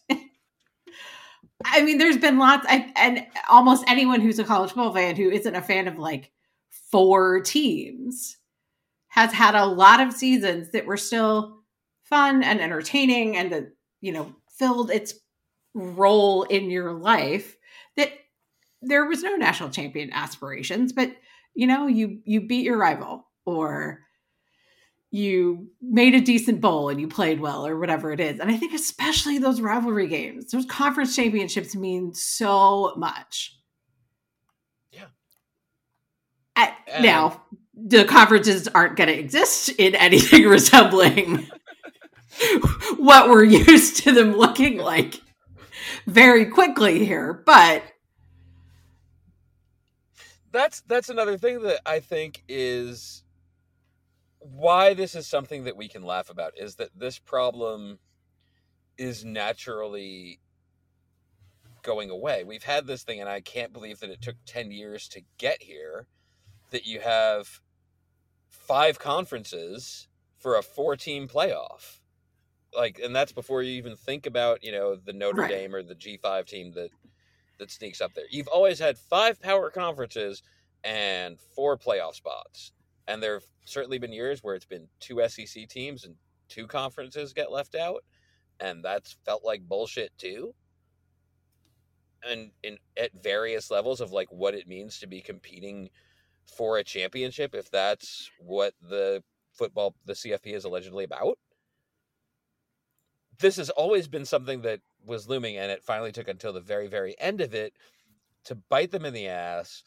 I 1.64 1.82
mean, 1.82 1.98
there's 1.98 2.18
been 2.18 2.38
lots, 2.38 2.66
I, 2.68 2.92
and 2.96 3.26
almost 3.48 3.84
anyone 3.88 4.20
who's 4.20 4.38
a 4.38 4.44
college 4.44 4.70
football 4.70 4.94
fan 4.94 5.16
who 5.16 5.30
isn't 5.30 5.54
a 5.54 5.62
fan 5.62 5.88
of 5.88 5.98
like 5.98 6.30
four 6.90 7.40
teams 7.40 8.36
has 9.08 9.32
had 9.32 9.54
a 9.54 9.66
lot 9.66 10.00
of 10.00 10.12
seasons 10.12 10.70
that 10.72 10.86
were 10.86 10.96
still 10.96 11.62
fun 12.04 12.42
and 12.42 12.60
entertaining 12.60 13.36
and 13.36 13.50
that, 13.50 13.72
you 14.00 14.12
know, 14.12 14.34
filled 14.58 14.90
its 14.90 15.14
role 15.74 16.42
in 16.44 16.70
your 16.70 16.92
life 16.92 17.56
that 17.96 18.10
there 18.82 19.06
was 19.06 19.22
no 19.22 19.36
national 19.36 19.70
champion 19.70 20.12
aspirations, 20.12 20.92
but 20.92 21.12
you 21.54 21.66
know, 21.66 21.86
you 21.86 22.20
you 22.24 22.46
beat 22.46 22.64
your 22.64 22.78
rival 22.78 23.26
or 23.44 24.00
you 25.10 25.68
made 25.80 26.14
a 26.14 26.20
decent 26.20 26.60
bowl 26.60 26.88
and 26.88 27.00
you 27.00 27.08
played 27.08 27.40
well 27.40 27.66
or 27.66 27.78
whatever 27.78 28.12
it 28.12 28.20
is. 28.20 28.38
And 28.40 28.50
I 28.50 28.56
think 28.56 28.74
especially 28.74 29.38
those 29.38 29.60
rivalry 29.60 30.08
games, 30.08 30.50
those 30.50 30.66
conference 30.66 31.16
championships 31.16 31.74
mean 31.74 32.12
so 32.12 32.92
much. 32.96 33.56
Yeah. 34.92 35.06
At, 36.54 36.76
now, 37.00 37.42
the 37.74 38.04
conferences 38.04 38.68
aren't 38.68 38.96
going 38.96 39.08
to 39.08 39.18
exist 39.18 39.70
in 39.70 39.94
anything 39.94 40.44
resembling 40.44 41.48
what 42.96 43.28
we're 43.28 43.44
used 43.68 43.98
to 44.04 44.12
them 44.12 44.36
looking 44.36 44.78
like 44.78 45.20
very 46.06 46.46
quickly 46.46 47.04
here, 47.04 47.32
but 47.32 47.82
that's 50.52 50.80
that's 50.82 51.08
another 51.08 51.36
thing 51.36 51.62
that 51.62 51.80
I 51.86 52.00
think 52.00 52.42
is 52.48 53.24
why 54.38 54.94
this 54.94 55.14
is 55.14 55.26
something 55.26 55.64
that 55.64 55.76
we 55.76 55.88
can 55.88 56.02
laugh 56.02 56.30
about 56.30 56.52
is 56.56 56.76
that 56.76 56.90
this 56.96 57.18
problem 57.18 57.98
is 58.96 59.24
naturally 59.24 60.40
going 61.82 62.10
away. 62.10 62.44
We've 62.44 62.64
had 62.64 62.86
this 62.86 63.02
thing, 63.02 63.20
and 63.20 63.28
I 63.28 63.40
can't 63.40 63.72
believe 63.72 64.00
that 64.00 64.10
it 64.10 64.22
took 64.22 64.36
10 64.46 64.70
years 64.70 65.08
to 65.08 65.22
get 65.38 65.62
here. 65.62 66.06
That 66.70 66.86
you 66.86 67.00
have 67.00 67.60
five 68.48 68.98
conferences 68.98 70.08
for 70.36 70.56
a 70.56 70.62
four 70.62 70.96
team 70.96 71.28
playoff. 71.28 72.00
Like, 72.76 73.00
and 73.02 73.14
that's 73.14 73.32
before 73.32 73.62
you 73.62 73.72
even 73.72 73.96
think 73.96 74.26
about, 74.26 74.62
you 74.62 74.72
know, 74.72 74.96
the 74.96 75.12
Notre 75.12 75.42
right. 75.42 75.50
Dame 75.50 75.74
or 75.74 75.82
the 75.82 75.94
G5 75.94 76.46
team 76.46 76.72
that 76.72 76.90
that 77.58 77.70
sneaks 77.70 78.00
up 78.00 78.14
there. 78.14 78.26
You've 78.30 78.48
always 78.48 78.78
had 78.78 78.98
five 78.98 79.40
power 79.40 79.70
conferences 79.70 80.42
and 80.84 81.38
four 81.54 81.78
playoff 81.78 82.14
spots. 82.14 82.72
And 83.08 83.22
there 83.22 83.34
have 83.34 83.44
certainly 83.64 83.98
been 83.98 84.12
years 84.12 84.42
where 84.42 84.54
it's 84.54 84.66
been 84.66 84.88
two 85.00 85.22
SEC 85.28 85.68
teams 85.68 86.04
and 86.04 86.16
two 86.48 86.66
conferences 86.66 87.32
get 87.32 87.52
left 87.52 87.74
out, 87.74 88.04
and 88.60 88.84
that's 88.84 89.16
felt 89.24 89.44
like 89.44 89.68
bullshit 89.68 90.12
too. 90.18 90.54
And 92.28 92.50
in 92.62 92.78
at 93.00 93.10
various 93.22 93.70
levels 93.70 94.00
of 94.00 94.12
like 94.12 94.28
what 94.30 94.54
it 94.54 94.66
means 94.66 94.98
to 95.00 95.06
be 95.06 95.20
competing 95.20 95.90
for 96.56 96.78
a 96.78 96.84
championship, 96.84 97.54
if 97.54 97.70
that's 97.70 98.30
what 98.40 98.74
the 98.82 99.22
football 99.52 99.94
the 100.04 100.14
CFP 100.14 100.54
is 100.54 100.64
allegedly 100.64 101.04
about. 101.04 101.38
This 103.38 103.56
has 103.56 103.70
always 103.70 104.08
been 104.08 104.24
something 104.24 104.62
that 104.62 104.80
was 105.04 105.28
looming, 105.28 105.56
and 105.56 105.70
it 105.70 105.82
finally 105.82 106.12
took 106.12 106.28
until 106.28 106.52
the 106.52 106.60
very, 106.60 106.86
very 106.86 107.14
end 107.20 107.40
of 107.40 107.54
it 107.54 107.74
to 108.44 108.54
bite 108.54 108.90
them 108.90 109.04
in 109.04 109.12
the 109.12 109.28
ass 109.28 109.82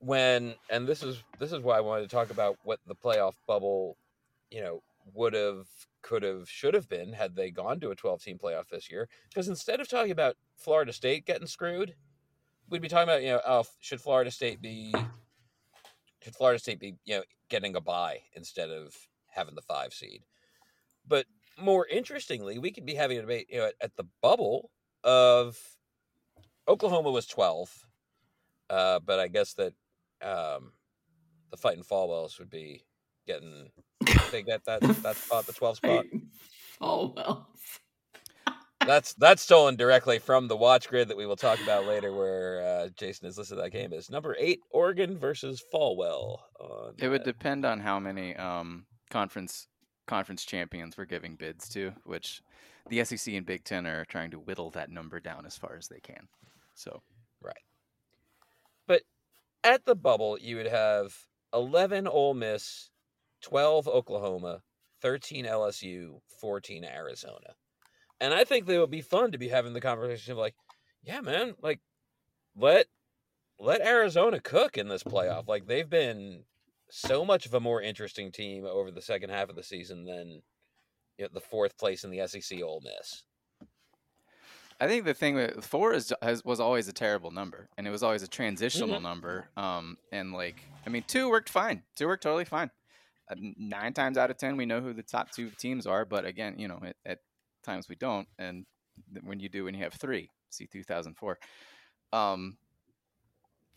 when 0.00 0.54
and 0.70 0.86
this 0.86 1.02
is 1.02 1.22
this 1.38 1.52
is 1.52 1.60
why 1.60 1.76
I 1.76 1.80
wanted 1.80 2.02
to 2.02 2.08
talk 2.08 2.30
about 2.30 2.56
what 2.62 2.80
the 2.86 2.94
playoff 2.94 3.34
bubble, 3.46 3.96
you 4.50 4.60
know, 4.62 4.82
would 5.14 5.34
have, 5.34 5.66
could 6.02 6.22
have, 6.22 6.48
should 6.48 6.74
have 6.74 6.88
been 6.88 7.12
had 7.12 7.34
they 7.34 7.50
gone 7.50 7.80
to 7.80 7.90
a 7.90 7.96
12 7.96 8.22
team 8.22 8.38
playoff 8.38 8.68
this 8.68 8.90
year. 8.90 9.08
Because 9.28 9.48
instead 9.48 9.80
of 9.80 9.88
talking 9.88 10.12
about 10.12 10.36
Florida 10.56 10.92
State 10.92 11.26
getting 11.26 11.46
screwed, 11.46 11.94
we'd 12.68 12.82
be 12.82 12.88
talking 12.88 13.08
about, 13.08 13.22
you 13.22 13.28
know, 13.28 13.40
oh, 13.46 13.64
should 13.80 14.00
Florida 14.00 14.30
State 14.30 14.60
be 14.60 14.94
should 16.22 16.34
Florida 16.34 16.58
State 16.58 16.80
be, 16.80 16.94
you 17.04 17.16
know, 17.16 17.22
getting 17.48 17.74
a 17.74 17.80
bye 17.80 18.20
instead 18.34 18.70
of 18.70 18.94
having 19.28 19.54
the 19.54 19.62
five 19.62 19.92
seed? 19.92 20.22
But 21.06 21.26
more 21.60 21.86
interestingly, 21.86 22.58
we 22.58 22.70
could 22.70 22.86
be 22.86 22.94
having 22.94 23.18
a 23.18 23.22
debate, 23.22 23.46
you 23.50 23.58
know, 23.58 23.66
at, 23.66 23.74
at 23.80 23.96
the 23.96 24.04
bubble 24.22 24.70
of 25.04 25.58
Oklahoma 26.66 27.10
was 27.10 27.26
12. 27.26 27.86
Uh, 28.70 29.00
but 29.00 29.18
I 29.18 29.28
guess 29.28 29.54
that 29.54 29.72
um, 30.22 30.72
the 31.50 31.56
fighting 31.56 31.82
Falwells 31.82 32.38
would 32.38 32.50
be 32.50 32.82
getting 33.26 33.70
they 34.30 34.42
get 34.42 34.64
that 34.66 34.80
that 34.80 35.16
spot, 35.16 35.46
the 35.46 35.52
12 35.52 35.76
spot. 35.76 36.04
Falwells. 36.80 37.44
that's 38.86 39.14
that's 39.14 39.42
stolen 39.42 39.76
directly 39.76 40.18
from 40.18 40.48
the 40.48 40.56
watch 40.56 40.88
grid 40.88 41.08
that 41.08 41.16
we 41.16 41.26
will 41.26 41.36
talk 41.36 41.60
about 41.62 41.86
later, 41.86 42.12
where 42.12 42.62
uh, 42.62 42.88
Jason 42.96 43.26
has 43.26 43.38
listed 43.38 43.58
that 43.58 43.70
game 43.70 43.92
as 43.92 44.10
number 44.10 44.36
eight, 44.38 44.60
Oregon 44.70 45.18
versus 45.18 45.62
Falwell. 45.72 46.38
On, 46.60 46.94
it 46.98 47.08
would 47.08 47.24
depend 47.24 47.64
on 47.64 47.80
how 47.80 47.98
many 47.98 48.36
um, 48.36 48.86
conference 49.10 49.66
conference 50.08 50.44
champions 50.44 50.96
we're 50.96 51.04
giving 51.04 51.36
bids 51.36 51.68
to, 51.68 51.92
which 52.04 52.42
the 52.88 53.04
SEC 53.04 53.34
and 53.34 53.46
Big 53.46 53.62
Ten 53.62 53.86
are 53.86 54.04
trying 54.04 54.32
to 54.32 54.38
whittle 54.38 54.70
that 54.70 54.90
number 54.90 55.20
down 55.20 55.46
as 55.46 55.56
far 55.56 55.76
as 55.76 55.86
they 55.86 56.00
can. 56.00 56.26
So, 56.74 57.02
right. 57.40 57.54
But 58.86 59.02
at 59.62 59.84
the 59.84 59.94
bubble, 59.94 60.38
you 60.40 60.56
would 60.56 60.66
have 60.66 61.14
11 61.52 62.08
Ole 62.08 62.34
Miss, 62.34 62.90
12 63.42 63.86
Oklahoma, 63.86 64.62
13 65.02 65.44
LSU, 65.44 66.20
14 66.40 66.84
Arizona. 66.84 67.54
And 68.20 68.34
I 68.34 68.44
think 68.44 68.66
they 68.66 68.78
would 68.78 68.90
be 68.90 69.02
fun 69.02 69.30
to 69.32 69.38
be 69.38 69.48
having 69.48 69.74
the 69.74 69.80
conversation 69.80 70.32
of 70.32 70.38
like, 70.38 70.56
yeah, 71.02 71.20
man, 71.20 71.54
like 71.62 71.80
let 72.56 72.86
let 73.60 73.80
Arizona 73.80 74.40
cook 74.40 74.76
in 74.76 74.88
this 74.88 75.04
playoff. 75.04 75.48
Like 75.48 75.66
they've 75.66 75.88
been 75.88 76.44
so 76.90 77.24
much 77.24 77.46
of 77.46 77.54
a 77.54 77.60
more 77.60 77.82
interesting 77.82 78.32
team 78.32 78.64
over 78.64 78.90
the 78.90 79.02
second 79.02 79.30
half 79.30 79.48
of 79.48 79.56
the 79.56 79.62
season 79.62 80.04
than 80.04 80.42
you 81.18 81.24
know, 81.24 81.28
the 81.32 81.40
fourth 81.40 81.76
place 81.76 82.04
in 82.04 82.10
the 82.10 82.26
SEC 82.26 82.62
Ole 82.62 82.82
Miss. 82.84 83.22
I 84.80 84.86
think 84.86 85.04
the 85.04 85.14
thing 85.14 85.34
with 85.34 85.64
four 85.64 85.92
is 85.92 86.12
has, 86.22 86.44
was 86.44 86.60
always 86.60 86.86
a 86.86 86.92
terrible 86.92 87.32
number, 87.32 87.68
and 87.76 87.86
it 87.86 87.90
was 87.90 88.02
always 88.02 88.22
a 88.22 88.28
transitional 88.28 88.94
mm-hmm. 88.94 89.02
number. 89.02 89.48
Um, 89.56 89.98
and 90.12 90.32
like, 90.32 90.62
I 90.86 90.90
mean, 90.90 91.04
two 91.06 91.28
worked 91.28 91.48
fine. 91.48 91.82
Two 91.96 92.06
worked 92.06 92.22
totally 92.22 92.44
fine. 92.44 92.70
Uh, 93.30 93.34
nine 93.56 93.92
times 93.92 94.16
out 94.16 94.30
of 94.30 94.36
ten, 94.36 94.56
we 94.56 94.66
know 94.66 94.80
who 94.80 94.92
the 94.92 95.02
top 95.02 95.32
two 95.32 95.50
teams 95.50 95.86
are, 95.86 96.04
but 96.04 96.24
again, 96.24 96.54
you 96.58 96.68
know, 96.68 96.80
at, 96.84 96.96
at 97.04 97.18
times 97.64 97.88
we 97.88 97.96
don't. 97.96 98.28
And 98.38 98.66
when 99.24 99.40
you 99.40 99.48
do, 99.48 99.64
when 99.64 99.74
you 99.74 99.82
have 99.82 99.94
three, 99.94 100.30
see 100.50 100.66
2004. 100.66 101.38
Um, 102.12 102.56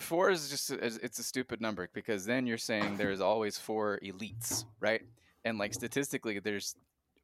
four 0.01 0.29
is 0.29 0.49
just 0.49 0.71
it's 0.71 1.19
a 1.19 1.23
stupid 1.23 1.61
number 1.61 1.89
because 1.93 2.25
then 2.25 2.45
you're 2.45 2.57
saying 2.57 2.97
there's 2.97 3.21
always 3.21 3.57
four 3.57 3.99
elites, 4.03 4.65
right? 4.79 5.01
And 5.43 5.57
like 5.57 5.73
statistically, 5.73 6.39
there's 6.39 6.75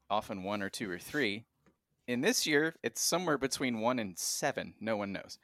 often 0.10 0.44
one 0.44 0.62
or 0.62 0.70
two 0.70 0.90
or 0.90 0.98
three 0.98 1.46
in 2.08 2.22
this 2.22 2.48
year, 2.48 2.76
it's 2.84 3.02
somewhere 3.02 3.38
between 3.38 3.80
one 3.80 4.00
and 4.00 4.18
seven. 4.18 4.74
No 4.80 4.98
one 4.98 5.12
knows. 5.12 5.38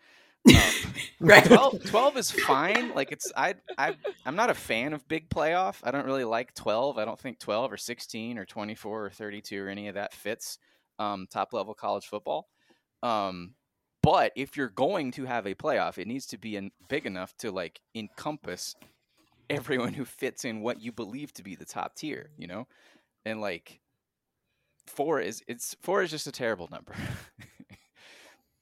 Um, 0.47 0.93
right. 1.19 1.43
12, 1.43 1.85
12, 1.85 2.17
is 2.17 2.31
fine. 2.31 2.93
Like 2.95 3.11
it's 3.11 3.31
I 3.35 3.55
I 3.77 3.95
I'm 4.25 4.35
not 4.35 4.49
a 4.49 4.53
fan 4.53 4.93
of 4.93 5.07
big 5.07 5.29
playoff. 5.29 5.79
I 5.83 5.91
don't 5.91 6.05
really 6.05 6.23
like 6.23 6.53
12. 6.55 6.97
I 6.97 7.05
don't 7.05 7.19
think 7.19 7.39
12 7.39 7.71
or 7.71 7.77
16 7.77 8.37
or 8.37 8.45
24 8.45 9.05
or 9.05 9.09
32 9.09 9.63
or 9.63 9.67
any 9.67 9.87
of 9.89 9.95
that 9.95 10.13
fits 10.13 10.57
um, 10.99 11.27
top 11.29 11.53
level 11.53 11.73
college 11.73 12.05
football. 12.05 12.47
Um, 13.01 13.55
but 14.03 14.31
if 14.35 14.55
you're 14.55 14.69
going 14.69 15.11
to 15.13 15.25
have 15.25 15.47
a 15.47 15.55
playoff, 15.55 15.97
it 15.97 16.07
needs 16.07 16.27
to 16.27 16.37
be 16.37 16.55
in, 16.55 16.71
big 16.87 17.07
enough 17.07 17.35
to 17.37 17.51
like 17.51 17.81
encompass 17.95 18.75
everyone 19.49 19.93
who 19.93 20.05
fits 20.05 20.45
in 20.45 20.61
what 20.61 20.81
you 20.81 20.91
believe 20.91 21.33
to 21.33 21.43
be 21.43 21.55
the 21.55 21.65
top 21.65 21.95
tier, 21.95 22.29
you 22.37 22.45
know? 22.45 22.67
And 23.25 23.41
like 23.41 23.79
four 24.85 25.19
is 25.21 25.41
it's 25.47 25.75
four 25.81 26.03
is 26.03 26.11
just 26.11 26.27
a 26.27 26.31
terrible 26.31 26.67
number. 26.71 26.93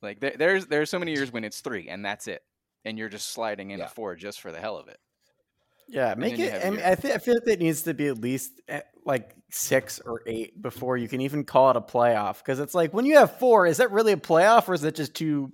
Like 0.01 0.19
there, 0.19 0.33
there's 0.35 0.65
there's 0.65 0.89
so 0.89 0.97
many 0.97 1.11
years 1.13 1.31
when 1.31 1.43
it's 1.43 1.61
three 1.61 1.87
and 1.87 2.03
that's 2.03 2.27
it, 2.27 2.41
and 2.85 2.97
you're 2.97 3.07
just 3.07 3.27
sliding 3.27 3.69
into 3.69 3.83
Yeah. 3.83 3.89
four 3.89 4.15
just 4.15 4.41
for 4.41 4.51
the 4.51 4.59
hell 4.59 4.77
of 4.77 4.87
it. 4.87 4.97
Yeah, 5.91 6.15
make 6.15 6.39
it. 6.39 6.65
I, 6.65 6.69
mean, 6.69 6.79
I, 6.83 6.95
th- 6.95 7.13
I 7.13 7.17
feel 7.17 7.33
like 7.35 7.47
it 7.47 7.59
needs 7.59 7.81
to 7.83 7.93
be 7.93 8.07
at 8.07 8.17
least 8.17 8.61
eh, 8.69 8.79
like 9.05 9.35
six 9.49 9.99
or 9.99 10.21
eight 10.25 10.61
before 10.61 10.95
you 10.95 11.09
can 11.09 11.19
even 11.19 11.43
call 11.43 11.69
it 11.69 11.75
a 11.75 11.81
playoff. 11.81 12.37
Because 12.37 12.61
it's 12.61 12.73
like 12.73 12.93
when 12.93 13.05
you 13.05 13.17
have 13.17 13.37
four, 13.39 13.67
is 13.67 13.77
that 13.77 13.91
really 13.91 14.13
a 14.13 14.17
playoff 14.17 14.69
or 14.69 14.73
is 14.73 14.85
it 14.85 14.95
just 14.95 15.13
two 15.13 15.51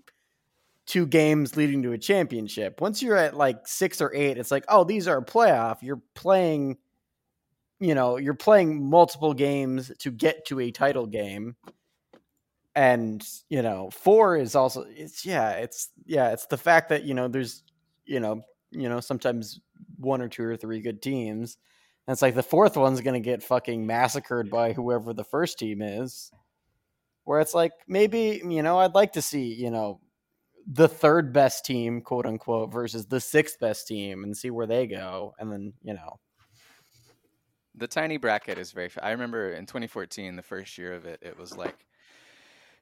two 0.86 1.08
games 1.08 1.58
leading 1.58 1.82
to 1.84 1.92
a 1.92 1.98
championship? 1.98 2.80
Once 2.80 3.02
you're 3.02 3.18
at 3.18 3.36
like 3.36 3.68
six 3.68 4.00
or 4.00 4.14
eight, 4.14 4.38
it's 4.38 4.52
like, 4.52 4.64
oh, 4.70 4.84
these 4.84 5.08
are 5.08 5.18
a 5.18 5.26
playoff. 5.26 5.82
You're 5.82 6.04
playing, 6.14 6.78
you 7.80 7.96
know, 7.96 8.18
you're 8.18 8.36
playing 8.36 8.88
multiple 8.88 9.34
games 9.34 9.92
to 10.00 10.12
get 10.12 10.46
to 10.48 10.60
a 10.60 10.70
title 10.70 11.08
game. 11.08 11.56
And 12.76 13.28
you 13.50 13.64
know, 13.64 13.90
four 13.90 14.38
is 14.38 14.54
also 14.54 14.86
it's 14.88 15.26
yeah, 15.26 15.50
it's 15.54 15.90
yeah, 16.06 16.30
it's 16.30 16.46
the 16.46 16.58
fact 16.60 16.90
that 16.90 17.06
you 17.06 17.16
know 17.16 17.28
there's 17.28 17.64
you 18.06 18.20
know 18.20 18.44
you 18.70 18.88
know 18.88 19.00
sometimes 19.00 19.60
one 19.98 20.22
or 20.22 20.30
two 20.30 20.44
or 20.44 20.58
three 20.58 20.82
good 20.82 21.02
teams. 21.02 21.58
And 22.08 22.14
it's 22.14 22.22
like 22.22 22.36
the 22.36 22.44
fourth 22.44 22.78
one's 22.78 23.02
going 23.02 23.22
to 23.22 23.30
get 23.30 23.44
fucking 23.44 23.86
massacred 23.86 24.50
by 24.50 24.74
whoever 24.74 25.14
the 25.14 25.24
first 25.24 25.60
team 25.60 25.82
is. 25.82 26.32
Where 27.26 27.42
it's 27.42 27.54
like 27.54 27.74
maybe 27.88 28.42
you 28.48 28.64
know 28.64 28.80
I'd 28.80 28.96
like 28.96 29.14
to 29.14 29.22
see 29.22 29.54
you 29.54 29.70
know 29.70 30.00
the 30.66 30.88
third 30.88 31.34
best 31.34 31.66
team, 31.66 32.02
quote 32.02 32.26
unquote, 32.26 32.72
versus 32.72 33.06
the 33.06 33.20
sixth 33.20 33.60
best 33.60 33.88
team, 33.88 34.24
and 34.24 34.36
see 34.36 34.50
where 34.50 34.68
they 34.68 34.88
go, 34.88 35.34
and 35.40 35.52
then 35.52 35.74
you 35.84 35.94
know 35.94 36.20
The 37.76 37.88
tiny 37.88 38.18
bracket 38.18 38.58
is 38.58 38.72
very. 38.72 38.90
I 39.02 39.12
remember 39.12 39.52
in 39.52 39.66
2014, 39.66 40.36
the 40.36 40.42
first 40.42 40.78
year 40.78 40.94
of 40.94 41.06
it, 41.06 41.20
it 41.22 41.38
was 41.38 41.58
like 41.58 41.86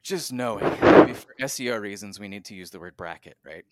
just 0.03 0.31
knowing 0.31 0.69
for 1.15 1.33
SEO 1.41 1.81
reasons 1.81 2.19
we 2.19 2.27
need 2.27 2.45
to 2.45 2.55
use 2.55 2.69
the 2.69 2.79
word 2.79 2.95
bracket, 2.95 3.37
right? 3.43 3.65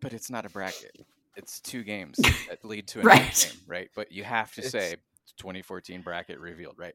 But 0.00 0.12
it's 0.12 0.30
not 0.30 0.46
a 0.46 0.50
bracket. 0.50 0.96
It's 1.36 1.60
two 1.60 1.82
games 1.82 2.16
that 2.48 2.64
lead 2.64 2.88
to 2.88 3.00
another 3.00 3.14
Right. 3.16 3.48
game, 3.52 3.60
right? 3.66 3.90
But 3.94 4.12
you 4.12 4.24
have 4.24 4.52
to 4.54 4.60
It's- 4.60 4.72
say 4.72 4.96
2014 5.38 6.02
bracket 6.02 6.38
revealed, 6.38 6.78
right? 6.78 6.94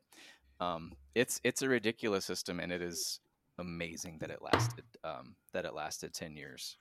Um, 0.60 0.94
it's 1.16 1.40
it's 1.44 1.62
a 1.62 1.70
ridiculous 1.70 2.26
system, 2.26 2.60
and 2.60 2.72
it 2.72 2.82
is 2.82 3.20
amazing 3.60 4.18
that 4.20 4.30
it 4.32 4.42
lasted 4.42 4.84
um, 5.04 5.36
that 5.54 5.66
it 5.66 5.74
lasted 5.74 6.14
10 6.14 6.36
years. 6.36 6.78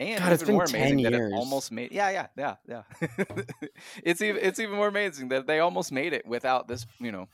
And 0.00 0.22
God, 0.22 0.32
it's 0.32 0.42
even 0.42 0.54
more 0.54 0.64
10 0.66 0.80
amazing 0.80 1.02
that 1.04 1.12
it 1.14 1.32
almost 1.34 1.72
made 1.72 1.90
yeah 1.90 2.10
yeah 2.10 2.26
yeah 2.36 2.54
yeah. 2.68 2.82
it's 4.04 4.22
even 4.22 4.40
it's 4.44 4.60
even 4.60 4.76
more 4.76 4.86
amazing 4.88 5.28
that 5.30 5.46
they 5.48 5.58
almost 5.58 5.90
made 5.90 6.12
it 6.12 6.24
without 6.24 6.68
this 6.68 6.86
you 7.00 7.10
know 7.10 7.26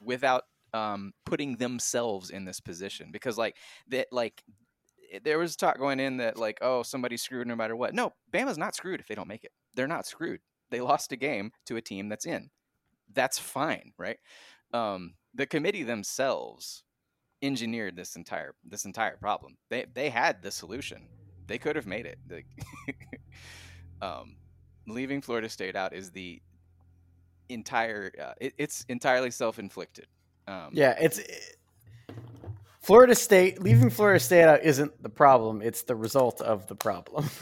without 0.00 0.44
um, 0.74 1.12
putting 1.26 1.56
themselves 1.56 2.30
in 2.30 2.44
this 2.44 2.60
position 2.60 3.08
because 3.10 3.36
like 3.36 3.56
that 3.88 4.06
like 4.12 4.42
there 5.24 5.38
was 5.38 5.56
talk 5.56 5.78
going 5.78 6.00
in 6.00 6.18
that 6.18 6.36
like 6.38 6.58
oh 6.60 6.82
somebody's 6.82 7.22
screwed 7.22 7.46
no 7.46 7.56
matter 7.56 7.76
what. 7.76 7.94
No 7.94 8.12
bama's 8.32 8.58
not 8.58 8.74
screwed 8.74 9.00
if 9.00 9.08
they 9.08 9.14
don't 9.14 9.28
make 9.28 9.44
it. 9.44 9.52
They're 9.74 9.86
not 9.86 10.06
screwed. 10.06 10.40
They 10.70 10.80
lost 10.80 11.12
a 11.12 11.16
game 11.16 11.52
to 11.66 11.76
a 11.76 11.82
team 11.82 12.08
that's 12.08 12.26
in. 12.26 12.50
That's 13.12 13.38
fine 13.38 13.92
right? 13.98 14.18
Um, 14.72 15.14
the 15.34 15.46
committee 15.46 15.82
themselves 15.82 16.84
engineered 17.40 17.96
this 17.96 18.16
entire 18.16 18.54
this 18.64 18.84
entire 18.84 19.16
problem. 19.16 19.56
They 19.70 19.86
they 19.92 20.10
had 20.10 20.42
the 20.42 20.50
solution. 20.50 21.08
They 21.46 21.58
could 21.58 21.76
have 21.76 21.86
made 21.86 22.06
it. 22.06 22.18
Like, 22.30 22.46
um, 24.02 24.36
leaving 24.86 25.20
florida 25.20 25.48
state 25.48 25.76
out 25.76 25.94
is 25.94 26.10
the 26.10 26.40
entire 27.48 28.12
uh, 28.22 28.32
it, 28.40 28.54
it's 28.58 28.84
entirely 28.88 29.30
self-inflicted. 29.30 30.06
Um, 30.46 30.70
yeah, 30.72 30.96
it's 31.00 31.20
Florida 32.88 33.14
State 33.14 33.62
leaving 33.62 33.90
Florida 33.90 34.18
State 34.18 34.44
out 34.44 34.62
isn't 34.62 35.02
the 35.02 35.10
problem; 35.10 35.60
it's 35.60 35.82
the 35.82 35.94
result 35.94 36.40
of 36.40 36.66
the 36.68 36.74
problem. 36.74 37.28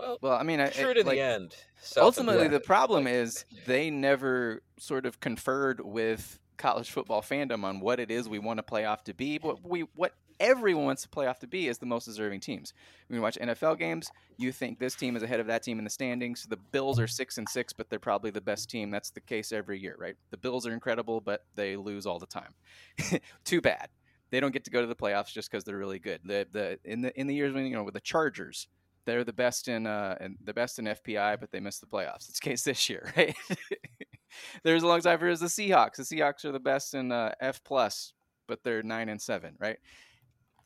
Well, 0.00 0.16
well 0.22 0.34
i 0.34 0.44
mean 0.44 0.60
I, 0.60 0.68
true 0.68 0.90
it- 0.90 0.94
to 0.94 1.02
like, 1.02 1.16
the 1.16 1.20
end. 1.20 1.56
ultimately 1.96 2.46
the 2.46 2.60
problem 2.60 3.06
like- 3.06 3.14
is 3.14 3.44
they 3.66 3.90
never 3.90 4.62
sort 4.78 5.06
of 5.06 5.18
conferred 5.18 5.80
with 5.84 6.38
college 6.56 6.88
football 6.92 7.20
fandom 7.20 7.64
on 7.64 7.80
what 7.80 7.98
it 7.98 8.08
is 8.08 8.28
we 8.28 8.38
want 8.38 8.60
a 8.60 8.62
playoff 8.62 9.02
to 9.06 9.12
be 9.12 9.38
what 9.38 9.68
we 9.68 9.80
what 9.96 10.12
everyone 10.40 10.84
wants 10.84 11.04
a 11.04 11.08
playoff 11.08 11.38
to 11.38 11.46
be 11.46 11.68
is 11.68 11.78
the 11.78 11.86
most 11.86 12.04
deserving 12.04 12.40
teams 12.40 12.72
when 13.08 13.16
you 13.16 13.22
watch 13.22 13.38
nfl 13.40 13.78
games 13.78 14.10
you 14.36 14.52
think 14.52 14.78
this 14.78 14.94
team 14.94 15.16
is 15.16 15.22
ahead 15.22 15.40
of 15.40 15.46
that 15.46 15.62
team 15.62 15.78
in 15.78 15.84
the 15.84 15.90
standings 15.90 16.46
the 16.48 16.56
bills 16.56 16.98
are 16.98 17.06
six 17.06 17.38
and 17.38 17.48
six 17.48 17.72
but 17.72 17.88
they're 17.90 17.98
probably 17.98 18.30
the 18.30 18.40
best 18.40 18.70
team 18.70 18.90
that's 18.90 19.10
the 19.10 19.20
case 19.20 19.52
every 19.52 19.78
year 19.80 19.96
right 19.98 20.16
the 20.30 20.36
bills 20.36 20.66
are 20.66 20.72
incredible 20.72 21.20
but 21.20 21.44
they 21.54 21.76
lose 21.76 22.06
all 22.06 22.18
the 22.18 22.26
time 22.26 22.54
too 23.44 23.60
bad 23.60 23.88
they 24.30 24.40
don't 24.40 24.52
get 24.52 24.64
to 24.64 24.70
go 24.70 24.80
to 24.80 24.86
the 24.86 24.94
playoffs 24.96 25.32
just 25.32 25.50
because 25.50 25.64
they're 25.64 25.78
really 25.78 25.98
good 25.98 26.20
the, 26.24 26.46
the 26.52 26.78
in 26.84 27.02
the 27.02 27.18
in 27.18 27.26
the 27.26 27.34
years 27.34 27.52
when 27.52 27.66
you 27.66 27.74
know 27.74 27.84
with 27.84 27.94
the 27.94 28.00
chargers 28.00 28.68
they're 29.08 29.24
the 29.24 29.32
best 29.32 29.68
in 29.68 29.86
uh 29.86 30.16
the 30.44 30.52
best 30.52 30.78
in 30.78 30.84
FPI, 30.84 31.40
but 31.40 31.50
they 31.50 31.60
missed 31.60 31.80
the 31.80 31.86
playoffs. 31.86 32.28
It's 32.28 32.38
the 32.38 32.50
case 32.50 32.62
this 32.62 32.90
year, 32.90 33.10
right? 33.16 33.34
There's 34.62 34.82
a 34.82 34.86
long 34.86 35.00
time 35.00 35.18
for 35.18 35.28
is 35.28 35.40
the 35.40 35.46
Seahawks. 35.46 35.96
The 35.96 36.02
Seahawks 36.02 36.44
are 36.44 36.52
the 36.52 36.60
best 36.60 36.92
in 36.92 37.10
uh, 37.10 37.32
F 37.40 37.64
plus, 37.64 38.12
but 38.46 38.62
they're 38.62 38.82
nine 38.82 39.08
and 39.08 39.20
seven, 39.20 39.56
right? 39.58 39.78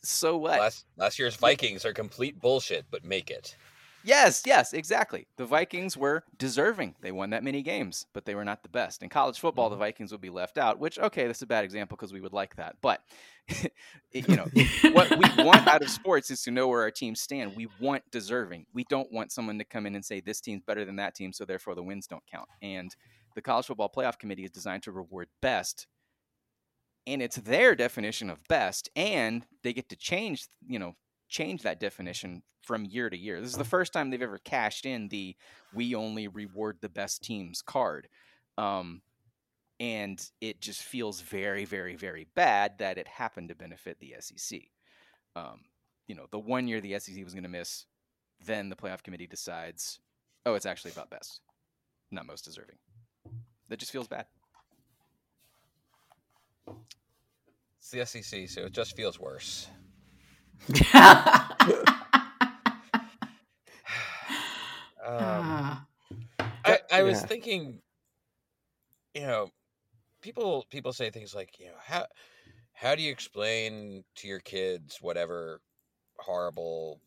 So 0.03 0.37
what? 0.37 0.59
last 0.59 0.87
last 0.97 1.19
year's 1.19 1.37
Vikings 1.37 1.85
are 1.85 1.93
complete 1.93 2.41
bullshit, 2.41 2.87
but 2.91 3.05
make 3.05 3.31
it. 3.31 3.57
Yes, 4.05 4.43
yes, 4.45 4.73
exactly. 4.73 5.29
The 5.37 5.47
Vikings 5.47 5.97
were 5.97 6.25
deserving. 6.37 6.97
They 7.01 7.13
won 7.13 7.31
that 7.31 7.45
many 7.45 7.63
games, 7.63 8.07
but 8.13 8.25
they 8.25 8.35
were 8.35 8.45
not 8.45 8.65
the 8.65 8.69
best. 8.69 9.03
In 9.03 9.09
college 9.09 9.39
football, 9.39 9.71
the 9.71 9.77
mm-hmm. 9.77 9.85
Vikings 9.85 10.11
would 10.11 10.21
be 10.21 10.31
left 10.31 10.59
out, 10.59 10.81
which 10.81 10.99
okay, 10.99 11.27
that's 11.27 11.43
a 11.43 11.47
bad 11.47 11.65
example 11.65 11.97
because 11.97 12.13
we 12.13 12.21
would 12.21 12.33
like 12.33 12.57
that. 12.57 12.77
But 12.81 13.01
you 14.13 14.37
know, 14.37 14.49
what 14.93 15.11
we 15.11 15.45
want 15.45 15.67
out 15.69 15.83
of 15.83 15.91
sports 15.91 16.31
is 16.31 16.43
to 16.43 16.51
know 16.51 16.67
where 16.69 16.83
our 16.83 16.91
teams 16.91 17.21
stand. 17.21 17.55
We 17.55 17.69
want 17.81 18.03
deserving. 18.11 18.67
We 18.75 18.85
don't 18.85 19.13
want 19.13 19.31
someone 19.31 19.59
to 19.59 19.65
come 19.65 19.87
in 19.87 19.95
and 19.95 20.05
say 20.05 20.21
this 20.21 20.41
team's 20.41 20.63
better 20.63 20.85
than 20.85 20.97
that 20.97 21.15
team, 21.15 21.33
so 21.33 21.45
therefore 21.45 21.75
the 21.77 21.83
wins 21.83 22.07
don't 22.09 22.27
count. 22.31 22.49
And 22.61 22.95
the 23.35 23.43
college 23.43 23.67
football 23.67 23.93
playoff 23.95 24.19
committee 24.19 24.45
is 24.45 24.51
designed 24.51 24.83
to 24.85 24.93
reward 24.93 25.29
best. 25.41 25.87
And 27.07 27.21
it's 27.21 27.37
their 27.37 27.75
definition 27.75 28.31
of 28.31 28.47
best, 28.49 28.89
and 28.95 29.45
they 29.63 29.73
get 29.73 29.89
to 29.89 29.97
change, 29.97 30.47
you 30.67 30.79
know, 30.79 30.95
change 31.29 31.63
that 31.63 31.81
definition 31.81 32.43
from 32.63 32.85
year 32.85 33.11
to 33.11 33.17
year. 33.17 33.41
This 33.41 33.51
is 33.51 33.57
the 33.57 33.65
first 33.65 33.93
time 33.93 34.11
they've 34.11 34.23
ever 34.23 34.39
cashed 34.39 34.87
in 34.87 35.09
the 35.09 35.35
"we 35.75 35.97
only 35.97 36.29
reward 36.29 36.79
the 36.81 36.89
best 36.89 37.23
teams" 37.25 37.61
card, 37.61 38.09
um, 38.57 39.03
and 39.81 40.25
it 40.41 40.61
just 40.61 40.83
feels 40.83 41.21
very, 41.21 41.65
very, 41.65 41.97
very 41.97 42.29
bad 42.37 42.79
that 42.79 42.99
it 42.99 43.09
happened 43.09 43.49
to 43.49 43.57
benefit 43.57 43.99
the 43.99 44.15
SEC. 44.21 44.61
Um, 45.35 45.63
you 46.07 46.15
know, 46.15 46.27
the 46.31 46.39
one 46.39 46.69
year 46.69 46.81
the 46.81 46.99
SEC 47.01 47.25
was 47.25 47.35
going 47.35 47.43
to 47.43 47.49
miss, 47.49 47.87
then 48.45 48.69
the 48.69 48.77
playoff 48.77 49.03
committee 49.03 49.27
decides, 49.27 49.99
oh, 50.47 50.55
it's 50.55 50.67
actually 50.67 50.93
about 50.93 51.11
best, 51.11 51.41
not 52.13 52.27
most 52.27 52.45
deserving. 52.45 52.77
That 53.69 53.81
just 53.81 53.91
feels 53.91 54.07
bad. 54.07 54.27
It's 57.79 57.91
the 57.91 58.07
SEC, 58.07 58.49
so 58.49 58.63
it 58.63 58.73
just 58.73 58.97
feels 58.97 59.19
worse. 59.21 59.69
Um, 65.05 65.45
Ah. 65.45 65.87
I, 66.65 66.79
I 66.93 67.03
was 67.03 67.21
Yeah. 67.21 67.27
thinking, 67.27 67.83
you 69.15 69.23
know, 69.23 69.51
people 70.21 70.65
people 70.71 70.93
say 70.93 71.11
things 71.11 71.35
like, 71.35 71.59
you 71.59 71.67
know, 71.67 71.73
how 71.85 72.07
how 72.75 72.95
do 72.95 73.03
you 73.03 73.11
explain 73.11 74.05
to 74.17 74.29
your 74.29 74.41
kids 74.41 74.99
whatever 75.01 75.61
horrible 76.19 77.01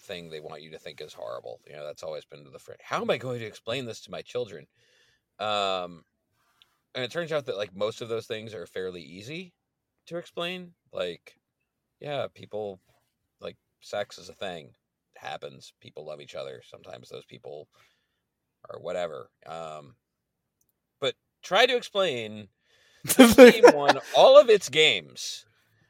thing 0.00 0.30
they 0.30 0.40
want 0.40 0.62
you 0.62 0.70
to 0.70 0.78
think 0.78 1.00
is 1.00 1.12
horrible? 1.12 1.60
You 1.66 1.74
know, 1.76 1.84
that's 1.86 2.02
always 2.02 2.24
been 2.24 2.44
to 2.44 2.50
the 2.50 2.58
phrase. 2.58 2.78
How 2.82 3.00
am 3.02 3.10
I 3.10 3.18
going 3.18 3.40
to 3.40 3.46
explain 3.46 3.84
this 3.86 4.00
to 4.02 4.10
my 4.10 4.22
children? 4.22 4.66
Um, 5.38 6.04
and 6.94 7.04
it 7.04 7.10
turns 7.10 7.32
out 7.32 7.46
that 7.46 7.56
like 7.56 7.74
most 7.74 8.00
of 8.00 8.08
those 8.08 8.26
things 8.26 8.54
are 8.54 8.66
fairly 8.66 9.02
easy 9.02 9.52
to 10.06 10.16
explain. 10.16 10.72
Like, 10.92 11.38
yeah, 12.00 12.26
people 12.32 12.80
like 13.40 13.56
sex 13.80 14.18
is 14.18 14.28
a 14.28 14.34
thing. 14.34 14.66
It 15.16 15.20
happens. 15.20 15.72
People 15.80 16.06
love 16.06 16.20
each 16.20 16.34
other. 16.34 16.62
Sometimes 16.64 17.08
those 17.08 17.24
people 17.24 17.68
or 18.70 18.80
whatever. 18.80 19.30
Um, 19.46 19.96
but 21.00 21.14
try 21.42 21.66
to 21.66 21.76
explain 21.76 22.48
won 23.74 23.98
all 24.16 24.40
of 24.40 24.48
its 24.48 24.68
games. 24.68 25.44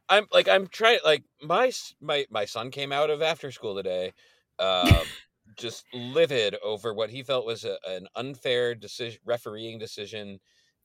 I'm 0.09 0.27
like 0.33 0.49
I'm 0.49 0.67
trying 0.67 0.99
like 1.05 1.25
my 1.43 1.73
my 2.01 2.27
my 2.31 2.45
son 2.45 2.71
came 2.71 2.93
out 2.93 3.11
of 3.11 3.23
after 3.23 3.51
school 3.51 3.75
today, 3.75 4.13
uh, 4.59 5.05
just 5.57 5.85
livid 5.93 6.57
over 6.63 6.93
what 6.93 7.11
he 7.11 7.23
felt 7.23 7.47
was 7.47 7.65
a, 7.65 7.79
an 7.89 8.07
unfair 8.15 8.75
decision 8.75 9.21
refereeing 9.25 9.79
decision 9.79 10.41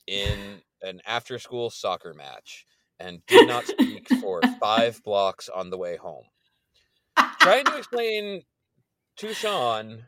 in 0.10 0.62
an 0.82 1.02
after 1.06 1.40
school 1.40 1.70
soccer 1.70 2.14
match, 2.14 2.66
and 3.00 3.26
did 3.28 3.48
not 3.48 3.66
speak 3.66 4.08
for 4.22 4.42
five 4.60 5.02
blocks 5.04 5.50
on 5.50 5.70
the 5.70 5.78
way 5.78 5.98
home. 5.98 6.26
Trying 7.40 7.66
to 7.66 7.78
explain 7.78 8.44
to 9.18 9.34
Sean 9.34 10.06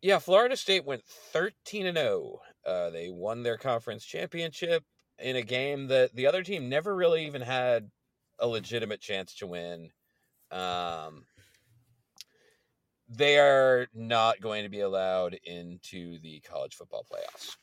yeah, 0.00 0.18
Florida 0.18 0.56
State 0.56 0.84
went 0.84 1.04
13 1.04 1.86
and 1.86 1.98
0. 1.98 2.40
Uh, 2.64 2.90
they 2.90 3.10
won 3.10 3.42
their 3.42 3.56
conference 3.56 4.04
championship 4.04 4.84
in 5.18 5.36
a 5.36 5.42
game 5.42 5.88
that 5.88 6.14
the 6.14 6.26
other 6.26 6.42
team 6.42 6.68
never 6.68 6.94
really 6.94 7.26
even 7.26 7.42
had 7.42 7.90
a 8.38 8.46
legitimate 8.46 9.00
chance 9.00 9.34
to 9.36 9.46
win. 9.46 9.90
Um, 10.52 11.24
they 13.08 13.38
are 13.38 13.88
not 13.92 14.40
going 14.40 14.62
to 14.62 14.68
be 14.68 14.80
allowed 14.80 15.38
into 15.44 16.18
the 16.20 16.40
college 16.40 16.74
football 16.74 17.04
playoffs. 17.10 17.56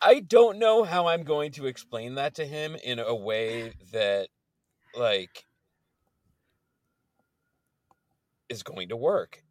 I 0.00 0.20
don't 0.20 0.58
know 0.58 0.84
how 0.84 1.08
I'm 1.08 1.24
going 1.24 1.52
to 1.52 1.66
explain 1.66 2.14
that 2.16 2.34
to 2.36 2.46
him 2.46 2.76
in 2.84 2.98
a 2.98 3.14
way 3.14 3.72
that 3.92 4.28
like 4.94 5.44
is 8.48 8.62
going 8.62 8.88
to 8.90 8.96
work 8.96 9.42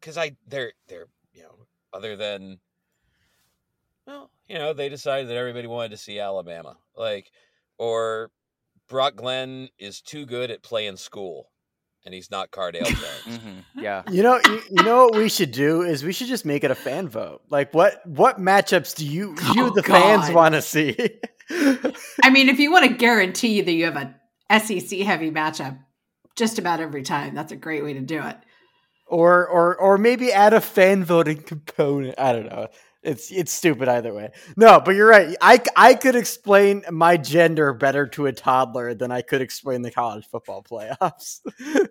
cuz 0.00 0.16
I 0.16 0.36
they're 0.46 0.72
they're 0.86 1.08
you 1.32 1.42
know 1.42 1.66
other 1.92 2.16
than 2.16 2.60
well, 4.08 4.30
you 4.48 4.56
know, 4.58 4.72
they 4.72 4.88
decided 4.88 5.28
that 5.28 5.36
everybody 5.36 5.66
wanted 5.66 5.90
to 5.90 5.98
see 5.98 6.18
Alabama. 6.18 6.78
Like 6.96 7.30
or 7.76 8.30
Brock 8.88 9.16
Glenn 9.16 9.68
is 9.78 10.00
too 10.00 10.24
good 10.24 10.50
at 10.50 10.62
playing 10.62 10.96
school 10.96 11.50
and 12.04 12.14
he's 12.14 12.30
not 12.30 12.50
Cardale 12.50 12.84
Jones. 12.86 13.38
Mm-hmm. 13.38 13.80
Yeah. 13.80 14.02
You 14.10 14.22
know, 14.22 14.40
you, 14.44 14.62
you 14.70 14.82
know 14.84 15.04
what 15.06 15.16
we 15.16 15.28
should 15.28 15.52
do 15.52 15.82
is 15.82 16.02
we 16.04 16.12
should 16.12 16.28
just 16.28 16.44
make 16.44 16.64
it 16.64 16.70
a 16.70 16.74
fan 16.74 17.08
vote. 17.08 17.42
Like, 17.50 17.74
what 17.74 18.04
what 18.06 18.38
matchups 18.38 18.94
do 18.96 19.06
you 19.06 19.34
you 19.54 19.66
Oh, 19.66 19.70
the 19.70 19.82
fans 19.82 20.30
want 20.30 20.54
to 20.54 20.62
see? 20.62 20.96
I 22.22 22.30
mean, 22.30 22.48
if 22.48 22.58
you 22.58 22.70
want 22.72 22.86
to 22.86 22.94
guarantee 22.94 23.60
that 23.60 23.72
you 23.72 23.84
have 23.86 23.96
a 23.96 24.14
SEC 24.60 24.98
heavy 25.00 25.30
matchup 25.30 25.78
just 26.36 26.58
about 26.58 26.80
every 26.80 27.02
time, 27.02 27.34
that's 27.34 27.52
a 27.52 27.56
great 27.56 27.82
way 27.84 27.94
to 27.94 28.00
do 28.00 28.22
it. 28.22 28.36
or 29.06 29.46
or 29.46 29.76
or 29.76 29.98
maybe 29.98 30.30
add 30.32 30.52
a 30.54 30.60
fan 30.60 31.04
voting 31.04 31.42
component. 31.42 32.14
I 32.18 32.32
don't 32.32 32.46
know. 32.46 32.68
It's 33.02 33.30
it's 33.30 33.52
stupid 33.52 33.88
either 33.88 34.12
way. 34.12 34.30
No, 34.56 34.80
but 34.80 34.96
you're 34.96 35.08
right. 35.08 35.36
I 35.40 35.60
I 35.76 35.94
could 35.94 36.16
explain 36.16 36.82
my 36.90 37.16
gender 37.16 37.72
better 37.72 38.06
to 38.08 38.26
a 38.26 38.32
toddler 38.32 38.94
than 38.94 39.12
I 39.12 39.22
could 39.22 39.40
explain 39.40 39.82
the 39.82 39.90
college 39.90 40.26
football 40.26 40.62
playoffs. 40.62 41.40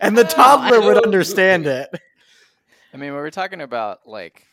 and 0.00 0.16
the 0.16 0.24
toddler 0.24 0.80
would 0.80 1.04
understand 1.04 1.66
it. 1.66 1.88
I 2.92 2.96
mean, 2.98 3.12
when 3.12 3.22
we're 3.22 3.30
talking 3.30 3.62
about 3.62 4.00
like, 4.06 4.46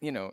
you 0.00 0.10
know, 0.10 0.32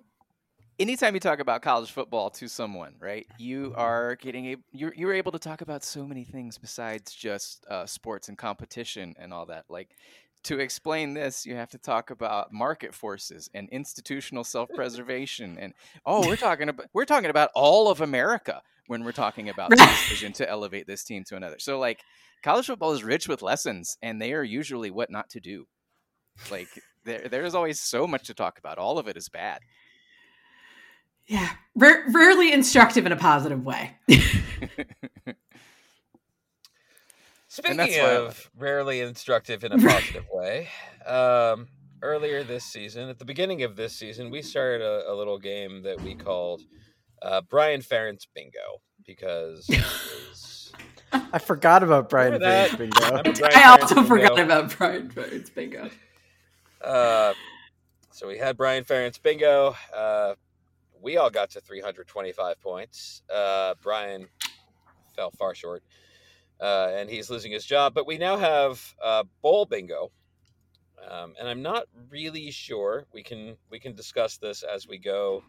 anytime 0.80 1.14
you 1.14 1.20
talk 1.20 1.40
about 1.40 1.62
college 1.62 1.92
football 1.92 2.30
to 2.32 2.48
someone, 2.48 2.96
right? 3.00 3.28
You 3.38 3.74
are 3.76 4.16
getting 4.16 4.48
a 4.48 4.56
you're 4.72 4.94
you're 4.96 5.14
able 5.14 5.32
to 5.34 5.40
talk 5.40 5.62
about 5.62 5.84
so 5.84 6.06
many 6.06 6.24
things 6.24 6.58
besides 6.58 7.14
just 7.14 7.66
uh, 7.70 7.86
sports 7.86 8.30
and 8.30 8.38
competition 8.38 9.16
and 9.20 9.34
all 9.34 9.46
that. 9.48 9.66
Like, 9.70 9.96
to 10.44 10.60
explain 10.60 11.14
this, 11.14 11.46
you 11.46 11.56
have 11.56 11.70
to 11.72 11.78
talk 11.78 12.10
about 12.10 12.52
market 12.52 12.94
forces 12.94 13.50
and 13.54 13.70
institutional 13.70 14.44
self-preservation. 14.44 15.58
And 15.60 15.74
oh, 16.06 16.28
we're 16.28 16.36
talking 16.36 16.70
about 16.70 16.88
we're 16.94 17.06
talking 17.06 17.30
about 17.30 17.50
all 17.56 17.90
of 17.90 18.02
America 18.02 18.62
when 18.88 19.04
we're 19.04 19.12
talking 19.12 19.50
about 19.54 19.70
the 19.70 19.76
decision 19.78 20.34
to 20.34 20.50
elevate 20.50 20.88
this 20.88 21.04
team 21.04 21.24
to 21.26 21.36
another. 21.36 21.60
So 21.60 21.80
like. 21.80 22.02
College 22.44 22.66
football 22.66 22.92
is 22.92 23.04
rich 23.04 23.28
with 23.28 23.44
lessons, 23.44 24.00
and 24.02 24.20
they 24.20 24.34
are 24.34 24.42
usually 24.42 24.90
what 24.90 25.12
not 25.12 25.30
to 25.30 25.40
do. 25.40 25.68
Like 26.50 26.70
there, 27.06 27.28
there's 27.30 27.54
always 27.56 27.80
so 27.80 28.08
much 28.08 28.26
to 28.28 28.34
talk 28.34 28.58
about. 28.58 28.78
All 28.78 28.98
of 28.98 29.08
it 29.08 29.18
is 29.18 29.30
bad. 29.30 29.60
Yeah, 31.28 31.50
Ra- 31.76 32.02
rarely 32.10 32.52
instructive 32.52 33.06
in 33.06 33.12
a 33.12 33.16
positive 33.16 33.64
way. 33.64 33.96
Speaking 37.52 37.76
that's 37.76 37.98
why 37.98 38.04
I 38.04 38.16
of 38.28 38.50
rarely 38.58 39.02
instructive 39.02 39.66
in 39.66 39.74
a 39.74 39.78
positive 39.90 40.24
way, 40.32 40.70
um, 41.06 41.68
earlier 42.02 42.46
this 42.46 42.64
season, 42.64 43.10
at 43.10 43.20
the 43.20 43.26
beginning 43.26 43.64
of 43.64 43.76
this 43.76 43.94
season, 43.94 44.32
we 44.32 44.42
started 44.42 44.82
a, 44.82 45.12
a 45.12 45.14
little 45.14 45.38
game 45.38 45.84
that 45.84 46.00
we 46.00 46.16
called 46.16 46.62
uh, 47.22 47.42
Brian 47.42 47.82
Ferentz 47.82 48.26
Bingo 48.34 48.82
because 49.06 49.70
I 51.12 51.40
forgot 51.40 51.84
about 51.84 52.10
Brian 52.10 52.32
Remember? 52.32 52.74
Ferentz 52.74 52.78
bingo. 52.78 53.00
Brian 53.00 53.28
I 53.28 53.32
Ferentz 53.50 53.82
also 53.82 53.96
Bingo? 53.96 54.08
forgot 54.08 54.40
about 54.40 54.78
Brian 54.78 55.08
Burns 55.10 55.50
bingo. 55.50 55.90
Uh, 56.82 57.34
so 58.12 58.30
we 58.30 58.38
had 58.38 58.56
Brian 58.56 58.86
Ferentz 58.86 59.22
Bingo. 59.22 59.76
Uh, 59.94 60.36
we 61.02 61.18
all 61.18 61.30
got 61.30 61.50
to 61.50 61.60
325 61.60 62.62
points. 62.62 63.24
Uh, 63.30 63.74
Brian 63.82 64.28
fell 65.18 65.32
far 65.32 65.54
short, 65.54 65.84
uh, 66.62 66.92
and 66.94 67.10
he's 67.10 67.30
losing 67.30 67.52
his 67.52 67.66
job. 67.66 67.94
But 67.94 68.06
we 68.06 68.18
now 68.18 68.38
have 68.38 68.96
uh, 69.04 69.24
Bowl 69.42 69.66
Bingo, 69.66 70.12
um, 71.10 71.34
and 71.40 71.48
I'm 71.50 71.62
not 71.62 71.86
really 72.10 72.52
sure. 72.52 73.06
We 73.14 73.24
can 73.24 73.58
we 73.70 73.80
can 73.80 73.96
discuss 73.96 74.38
this 74.38 74.64
as 74.64 74.88
we 74.88 74.98
go 74.98 75.44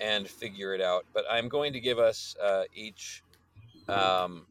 and 0.00 0.28
figure 0.28 0.74
it 0.74 0.80
out. 0.80 1.06
But 1.14 1.24
I'm 1.30 1.48
going 1.48 1.72
to 1.74 1.80
give 1.80 1.98
us 1.98 2.34
uh, 2.42 2.64
each. 2.74 3.22
Um, 3.88 4.46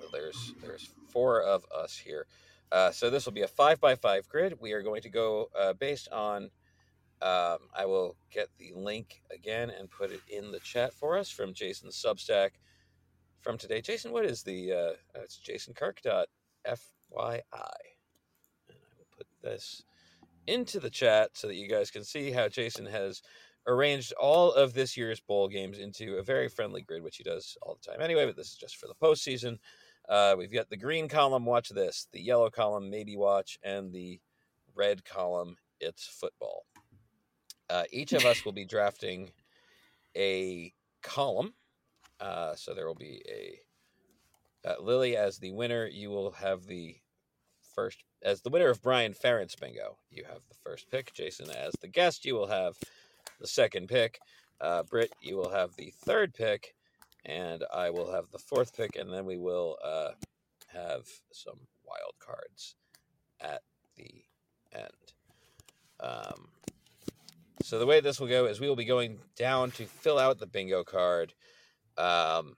well, 0.00 0.10
there's 0.12 0.54
there's 0.60 0.90
four 1.08 1.42
of 1.42 1.64
us 1.74 1.96
here. 1.96 2.26
Uh, 2.72 2.90
so 2.90 3.08
this 3.08 3.24
will 3.24 3.32
be 3.32 3.42
a 3.42 3.48
five 3.48 3.80
by 3.80 3.94
five 3.94 4.28
grid. 4.28 4.58
We 4.60 4.72
are 4.72 4.82
going 4.82 5.02
to 5.02 5.10
go 5.10 5.50
uh, 5.58 5.72
based 5.74 6.08
on. 6.10 6.50
Um, 7.22 7.58
I 7.74 7.86
will 7.86 8.16
get 8.30 8.48
the 8.58 8.72
link 8.74 9.22
again 9.32 9.70
and 9.70 9.88
put 9.88 10.10
it 10.10 10.20
in 10.28 10.50
the 10.50 10.58
chat 10.60 10.92
for 10.92 11.16
us 11.16 11.30
from 11.30 11.54
Jason's 11.54 11.96
Substack 11.96 12.50
from 13.44 13.58
today. 13.58 13.82
Jason, 13.82 14.10
what 14.10 14.24
is 14.24 14.42
the? 14.42 14.72
Uh, 14.72 14.76
uh, 15.14 15.22
it's 15.22 15.38
jasonkirk.fyi. 15.38 16.26
And 17.14 18.78
I 18.78 18.96
will 18.96 19.06
put 19.16 19.26
this 19.42 19.84
into 20.46 20.80
the 20.80 20.90
chat 20.90 21.30
so 21.34 21.46
that 21.46 21.54
you 21.54 21.68
guys 21.68 21.90
can 21.90 22.02
see 22.02 22.30
how 22.30 22.48
Jason 22.48 22.86
has 22.86 23.22
arranged 23.66 24.12
all 24.14 24.52
of 24.52 24.72
this 24.72 24.96
year's 24.96 25.20
bowl 25.20 25.48
games 25.48 25.78
into 25.78 26.16
a 26.16 26.22
very 26.22 26.48
friendly 26.48 26.82
grid, 26.82 27.02
which 27.02 27.18
he 27.18 27.22
does 27.22 27.56
all 27.62 27.76
the 27.80 27.90
time 27.90 28.00
anyway. 28.00 28.24
But 28.24 28.36
this 28.36 28.48
is 28.48 28.56
just 28.56 28.76
for 28.76 28.88
the 28.88 28.94
postseason. 28.94 29.58
Uh, 30.08 30.34
we've 30.36 30.52
got 30.52 30.70
the 30.70 30.76
green 30.76 31.08
column, 31.08 31.44
watch 31.44 31.68
this, 31.68 32.08
the 32.12 32.20
yellow 32.20 32.50
column, 32.50 32.90
maybe 32.90 33.16
watch, 33.16 33.58
and 33.62 33.92
the 33.92 34.20
red 34.74 35.04
column, 35.04 35.56
it's 35.80 36.06
football. 36.06 36.64
Uh, 37.70 37.84
each 37.90 38.12
of 38.12 38.24
us 38.24 38.44
will 38.44 38.52
be 38.52 38.66
drafting 38.66 39.30
a 40.16 40.72
column. 41.02 41.54
Uh, 42.20 42.54
so 42.54 42.74
there 42.74 42.86
will 42.86 42.94
be 42.94 43.22
a 43.28 44.68
uh, 44.68 44.80
Lily 44.80 45.16
as 45.16 45.38
the 45.38 45.52
winner. 45.52 45.86
You 45.86 46.10
will 46.10 46.30
have 46.32 46.66
the 46.66 46.96
first, 47.74 48.02
as 48.22 48.40
the 48.40 48.50
winner 48.50 48.70
of 48.70 48.82
Brian 48.82 49.12
Ferentz 49.12 49.58
Bingo, 49.58 49.98
you 50.10 50.24
have 50.24 50.42
the 50.48 50.54
first 50.64 50.90
pick. 50.90 51.12
Jason, 51.12 51.50
as 51.50 51.74
the 51.80 51.88
guest, 51.88 52.24
you 52.24 52.34
will 52.34 52.46
have 52.46 52.76
the 53.40 53.46
second 53.46 53.88
pick. 53.88 54.20
Uh, 54.60 54.82
Britt, 54.84 55.12
you 55.20 55.36
will 55.36 55.50
have 55.50 55.74
the 55.76 55.92
third 56.04 56.32
pick 56.32 56.74
and 57.24 57.64
I 57.72 57.90
will 57.90 58.12
have 58.12 58.30
the 58.30 58.38
fourth 58.38 58.76
pick, 58.76 58.96
and 58.96 59.12
then 59.12 59.24
we 59.24 59.38
will 59.38 59.78
uh, 59.82 60.10
have 60.68 61.08
some 61.32 61.58
wild 61.86 62.14
cards 62.18 62.76
at 63.40 63.62
the 63.96 64.24
end. 64.72 64.90
Um, 66.00 66.48
so 67.62 67.78
the 67.78 67.86
way 67.86 68.00
this 68.00 68.20
will 68.20 68.28
go 68.28 68.44
is 68.46 68.60
we 68.60 68.68
will 68.68 68.76
be 68.76 68.84
going 68.84 69.18
down 69.36 69.70
to 69.72 69.86
fill 69.86 70.18
out 70.18 70.38
the 70.38 70.46
bingo 70.46 70.84
card. 70.84 71.32
Um, 71.98 72.54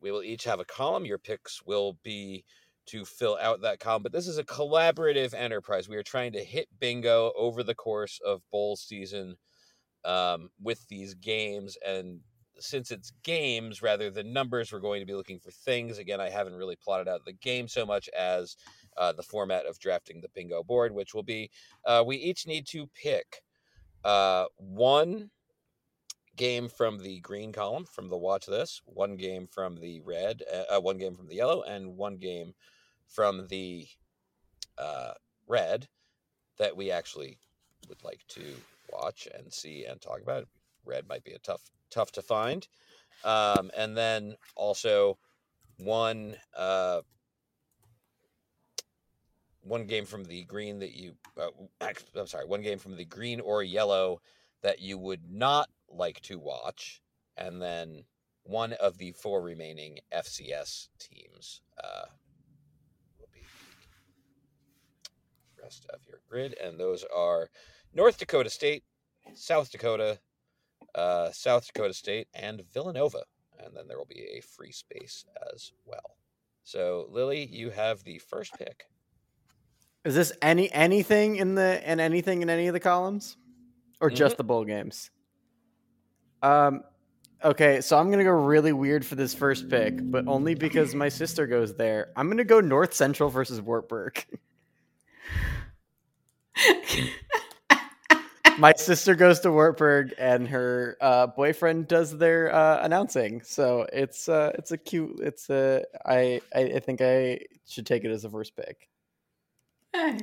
we 0.00 0.10
will 0.10 0.22
each 0.22 0.44
have 0.44 0.60
a 0.60 0.64
column. 0.64 1.04
Your 1.04 1.18
picks 1.18 1.62
will 1.64 1.98
be 2.02 2.44
to 2.86 3.04
fill 3.04 3.38
out 3.40 3.62
that 3.62 3.80
column, 3.80 4.02
but 4.02 4.12
this 4.12 4.28
is 4.28 4.36
a 4.36 4.44
collaborative 4.44 5.32
enterprise. 5.32 5.88
We 5.88 5.96
are 5.96 6.02
trying 6.02 6.32
to 6.32 6.44
hit 6.44 6.68
bingo 6.78 7.32
over 7.36 7.62
the 7.62 7.74
course 7.74 8.20
of 8.24 8.42
bowl 8.50 8.76
season 8.76 9.36
um, 10.04 10.50
with 10.62 10.86
these 10.88 11.14
games 11.14 11.78
and 11.86 12.20
since 12.58 12.90
it's 12.90 13.12
games 13.22 13.82
rather 13.82 14.10
than 14.10 14.32
numbers, 14.32 14.72
we're 14.72 14.80
going 14.80 15.00
to 15.00 15.06
be 15.06 15.14
looking 15.14 15.38
for 15.38 15.50
things. 15.50 15.98
Again, 15.98 16.20
I 16.20 16.30
haven't 16.30 16.54
really 16.54 16.76
plotted 16.76 17.08
out 17.08 17.24
the 17.24 17.32
game 17.32 17.68
so 17.68 17.84
much 17.84 18.08
as 18.10 18.56
uh, 18.96 19.12
the 19.12 19.22
format 19.22 19.66
of 19.66 19.78
drafting 19.78 20.20
the 20.20 20.28
bingo 20.34 20.62
board, 20.62 20.92
which 20.92 21.14
will 21.14 21.22
be 21.22 21.50
uh, 21.84 22.02
we 22.06 22.16
each 22.16 22.46
need 22.46 22.66
to 22.68 22.88
pick 22.94 23.42
uh, 24.04 24.44
one 24.56 25.30
game 26.36 26.68
from 26.68 26.98
the 26.98 27.20
green 27.20 27.52
column 27.52 27.84
from 27.84 28.08
the 28.08 28.16
watch 28.16 28.46
this, 28.46 28.82
one 28.86 29.16
game 29.16 29.46
from 29.46 29.76
the 29.76 30.00
red, 30.00 30.42
uh, 30.70 30.80
one 30.80 30.98
game 30.98 31.14
from 31.14 31.28
the 31.28 31.34
yellow, 31.34 31.62
and 31.62 31.96
one 31.96 32.16
game 32.16 32.54
from 33.06 33.46
the 33.48 33.86
uh, 34.78 35.12
red 35.46 35.86
that 36.58 36.76
we 36.76 36.90
actually 36.90 37.38
would 37.88 38.02
like 38.02 38.20
to 38.28 38.42
watch 38.92 39.28
and 39.36 39.52
see 39.52 39.84
and 39.84 40.00
talk 40.00 40.20
about. 40.20 40.46
Red 40.84 41.08
might 41.08 41.24
be 41.24 41.32
a 41.32 41.38
tough 41.38 41.62
tough 41.90 42.12
to 42.12 42.22
find. 42.22 42.66
Um, 43.24 43.70
and 43.76 43.96
then 43.96 44.34
also 44.56 45.18
one 45.78 46.36
uh, 46.56 47.00
one 49.62 49.86
game 49.86 50.04
from 50.04 50.24
the 50.24 50.44
green 50.44 50.78
that 50.80 50.94
you 50.94 51.14
uh, 51.40 51.48
I'm 52.16 52.26
sorry, 52.26 52.46
one 52.46 52.62
game 52.62 52.78
from 52.78 52.96
the 52.96 53.04
green 53.04 53.40
or 53.40 53.62
yellow 53.62 54.20
that 54.62 54.80
you 54.80 54.98
would 54.98 55.30
not 55.30 55.68
like 55.96 56.20
to 56.22 56.38
watch, 56.38 57.00
and 57.36 57.60
then 57.60 58.04
one 58.44 58.74
of 58.74 58.98
the 58.98 59.12
four 59.12 59.42
remaining 59.42 59.98
FCS 60.12 60.88
teams 60.98 61.62
uh, 61.82 62.06
will 63.18 63.28
be 63.32 63.40
the 65.56 65.62
rest 65.62 65.86
of 65.92 66.00
your 66.06 66.20
grid, 66.28 66.54
and 66.62 66.78
those 66.78 67.04
are 67.14 67.48
North 67.92 68.18
Dakota 68.18 68.50
State, 68.50 68.84
South 69.34 69.70
Dakota, 69.72 70.18
uh, 70.94 71.30
South 71.32 71.66
Dakota 71.66 71.94
State, 71.94 72.28
and 72.34 72.62
Villanova. 72.72 73.22
and 73.64 73.74
then 73.76 73.88
there 73.88 73.96
will 73.96 74.04
be 74.04 74.26
a 74.36 74.40
free 74.40 74.72
space 74.72 75.24
as 75.54 75.72
well. 75.86 76.16
So, 76.64 77.06
Lily, 77.10 77.46
you 77.46 77.70
have 77.70 78.04
the 78.04 78.18
first 78.18 78.52
pick. 78.58 78.84
Is 80.04 80.14
this 80.14 80.32
any 80.42 80.70
anything 80.72 81.36
in 81.36 81.54
the 81.54 81.80
and 81.86 82.00
anything 82.00 82.42
in 82.42 82.50
any 82.50 82.66
of 82.66 82.74
the 82.74 82.80
columns, 82.80 83.38
or 84.00 84.10
just 84.10 84.36
the 84.36 84.44
bowl 84.44 84.64
games? 84.64 85.10
Um, 86.42 86.82
okay, 87.42 87.80
so 87.80 87.98
I'm 87.98 88.10
gonna 88.10 88.24
go 88.24 88.30
really 88.30 88.72
weird 88.72 89.04
for 89.04 89.14
this 89.14 89.34
first 89.34 89.68
pick, 89.68 89.98
but 90.10 90.26
only 90.26 90.54
because 90.54 90.94
my 90.94 91.08
sister 91.08 91.46
goes 91.46 91.74
there. 91.74 92.12
I'm 92.16 92.28
gonna 92.28 92.44
go 92.44 92.60
North 92.60 92.94
Central 92.94 93.30
versus 93.30 93.60
Wartburg. 93.60 94.24
my 98.58 98.72
sister 98.76 99.14
goes 99.14 99.40
to 99.40 99.50
Wartburg, 99.50 100.14
and 100.18 100.46
her 100.48 100.96
uh, 101.00 101.26
boyfriend 101.28 101.88
does 101.88 102.16
their 102.16 102.54
uh, 102.54 102.80
announcing. 102.82 103.42
So 103.42 103.86
it's 103.92 104.28
uh, 104.28 104.52
it's 104.54 104.72
a 104.72 104.78
cute. 104.78 105.20
It's 105.20 105.50
a. 105.50 105.84
I 106.04 106.40
I 106.54 106.80
think 106.80 107.00
I 107.00 107.40
should 107.66 107.86
take 107.86 108.04
it 108.04 108.10
as 108.10 108.24
a 108.24 108.30
first 108.30 108.56
pick. 108.56 108.88
Hey. 109.92 110.18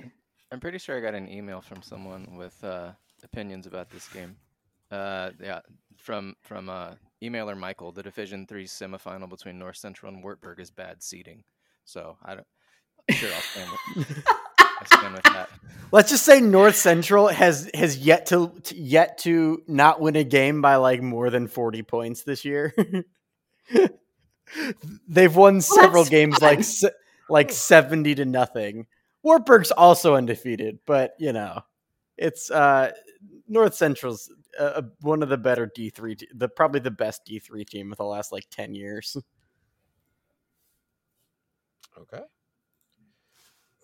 I'm 0.52 0.60
pretty 0.60 0.80
sure 0.80 0.98
I 0.98 1.00
got 1.00 1.16
an 1.16 1.30
email 1.30 1.62
from 1.62 1.82
someone 1.82 2.36
with 2.36 2.62
uh, 2.62 2.92
opinions 3.24 3.68
about 3.68 3.90
this 3.90 4.10
game. 4.10 4.36
Uh, 4.92 5.30
yeah, 5.42 5.62
from 6.02 6.36
from 6.42 6.70
uh, 6.70 6.94
emailer 7.24 7.58
Michael. 7.58 7.92
The 7.92 8.04
Division 8.04 8.46
Three 8.46 8.66
semifinal 8.66 9.30
between 9.30 9.60
North 9.60 9.78
Central 9.78 10.12
and 10.12 10.24
Wartburg 10.24 10.60
is 10.60 10.72
bad 10.72 11.02
seating. 11.04 11.44
So 11.86 12.18
I 12.24 12.36
don't. 12.36 12.48
Sure, 13.10 13.30
I'll 13.34 13.42
stand 13.42 13.70
with, 13.96 14.24
I'll 14.60 15.00
stand 15.00 15.14
with 15.14 15.24
that. 15.24 15.50
Let's 15.92 16.12
just 16.12 16.26
say 16.26 16.40
North 16.40 16.76
Central 16.76 17.28
has 17.28 17.70
has 17.74 17.98
yet 17.98 18.28
to, 18.28 18.54
to 18.64 18.76
yet 18.76 19.18
to 19.20 19.64
not 19.68 20.00
win 20.00 20.16
a 20.16 20.24
game 20.24 20.62
by 20.62 20.76
like 20.78 21.02
more 21.02 21.30
than 21.30 21.48
forty 21.48 21.84
points 21.84 22.24
this 22.24 22.46
year. 22.46 22.74
They've 25.08 25.36
won 25.36 25.62
several 25.62 26.06
games 26.06 26.38
fun. 26.38 26.56
like 26.56 26.64
se- 26.64 26.92
like 27.30 27.52
seventy 27.52 28.16
to 28.16 28.26
nothing. 28.26 28.88
Wartburg's 29.24 29.72
also 29.72 30.16
undefeated, 30.16 30.80
but 30.86 31.14
you 31.20 31.34
know, 31.34 31.62
it's 32.18 32.50
uh, 32.52 32.92
North 33.52 33.76
Central's 33.76 34.32
uh, 34.58 34.82
one 35.02 35.22
of 35.22 35.28
the 35.30 35.38
better 35.38 35.70
D 35.76 35.90
three, 35.90 36.16
the 36.34 36.48
probably 36.48 36.80
the 36.80 36.90
best 36.90 37.26
D 37.26 37.38
three 37.38 37.66
team 37.66 37.92
of 37.92 37.98
the 37.98 38.06
last 38.06 38.32
like 38.32 38.46
ten 38.50 38.74
years. 38.74 39.16
Okay. 42.00 42.22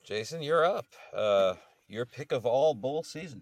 Jason, 0.06 0.42
you're 0.42 0.64
up. 0.64 0.86
Uh, 1.14 1.56
your 1.90 2.06
pick 2.06 2.32
of 2.32 2.46
all 2.46 2.74
bowl 2.74 3.04
season. 3.04 3.42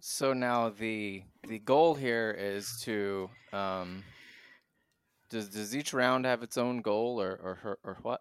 So 0.00 0.34
now 0.34 0.68
the 0.68 1.22
the 1.48 1.58
goal 1.60 1.94
here 1.94 2.36
is 2.38 2.78
to 2.82 3.30
um, 3.54 4.04
does 5.30 5.48
does 5.48 5.74
each 5.74 5.94
round 5.94 6.26
have 6.26 6.42
its 6.42 6.58
own 6.58 6.82
goal 6.82 7.20
or 7.20 7.40
or 7.42 7.54
her- 7.56 7.78
or 7.82 7.96
what? 8.02 8.20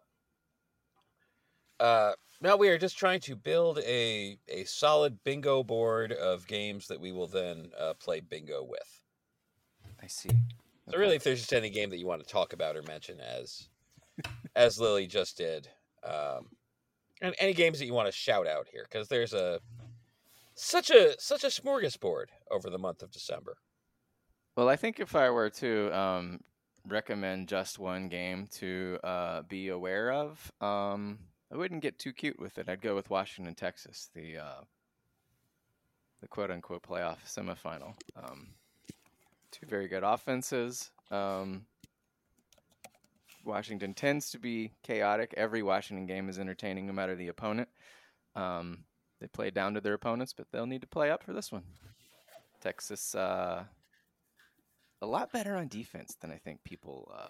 Uh, 1.82 2.14
now 2.42 2.56
we 2.56 2.70
are 2.70 2.78
just 2.78 2.98
trying 2.98 3.20
to 3.22 3.36
build 3.36 3.80
a 3.80 4.38
a 4.48 4.64
solid 4.66 5.24
bingo 5.24 5.64
board 5.64 6.12
of 6.12 6.48
games 6.48 6.88
that 6.88 7.00
we 7.00 7.12
will 7.12 7.28
then 7.28 7.72
uh, 7.80 7.94
play 7.96 8.20
bingo 8.20 8.64
with. 8.64 9.02
I 10.02 10.08
see. 10.08 10.30
So 10.90 10.98
really, 10.98 11.16
if 11.16 11.24
there's 11.24 11.40
just 11.40 11.54
any 11.54 11.70
game 11.70 11.90
that 11.90 11.98
you 11.98 12.08
want 12.08 12.22
to 12.22 12.28
talk 12.28 12.54
about 12.54 12.76
or 12.76 12.82
mention, 12.84 13.20
as 13.20 13.70
as 14.56 14.80
Lily 14.80 15.08
just 15.08 15.38
did, 15.38 15.68
um, 16.04 16.48
and 17.22 17.36
any 17.40 17.54
games 17.54 17.80
that 17.80 17.86
you 17.86 17.94
want 17.94 18.08
to 18.08 18.12
shout 18.12 18.48
out 18.48 18.68
here, 18.72 18.86
because 18.90 19.08
there's 19.08 19.34
a 19.34 19.60
such 20.56 20.90
a 20.90 21.16
such 21.20 21.44
a 21.44 21.48
smorgasbord 21.48 22.26
over 22.50 22.70
the 22.70 22.80
month 22.80 23.02
of 23.04 23.12
December. 23.12 23.58
Well, 24.56 24.68
I 24.68 24.76
think 24.76 25.00
if 25.00 25.16
I 25.16 25.30
were 25.30 25.50
to 25.52 25.98
um, 25.98 26.40
recommend 26.88 27.48
just 27.48 27.80
one 27.80 28.10
game 28.10 28.48
to 28.54 28.98
uh, 29.04 29.42
be 29.44 29.70
aware 29.70 30.12
of, 30.12 30.52
um, 30.60 31.20
I 31.52 31.58
wouldn't 31.58 31.82
get 31.82 31.98
too 31.98 32.14
cute 32.14 32.40
with 32.40 32.58
it. 32.58 32.70
I'd 32.70 32.82
go 32.82 32.96
with 32.96 33.10
Washington, 33.10 33.56
Texas, 33.56 34.10
the 34.14 34.38
uh, 34.38 34.62
the 36.22 36.28
quote 36.28 36.52
unquote 36.52 36.84
playoff 36.84 37.18
semifinal. 37.26 37.94
Um, 38.16 38.50
two 39.52 39.66
very 39.68 39.88
good 39.88 40.04
offenses. 40.04 40.92
Um, 41.12 41.66
Washington 43.46 43.94
tends 43.94 44.30
to 44.32 44.40
be 44.40 44.72
chaotic. 44.84 45.34
Every 45.38 45.64
Washington 45.64 46.06
game 46.06 46.30
is 46.30 46.38
entertaining, 46.38 46.86
no 46.86 46.94
matter 46.94 47.16
the 47.16 47.30
opponent. 47.30 47.70
Um, 48.36 48.84
they 49.20 49.28
play 49.28 49.50
down 49.50 49.74
to 49.74 49.82
their 49.82 49.94
opponents, 49.94 50.34
but 50.34 50.48
they'll 50.52 50.68
need 50.68 50.82
to 50.82 50.88
play 50.88 51.10
up 51.10 51.24
for 51.24 51.34
this 51.34 51.52
one. 51.52 51.64
Texas, 52.62 53.16
uh, 53.16 53.64
a 55.02 55.06
lot 55.06 55.32
better 55.32 55.56
on 55.56 55.68
defense 55.68 56.16
than 56.20 56.32
I 56.32 56.38
think 56.38 56.64
people 56.64 57.12
uh, 57.18 57.30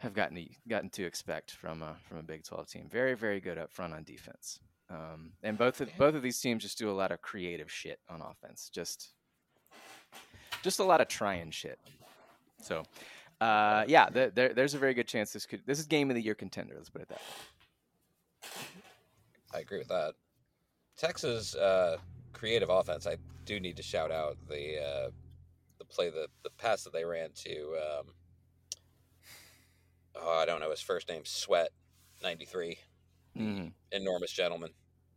have 0.00 0.14
gotten 0.14 0.48
gotten 0.66 0.90
to 0.90 1.04
expect 1.04 1.52
from 1.52 1.82
a, 1.82 1.94
from 2.08 2.18
a 2.18 2.22
Big 2.22 2.42
12 2.44 2.68
team. 2.68 2.88
Very, 2.90 3.14
very 3.14 3.40
good 3.40 3.58
up 3.58 3.70
front 3.70 3.94
on 3.94 4.02
defense. 4.02 4.58
Um, 4.90 5.32
and 5.42 5.56
both 5.56 5.80
of 5.80 5.88
both 5.96 6.14
of 6.14 6.22
these 6.22 6.40
teams 6.40 6.62
just 6.62 6.78
do 6.78 6.90
a 6.90 6.92
lot 6.92 7.12
of 7.12 7.22
creative 7.22 7.70
shit 7.70 8.00
on 8.08 8.20
offense. 8.20 8.70
Just 8.72 9.10
just 10.62 10.80
a 10.80 10.84
lot 10.84 11.00
of 11.00 11.08
trying 11.08 11.50
shit. 11.50 11.78
So, 12.60 12.82
uh, 13.40 13.84
yeah, 13.86 14.08
th- 14.08 14.34
there, 14.34 14.52
there's 14.52 14.74
a 14.74 14.78
very 14.78 14.94
good 14.94 15.06
chance 15.06 15.32
this 15.32 15.46
could 15.46 15.62
this 15.64 15.78
is 15.78 15.86
game 15.86 16.10
of 16.10 16.16
the 16.16 16.22
year 16.22 16.34
contender. 16.34 16.74
Let's 16.76 16.90
put 16.90 17.02
it 17.02 17.08
that 17.08 17.18
way. 17.18 18.50
I 19.54 19.60
agree 19.60 19.78
with 19.78 19.88
that. 19.88 20.14
Texas 20.96 21.54
uh, 21.54 21.98
creative 22.32 22.68
offense. 22.68 23.06
I 23.06 23.16
do 23.44 23.60
need 23.60 23.76
to 23.76 23.82
shout 23.82 24.10
out 24.10 24.36
the 24.48 24.82
uh, 24.82 25.10
the 25.78 25.84
play 25.84 26.10
the 26.10 26.26
the 26.42 26.50
pass 26.50 26.82
that 26.84 26.92
they 26.92 27.04
ran 27.04 27.30
to. 27.44 27.76
Um, 27.76 28.06
oh, 30.16 30.38
I 30.38 30.46
don't 30.46 30.60
know 30.60 30.70
his 30.70 30.80
first 30.80 31.08
name. 31.08 31.22
Sweat, 31.24 31.70
ninety 32.22 32.44
three. 32.44 32.78
hmm 33.36 33.68
Enormous 33.92 34.32
gentleman 34.32 34.70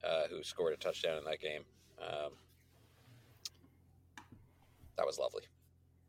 uh, 0.03 0.23
who 0.29 0.43
scored 0.43 0.73
a 0.73 0.77
touchdown 0.77 1.17
in 1.17 1.23
that 1.25 1.39
game. 1.39 1.63
Um, 2.01 2.31
that 4.97 5.05
was 5.05 5.17
lovely. 5.17 5.43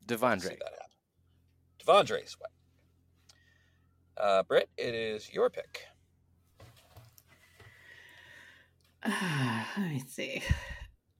to 0.06 0.14
see 0.16 0.20
T'Vondre. 0.20 0.58
that 0.58 0.72
happen. 0.72 0.96
T'Vondre 1.84 2.28
Sweat. 2.28 2.50
Uh, 4.16 4.42
Britt, 4.44 4.68
it 4.76 4.94
is 4.94 5.32
your 5.32 5.50
pick. 5.50 5.80
let 9.06 9.88
me 9.88 10.02
see. 10.08 10.42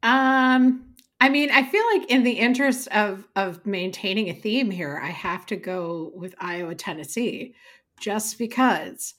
Um, 0.03 0.94
I 1.25 1.31
mean, 1.31 1.51
I 1.51 1.62
feel 1.62 1.83
like 1.95 2.11
in 2.11 2.22
the 2.22 2.33
interest 2.33 2.87
of 2.89 3.27
of 3.35 3.64
maintaining 3.64 4.29
a 4.29 4.35
theme 4.35 4.70
here, 4.70 5.01
I 5.03 5.09
have 5.09 5.47
to 5.47 5.57
go 5.57 6.12
with 6.14 6.35
Iowa, 6.39 6.75
Tennessee, 6.75 7.55
just 7.99 8.37
because, 8.37 9.14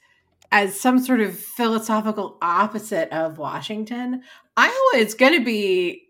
as 0.51 0.79
some 0.79 0.99
sort 0.99 1.19
of 1.19 1.35
philosophical 1.35 2.37
opposite 2.43 3.09
of 3.11 3.39
Washington, 3.39 4.21
Iowa 4.55 4.97
is 4.97 5.15
going 5.15 5.33
to 5.33 5.43
be. 5.43 6.03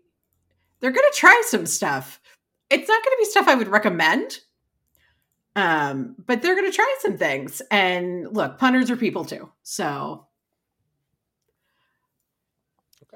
They're 0.80 0.90
going 0.90 1.10
to 1.10 1.18
try 1.18 1.42
some 1.46 1.64
stuff. 1.64 2.20
It's 2.68 2.88
not 2.88 3.02
going 3.02 3.16
to 3.16 3.18
be 3.18 3.30
stuff 3.30 3.48
I 3.48 3.54
would 3.54 3.68
recommend. 3.68 4.40
Um, 5.54 6.14
but 6.26 6.42
they're 6.42 6.56
going 6.56 6.70
to 6.70 6.76
try 6.76 6.94
some 7.00 7.16
things. 7.16 7.62
And 7.70 8.36
look, 8.36 8.58
punters 8.58 8.90
are 8.90 8.98
people 8.98 9.24
too. 9.24 9.50
So 9.62 10.25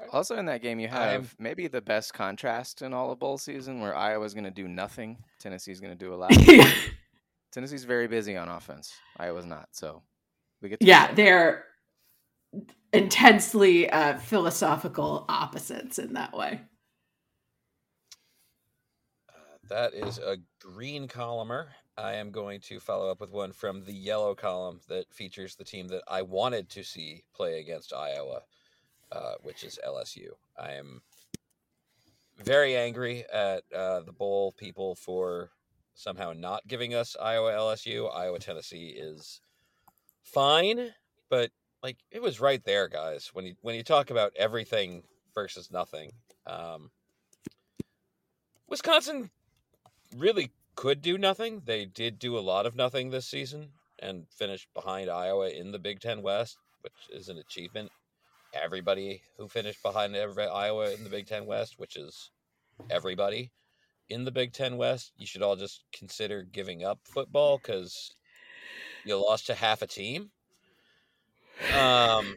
Okay. 0.01 0.09
Also 0.13 0.35
in 0.37 0.45
that 0.45 0.61
game, 0.61 0.79
you 0.79 0.87
I 0.91 1.13
am- 1.13 1.21
have 1.21 1.35
maybe 1.39 1.67
the 1.67 1.81
best 1.81 2.13
contrast 2.13 2.81
in 2.81 2.93
all 2.93 3.11
of 3.11 3.19
bowl 3.19 3.37
season, 3.37 3.79
where 3.81 3.95
Iowa's 3.95 4.33
going 4.33 4.45
to 4.45 4.51
do 4.51 4.67
nothing, 4.67 5.17
Tennessee's 5.39 5.79
going 5.79 5.97
to 5.97 6.05
do 6.05 6.13
a 6.13 6.15
lot. 6.15 6.31
Tennessee's 7.51 7.83
very 7.83 8.07
busy 8.07 8.37
on 8.37 8.47
offense. 8.49 8.93
Iowa's 9.17 9.45
not. 9.45 9.69
So 9.71 10.01
we 10.61 10.69
get 10.69 10.79
to 10.79 10.85
yeah 10.85 11.09
see. 11.09 11.15
they're 11.15 11.65
intensely 12.93 13.89
uh, 13.89 14.17
philosophical 14.17 15.25
opposites 15.29 15.97
in 15.99 16.13
that 16.13 16.33
way 16.33 16.61
Uh, 19.29 19.57
that 19.69 19.93
is 19.93 20.17
a 20.17 20.37
green 20.59 21.07
columner. 21.07 21.69
I 21.97 22.13
am 22.13 22.31
going 22.31 22.59
to 22.61 22.79
follow 22.79 23.09
up 23.11 23.19
with 23.21 23.31
one 23.31 23.51
from 23.51 23.83
the 23.85 23.93
yellow 23.93 24.33
column 24.35 24.79
that 24.87 25.13
features 25.13 25.55
the 25.55 25.63
team 25.63 25.87
that 25.89 26.03
I 26.07 26.21
wanted 26.23 26.69
to 26.71 26.83
see 26.83 27.23
play 27.35 27.59
against 27.59 27.93
Iowa, 27.93 28.41
uh, 29.11 29.33
which 29.43 29.63
is 29.63 29.79
LSU. 29.85 30.29
I 30.59 30.73
am 30.73 31.01
very 32.43 32.75
angry 32.75 33.23
at 33.31 33.63
uh, 33.75 34.01
the 34.01 34.13
bowl 34.13 34.53
people 34.57 34.95
for 34.95 35.51
somehow 35.93 36.33
not 36.35 36.67
giving 36.67 36.93
us 36.93 37.15
Iowa 37.21 37.51
LSU. 37.51 38.13
Iowa 38.13 38.39
Tennessee 38.39 38.95
is 38.97 39.41
fine, 40.23 40.93
but 41.29 41.51
like 41.83 41.97
it 42.11 42.21
was 42.21 42.39
right 42.39 42.63
there, 42.63 42.87
guys. 42.87 43.29
When 43.33 43.45
you 43.45 43.55
when 43.61 43.75
you 43.75 43.83
talk 43.83 44.09
about 44.09 44.33
everything 44.35 45.03
versus 45.33 45.71
nothing, 45.71 46.11
um, 46.47 46.91
Wisconsin 48.67 49.29
really 50.17 50.51
could 50.75 51.01
do 51.01 51.17
nothing. 51.17 51.61
They 51.65 51.85
did 51.85 52.19
do 52.19 52.37
a 52.37 52.39
lot 52.39 52.65
of 52.65 52.75
nothing 52.75 53.09
this 53.09 53.27
season 53.27 53.69
and 53.99 54.25
finished 54.29 54.67
behind 54.73 55.09
Iowa 55.09 55.49
in 55.49 55.71
the 55.71 55.79
Big 55.79 55.99
Ten 55.99 56.21
West, 56.21 56.57
which 56.81 56.93
is 57.11 57.29
an 57.29 57.37
achievement. 57.37 57.91
Everybody 58.53 59.21
who 59.37 59.47
finished 59.47 59.81
behind 59.81 60.15
every, 60.15 60.45
Iowa 60.45 60.91
in 60.91 61.03
the 61.03 61.09
Big 61.09 61.27
Ten 61.27 61.45
West, 61.45 61.75
which 61.77 61.95
is 61.95 62.31
everybody, 62.89 63.51
in 64.09 64.25
the 64.25 64.31
Big 64.31 64.51
Ten 64.51 64.77
West, 64.77 65.13
you 65.17 65.25
should 65.25 65.41
all 65.41 65.55
just 65.55 65.85
consider 65.93 66.43
giving 66.43 66.83
up 66.83 66.99
football 67.03 67.57
because 67.57 68.13
you 69.05 69.15
lost 69.15 69.47
to 69.47 69.53
half 69.53 69.81
a 69.81 69.87
team. 69.87 70.31
Um, 71.77 72.35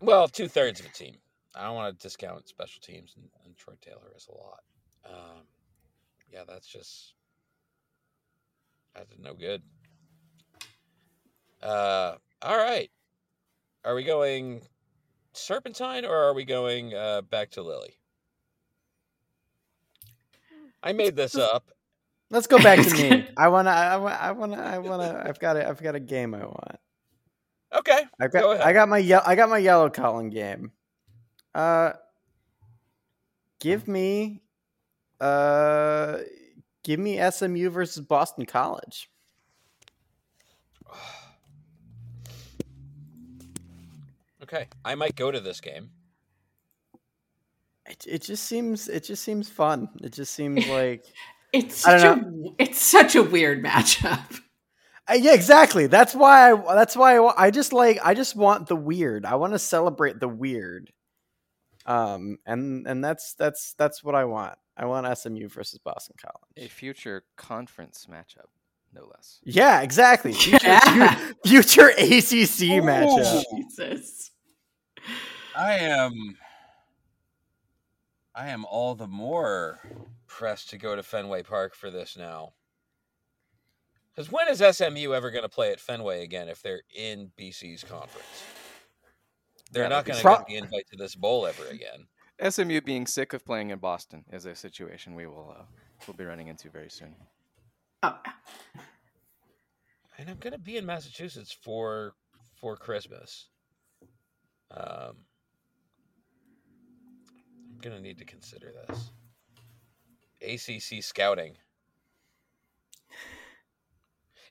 well, 0.00 0.26
two 0.28 0.48
thirds 0.48 0.80
of 0.80 0.86
a 0.86 0.90
team. 0.90 1.16
I 1.54 1.64
don't 1.64 1.74
want 1.74 1.98
to 1.98 2.02
discount 2.02 2.48
special 2.48 2.80
teams, 2.80 3.14
and, 3.16 3.28
and 3.44 3.56
Troy 3.56 3.74
Taylor 3.82 4.12
is 4.16 4.26
a 4.28 4.34
lot. 4.34 4.62
Um, 5.04 5.42
yeah, 6.32 6.44
that's 6.48 6.66
just 6.66 7.12
that's 8.94 9.12
no 9.18 9.34
good. 9.34 9.62
Uh, 11.62 12.16
all 12.40 12.56
right. 12.56 12.90
Are 13.84 13.94
we 13.94 14.04
going 14.04 14.62
Serpentine 15.32 16.04
or 16.04 16.14
are 16.14 16.34
we 16.34 16.44
going 16.44 16.94
uh, 16.94 17.22
back 17.22 17.50
to 17.52 17.62
Lily? 17.62 17.98
I 20.82 20.92
made 20.92 21.16
this 21.16 21.36
up. 21.36 21.70
Let's 22.30 22.46
go 22.46 22.58
back 22.58 22.80
to 22.84 22.92
me. 23.10 23.26
I 23.36 23.48
wanna. 23.48 23.70
I 23.70 23.96
wanna. 23.96 24.16
I 24.16 24.30
wanna. 24.32 24.56
I 24.56 24.78
wanna. 24.78 25.22
I've 25.26 25.38
got. 25.38 25.56
A, 25.56 25.68
I've 25.68 25.82
got 25.82 25.94
a 25.94 26.00
game 26.00 26.34
I 26.34 26.44
want. 26.44 26.76
Okay. 27.74 28.00
I've 28.20 28.32
got. 28.32 28.44
ahead. 28.44 28.66
I 28.66 28.72
got 28.72 28.88
my. 28.88 28.98
Ye- 28.98 29.14
I 29.14 29.34
got 29.34 29.48
my 29.48 29.58
yellow 29.58 29.90
column 29.90 30.30
game. 30.30 30.72
Uh, 31.54 31.92
give 33.60 33.86
me. 33.86 34.42
Uh, 35.20 36.18
give 36.82 36.98
me 36.98 37.20
SMU 37.30 37.70
versus 37.70 38.04
Boston 38.04 38.46
College. 38.46 39.08
Okay. 44.52 44.66
I 44.84 44.94
might 44.94 45.16
go 45.16 45.30
to 45.30 45.40
this 45.40 45.60
game. 45.60 45.90
It, 47.88 48.04
it 48.08 48.22
just 48.22 48.44
seems. 48.44 48.88
It 48.88 49.04
just 49.04 49.22
seems 49.24 49.48
fun. 49.48 49.88
It 50.02 50.12
just 50.12 50.34
seems 50.34 50.66
like. 50.68 51.04
It's 51.52 51.86
I 51.86 51.98
such 51.98 52.02
don't 52.02 52.46
a 52.58 52.62
it's 52.62 52.80
such 52.80 53.14
a 53.14 53.22
weird 53.22 53.62
matchup. 53.62 54.40
Uh, 55.08 55.14
yeah, 55.14 55.34
exactly. 55.34 55.86
That's 55.86 56.14
why 56.14 56.52
I. 56.52 56.74
That's 56.74 56.96
why 56.96 57.18
I, 57.18 57.46
I 57.46 57.50
just 57.50 57.72
like. 57.72 57.98
I 58.04 58.14
just 58.14 58.36
want 58.36 58.68
the 58.68 58.76
weird. 58.76 59.26
I 59.26 59.34
want 59.34 59.52
to 59.52 59.58
celebrate 59.58 60.20
the 60.20 60.28
weird. 60.28 60.92
Um, 61.84 62.38
and 62.46 62.86
and 62.86 63.02
that's 63.04 63.34
that's 63.34 63.74
that's 63.74 64.04
what 64.04 64.14
I 64.14 64.24
want. 64.24 64.56
I 64.76 64.84
want 64.86 65.18
SMU 65.18 65.48
versus 65.48 65.78
Boston 65.78 66.14
College. 66.20 66.66
A 66.66 66.68
future 66.72 67.24
conference 67.36 68.06
matchup, 68.08 68.46
no 68.94 69.04
less. 69.12 69.40
Yeah, 69.44 69.82
exactly. 69.82 70.32
Future, 70.34 70.66
Yeah. 70.66 71.14
future 71.44 71.88
ACC 71.88 72.80
matchup. 72.80 73.42
Jesus. 73.54 74.30
I 75.56 75.74
am. 75.74 76.36
I 78.34 78.48
am 78.48 78.64
all 78.64 78.94
the 78.94 79.06
more 79.06 79.80
pressed 80.26 80.70
to 80.70 80.78
go 80.78 80.96
to 80.96 81.02
Fenway 81.02 81.42
Park 81.42 81.74
for 81.74 81.90
this 81.90 82.16
now. 82.16 82.54
Because 84.14 84.30
when 84.30 84.48
is 84.48 84.58
SMU 84.58 85.12
ever 85.14 85.30
going 85.30 85.42
to 85.42 85.48
play 85.48 85.70
at 85.72 85.80
Fenway 85.80 86.22
again 86.22 86.48
if 86.48 86.62
they're 86.62 86.82
in 86.94 87.32
BC's 87.38 87.84
conference? 87.84 88.44
They're 89.70 89.84
Yeah, 89.84 89.88
not 89.88 90.04
going 90.04 90.18
to 90.18 90.22
Pro- 90.22 90.36
get 90.36 90.46
the 90.46 90.56
invite 90.56 90.86
to 90.90 90.96
this 90.96 91.14
bowl 91.14 91.46
ever 91.46 91.66
again. 91.66 92.06
SMU 92.50 92.80
being 92.80 93.06
sick 93.06 93.32
of 93.32 93.44
playing 93.44 93.70
in 93.70 93.78
Boston 93.78 94.24
is 94.32 94.44
a 94.46 94.54
situation 94.54 95.14
we 95.14 95.26
will 95.26 95.54
uh, 95.58 95.64
will 96.06 96.14
be 96.14 96.24
running 96.24 96.48
into 96.48 96.68
very 96.70 96.90
soon. 96.90 97.14
Oh, 98.02 98.18
And 100.18 100.28
I'm 100.28 100.38
going 100.38 100.52
to 100.52 100.58
be 100.58 100.76
in 100.76 100.84
Massachusetts 100.86 101.52
for 101.52 102.14
for 102.56 102.76
Christmas. 102.76 103.48
Um, 104.74 105.16
I'm 107.70 107.78
going 107.80 107.96
to 107.96 108.02
need 108.02 108.18
to 108.18 108.24
consider 108.24 108.72
this. 108.72 109.10
ACC 110.42 111.02
scouting. 111.02 111.56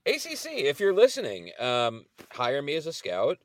ACC, 0.05 0.45
if 0.45 0.80
you're 0.80 0.93
listening, 0.93 1.51
um, 1.59 2.05
hire 2.32 2.61
me 2.61 2.76
as 2.76 2.88
a 2.88 2.93
scout. 2.93 3.38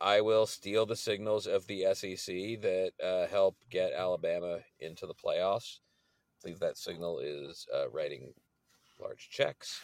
I 0.00 0.20
will 0.20 0.46
steal 0.46 0.84
the 0.84 0.96
signals 0.96 1.46
of 1.46 1.66
the 1.66 1.86
SEC 1.94 2.60
that 2.60 2.92
uh, 3.02 3.26
help 3.28 3.56
get 3.70 3.92
Alabama 3.94 4.58
into 4.78 5.06
the 5.06 5.14
playoffs. 5.14 5.78
I 5.78 6.36
believe 6.42 6.60
that 6.60 6.76
signal 6.76 7.20
is 7.20 7.66
uh, 7.74 7.88
writing 7.88 8.34
large 9.00 9.30
checks. 9.30 9.80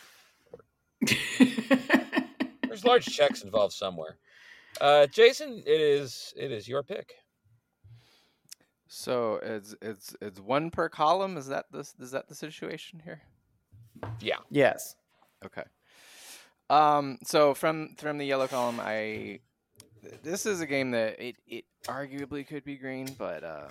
There's 2.66 2.84
large 2.84 3.06
checks 3.06 3.42
involved 3.42 3.72
somewhere. 3.72 4.18
Uh, 4.80 5.06
Jason, 5.06 5.62
it 5.66 5.80
is 5.80 6.32
it 6.36 6.50
is 6.50 6.66
your 6.66 6.82
pick. 6.82 7.14
So 8.88 9.40
it's 9.42 9.74
it's 9.80 10.14
it's 10.20 10.40
one 10.40 10.70
per 10.70 10.88
column. 10.88 11.36
Is 11.36 11.46
that 11.48 11.66
this? 11.72 11.94
Is 11.98 12.10
that 12.10 12.28
the 12.28 12.34
situation 12.34 13.00
here? 13.02 13.22
Yeah. 14.20 14.36
Yes. 14.50 14.96
Okay. 15.44 15.62
Um. 16.68 17.18
So 17.24 17.54
from 17.54 17.94
from 17.96 18.18
the 18.18 18.26
yellow 18.26 18.46
column, 18.48 18.80
I 18.80 19.40
this 20.22 20.46
is 20.46 20.60
a 20.60 20.66
game 20.66 20.90
that 20.92 21.20
it 21.20 21.36
it 21.46 21.64
arguably 21.86 22.46
could 22.46 22.64
be 22.64 22.76
green, 22.76 23.14
but 23.18 23.44
uh, 23.44 23.68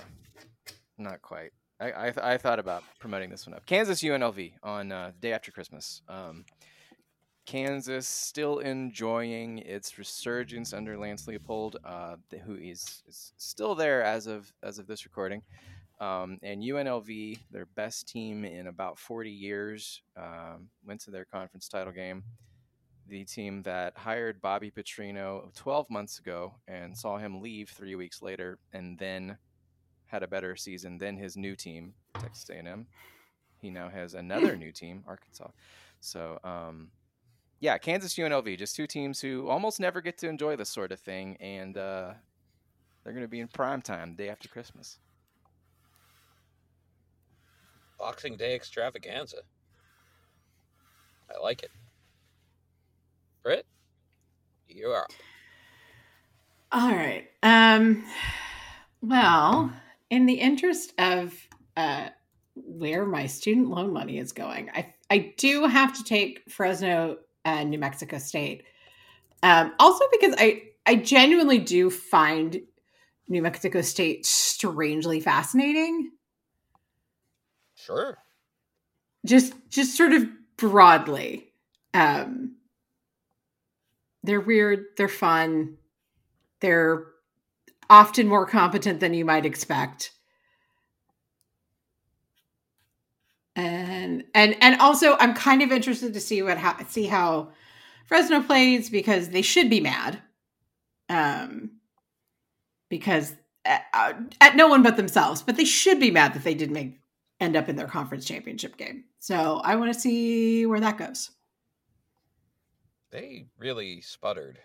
not 0.97 1.21
quite. 1.21 1.51
I 1.79 1.87
I, 1.87 2.03
th- 2.05 2.17
I 2.17 2.37
thought 2.37 2.59
about 2.59 2.83
promoting 2.99 3.29
this 3.29 3.45
one 3.45 3.55
up. 3.55 3.65
Kansas 3.65 4.01
UNLV 4.01 4.53
on 4.63 4.91
uh, 4.91 5.11
day 5.19 5.33
after 5.33 5.51
Christmas. 5.51 6.01
Um, 6.07 6.45
Kansas 7.45 8.07
still 8.07 8.59
enjoying 8.59 9.59
its 9.59 9.97
resurgence 9.97 10.73
under 10.73 10.97
Lance 10.97 11.25
Leipold, 11.25 11.75
uh, 11.83 12.15
who 12.45 12.55
is, 12.55 13.03
is 13.07 13.33
still 13.37 13.75
there 13.75 14.03
as 14.03 14.27
of 14.27 14.53
as 14.63 14.79
of 14.79 14.87
this 14.87 15.05
recording. 15.05 15.41
Um, 15.99 16.39
and 16.41 16.63
UNLV, 16.63 17.39
their 17.51 17.67
best 17.67 18.07
team 18.07 18.43
in 18.43 18.65
about 18.67 18.97
40 18.97 19.29
years, 19.29 20.01
um, 20.17 20.69
went 20.83 20.99
to 21.01 21.11
their 21.11 21.25
conference 21.25 21.67
title 21.67 21.93
game. 21.93 22.23
The 23.07 23.23
team 23.23 23.61
that 23.63 23.95
hired 23.95 24.41
Bobby 24.41 24.71
Petrino 24.71 25.53
12 25.53 25.89
months 25.91 26.17
ago 26.17 26.55
and 26.67 26.97
saw 26.97 27.17
him 27.17 27.41
leave 27.41 27.69
three 27.69 27.93
weeks 27.93 28.21
later, 28.23 28.57
and 28.73 28.97
then 28.97 29.37
had 30.07 30.23
a 30.23 30.27
better 30.27 30.55
season 30.55 30.97
than 30.97 31.17
his 31.17 31.37
new 31.37 31.55
team, 31.55 31.93
Texas 32.19 32.49
A&M. 32.49 32.87
He 33.59 33.69
now 33.69 33.87
has 33.89 34.15
another 34.15 34.57
new 34.57 34.71
team, 34.71 35.03
Arkansas. 35.07 35.49
So, 35.99 36.39
um, 36.43 36.89
yeah, 37.61 37.77
Kansas 37.77 38.15
UNLV, 38.15 38.57
just 38.57 38.75
two 38.75 38.87
teams 38.87 39.21
who 39.21 39.47
almost 39.47 39.79
never 39.79 40.01
get 40.01 40.17
to 40.17 40.27
enjoy 40.27 40.55
this 40.55 40.69
sort 40.69 40.91
of 40.91 40.99
thing, 40.99 41.37
and 41.39 41.77
uh, 41.77 42.11
they're 43.03 43.13
going 43.13 43.23
to 43.23 43.29
be 43.29 43.39
in 43.39 43.47
prime 43.47 43.83
time 43.83 44.15
day 44.15 44.29
after 44.29 44.49
Christmas. 44.49 44.97
Boxing 47.99 48.35
Day 48.35 48.55
extravaganza. 48.55 49.37
I 51.29 51.39
like 51.39 51.61
it. 51.61 51.69
Britt, 53.43 53.67
you 54.67 54.87
are. 54.87 55.05
All 56.71 56.89
right. 56.89 57.27
Um 57.43 58.03
well, 59.01 59.71
in 60.09 60.25
the 60.25 60.33
interest 60.33 60.93
of 60.97 61.33
uh 61.77 62.09
where 62.55 63.05
my 63.05 63.27
student 63.27 63.69
loan 63.69 63.93
money 63.93 64.17
is 64.17 64.31
going, 64.31 64.69
I 64.73 64.93
I 65.09 65.33
do 65.37 65.67
have 65.67 65.93
to 65.97 66.03
take 66.03 66.49
Fresno 66.49 67.17
and 67.45 67.69
New 67.69 67.79
Mexico 67.79 68.17
State. 68.17 68.63
Um 69.43 69.73
also 69.79 70.05
because 70.11 70.35
I 70.37 70.63
I 70.85 70.95
genuinely 70.95 71.59
do 71.59 71.89
find 71.89 72.61
New 73.27 73.41
Mexico 73.41 73.81
State 73.81 74.25
strangely 74.25 75.19
fascinating. 75.19 76.11
Sure. 77.75 78.17
Just 79.25 79.53
just 79.69 79.95
sort 79.95 80.13
of 80.13 80.27
broadly. 80.57 81.53
Um 81.93 82.55
they're 84.23 84.41
weird, 84.41 84.85
they're 84.97 85.07
fun, 85.07 85.77
they're 86.61 87.05
often 87.89 88.27
more 88.27 88.45
competent 88.45 88.99
than 88.99 89.13
you 89.13 89.25
might 89.25 89.45
expect. 89.45 90.11
And 93.55 94.23
and 94.33 94.55
and 94.61 94.79
also 94.79 95.17
I'm 95.17 95.33
kind 95.33 95.61
of 95.61 95.71
interested 95.71 96.13
to 96.13 96.21
see 96.21 96.41
what 96.41 96.57
how 96.57 96.77
see 96.87 97.05
how 97.05 97.51
Fresno 98.05 98.41
plays 98.41 98.89
because 98.89 99.29
they 99.29 99.41
should 99.41 99.69
be 99.69 99.81
mad. 99.81 100.21
Um 101.09 101.71
because 102.89 103.35
at, 103.65 103.83
uh, 103.93 104.13
at 104.39 104.55
no 104.55 104.67
one 104.67 104.83
but 104.83 104.97
themselves, 104.97 105.41
but 105.41 105.55
they 105.57 105.65
should 105.65 105.99
be 105.99 106.11
mad 106.11 106.33
that 106.33 106.43
they 106.43 106.53
didn't 106.53 106.73
make 106.73 106.99
end 107.39 107.55
up 107.55 107.67
in 107.67 107.75
their 107.75 107.87
conference 107.87 108.25
championship 108.25 108.77
game. 108.77 109.03
So 109.19 109.61
I 109.63 109.75
want 109.75 109.93
to 109.93 109.99
see 109.99 110.65
where 110.65 110.79
that 110.79 110.97
goes. 110.97 111.31
They 113.11 113.47
really 113.57 114.01
sputtered 114.01 114.59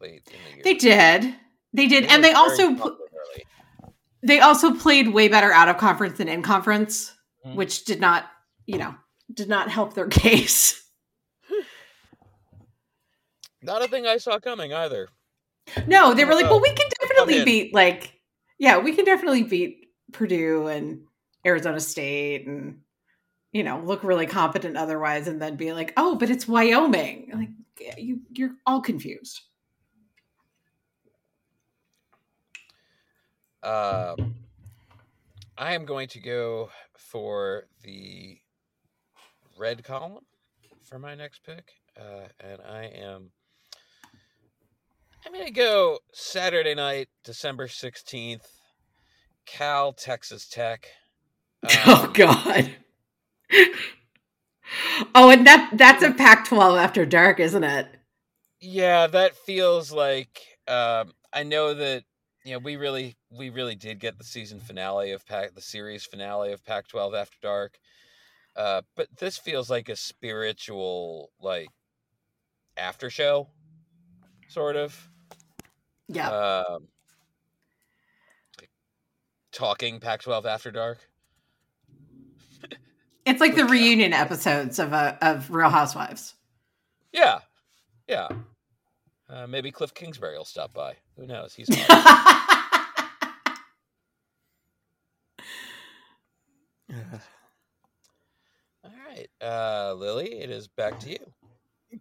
late 0.00 0.22
in 0.26 0.38
the 0.44 0.54
year. 0.56 0.62
They 0.64 0.74
did. 0.74 1.34
They 1.72 1.86
did. 1.86 2.06
and 2.06 2.24
they 2.24 2.32
also 2.32 2.74
pl- 2.74 2.98
they 4.22 4.40
also 4.40 4.74
played 4.74 5.08
way 5.08 5.28
better 5.28 5.52
out 5.52 5.68
of 5.68 5.76
conference 5.78 6.18
than 6.18 6.28
in 6.28 6.42
conference, 6.42 7.14
Mhm. 7.46 7.54
which 7.54 7.84
did 7.84 8.00
not, 8.00 8.30
you 8.66 8.76
know, 8.78 8.94
did 9.32 9.48
not 9.48 9.68
help 9.70 9.94
their 9.94 10.08
case. 10.24 10.82
Not 13.62 13.82
a 13.82 13.88
thing 13.88 14.06
I 14.06 14.16
saw 14.16 14.38
coming 14.38 14.72
either. 14.72 15.08
No, 15.86 16.14
they 16.14 16.24
were 16.24 16.34
like, 16.34 16.46
Uh, 16.46 16.50
well, 16.50 16.60
we 16.60 16.72
can 16.72 16.88
definitely 17.00 17.44
beat 17.44 17.74
like 17.74 18.14
yeah, 18.58 18.78
we 18.78 18.94
can 18.94 19.04
definitely 19.04 19.42
beat 19.42 19.88
Purdue 20.12 20.66
and 20.66 21.06
Arizona 21.46 21.80
State 21.80 22.46
and 22.46 22.80
you 23.52 23.62
know 23.62 23.80
look 23.80 24.02
really 24.04 24.26
competent 24.26 24.76
otherwise, 24.76 25.28
and 25.28 25.40
then 25.40 25.56
be 25.56 25.72
like, 25.72 25.92
oh, 25.96 26.14
but 26.16 26.30
it's 26.30 26.48
Wyoming. 26.48 27.30
Like 27.32 27.96
you, 27.98 28.20
you're 28.32 28.54
all 28.66 28.80
confused. 28.80 29.40
Um, 33.62 34.34
I 35.60 35.74
am 35.74 35.84
going 35.84 36.08
to 36.08 36.20
go 36.20 36.70
for 36.96 37.64
the 37.84 38.38
red 39.58 39.84
column 39.84 40.24
for 40.88 40.98
my 40.98 41.14
next 41.14 41.44
pick, 41.44 41.72
uh, 42.00 42.28
and 42.40 42.62
I 42.66 42.84
am. 42.84 43.30
I'm 45.26 45.34
going 45.34 45.44
to 45.44 45.52
go 45.52 45.98
Saturday 46.14 46.74
night, 46.74 47.10
December 47.24 47.66
16th, 47.66 48.46
Cal, 49.44 49.92
Texas 49.92 50.48
Tech. 50.48 50.88
oh 51.86 52.04
Um, 52.06 52.12
God. 52.14 52.76
oh, 55.14 55.28
and 55.28 55.46
that 55.46 55.72
that's 55.74 56.02
a 56.02 56.12
Pac-12 56.12 56.82
after 56.82 57.04
dark, 57.04 57.38
isn't 57.38 57.64
it? 57.64 57.86
Yeah, 58.62 59.08
that 59.08 59.36
feels 59.36 59.92
like 59.92 60.40
um, 60.66 61.12
I 61.34 61.42
know 61.42 61.74
that 61.74 62.04
you 62.44 62.52
know 62.52 62.58
we 62.58 62.76
really 62.76 63.16
we 63.30 63.50
really 63.50 63.74
did 63.74 63.98
get 63.98 64.18
the 64.18 64.24
season 64.24 64.60
finale 64.60 65.12
of 65.12 65.26
Pac 65.26 65.54
the 65.54 65.60
series 65.60 66.04
finale 66.04 66.52
of 66.52 66.64
Pac-12 66.64 67.18
After 67.18 67.36
Dark, 67.42 67.78
uh, 68.56 68.82
but 68.96 69.08
this 69.18 69.36
feels 69.36 69.70
like 69.70 69.88
a 69.88 69.96
spiritual 69.96 71.30
like 71.40 71.68
after 72.76 73.10
show, 73.10 73.48
sort 74.48 74.76
of. 74.76 75.08
Yeah. 76.08 76.28
Um, 76.30 76.88
talking 79.52 80.00
Pac-12 80.00 80.44
After 80.44 80.70
Dark. 80.70 80.98
it's 83.26 83.40
like 83.40 83.54
the 83.54 83.66
reunion 83.66 84.12
episodes 84.12 84.78
of 84.78 84.92
uh, 84.92 85.16
of 85.20 85.50
Real 85.50 85.70
Housewives. 85.70 86.34
Yeah, 87.12 87.40
yeah. 88.08 88.28
Uh, 89.30 89.46
maybe 89.46 89.70
Cliff 89.70 89.94
Kingsbury 89.94 90.36
will 90.36 90.44
stop 90.44 90.74
by. 90.74 90.96
Who 91.16 91.26
knows? 91.26 91.54
He's 91.54 91.70
all 91.80 91.86
right, 98.84 99.28
uh, 99.40 99.94
Lily. 99.94 100.40
It 100.40 100.50
is 100.50 100.66
back 100.66 100.98
to 101.00 101.10
you. 101.10 101.18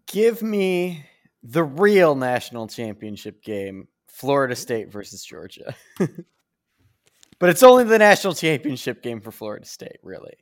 Give 0.07 0.41
me 0.41 1.05
the 1.43 1.63
real 1.63 2.15
national 2.15 2.67
championship 2.67 3.43
game, 3.43 3.87
Florida 4.07 4.55
State 4.55 4.91
versus 4.91 5.23
Georgia. 5.23 5.75
but 5.99 7.49
it's 7.49 7.61
only 7.61 7.83
the 7.83 7.99
national 7.99 8.33
championship 8.33 9.03
game 9.03 9.21
for 9.21 9.31
Florida 9.31 9.67
State, 9.67 9.99
really. 10.01 10.33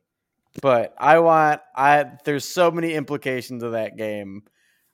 But 0.61 0.95
I 0.97 1.19
want 1.19 1.59
I 1.75 2.05
there's 2.23 2.45
so 2.45 2.71
many 2.71 2.93
implications 2.93 3.61
of 3.61 3.73
that 3.73 3.97
game. 3.97 4.43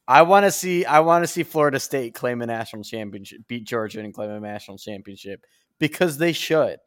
I 0.08 0.22
want 0.24 0.45
to 0.45 0.51
see 0.51 0.86
I 0.86 0.99
want 0.99 1.24
to 1.24 1.28
see 1.28 1.43
Florida 1.43 1.80
State 1.80 2.14
claim 2.14 2.41
a 2.41 2.45
national 2.45 2.84
championship, 2.84 3.41
beat 3.47 3.66
Georgia 3.66 4.01
and 4.01 4.14
claim 4.14 4.30
a 4.32 4.39
national 4.39 4.78
championship 4.78 5.45
because 5.80 6.18
they 6.18 6.34
should. 6.34 6.80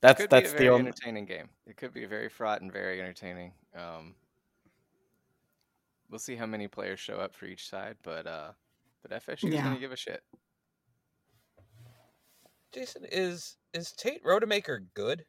That's 0.00 0.20
could 0.20 0.30
that's 0.30 0.52
be 0.52 0.56
a 0.58 0.60
the 0.60 0.68
only 0.68 0.88
entertaining 0.88 1.26
game. 1.26 1.48
It 1.66 1.76
could 1.76 1.92
be 1.92 2.06
very 2.06 2.28
fraught 2.28 2.60
and 2.60 2.72
very 2.72 3.00
entertaining. 3.00 3.52
Um, 3.76 4.14
we'll 6.08 6.18
see 6.20 6.36
how 6.36 6.46
many 6.46 6.68
players 6.68 7.00
show 7.00 7.16
up 7.18 7.34
for 7.34 7.46
each 7.46 7.68
side, 7.68 7.96
but 8.02 8.26
uh, 8.26 8.52
but 9.02 9.10
FSU 9.12 9.48
is 9.48 9.54
Yeah. 9.54 9.62
going 9.62 9.74
to 9.74 9.80
give 9.80 9.92
a 9.92 9.96
shit. 9.96 10.22
Jason, 12.72 13.04
is 13.10 13.56
is 13.72 13.92
Tate 13.92 14.22
Rodemaker 14.24 14.86
good? 14.94 15.24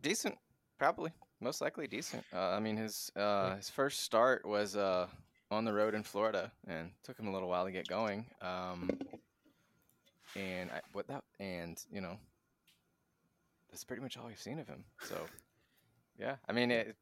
Decent, 0.00 0.36
probably, 0.78 1.12
most 1.42 1.60
likely 1.60 1.86
decent. 1.86 2.24
Uh, 2.32 2.50
I 2.50 2.60
mean, 2.60 2.76
his 2.76 3.10
uh, 3.16 3.56
his 3.56 3.68
first 3.68 4.00
start 4.00 4.46
was 4.46 4.76
uh, 4.76 5.06
on 5.50 5.64
the 5.64 5.72
road 5.72 5.94
in 5.94 6.02
Florida, 6.02 6.50
and 6.66 6.90
took 7.02 7.18
him 7.18 7.26
a 7.26 7.32
little 7.32 7.48
while 7.48 7.64
to 7.64 7.72
get 7.72 7.88
going. 7.88 8.24
Um, 8.40 8.90
and 10.36 10.70
I, 10.70 10.80
what 10.92 11.08
that 11.08 11.24
and 11.40 11.82
you 11.92 12.00
know, 12.00 12.16
that's 13.70 13.84
pretty 13.84 14.02
much 14.02 14.16
all 14.16 14.26
we've 14.26 14.40
seen 14.40 14.58
of 14.58 14.68
him. 14.68 14.84
So, 15.02 15.16
yeah, 16.18 16.36
I 16.48 16.52
mean, 16.52 16.70
it, 16.70 16.96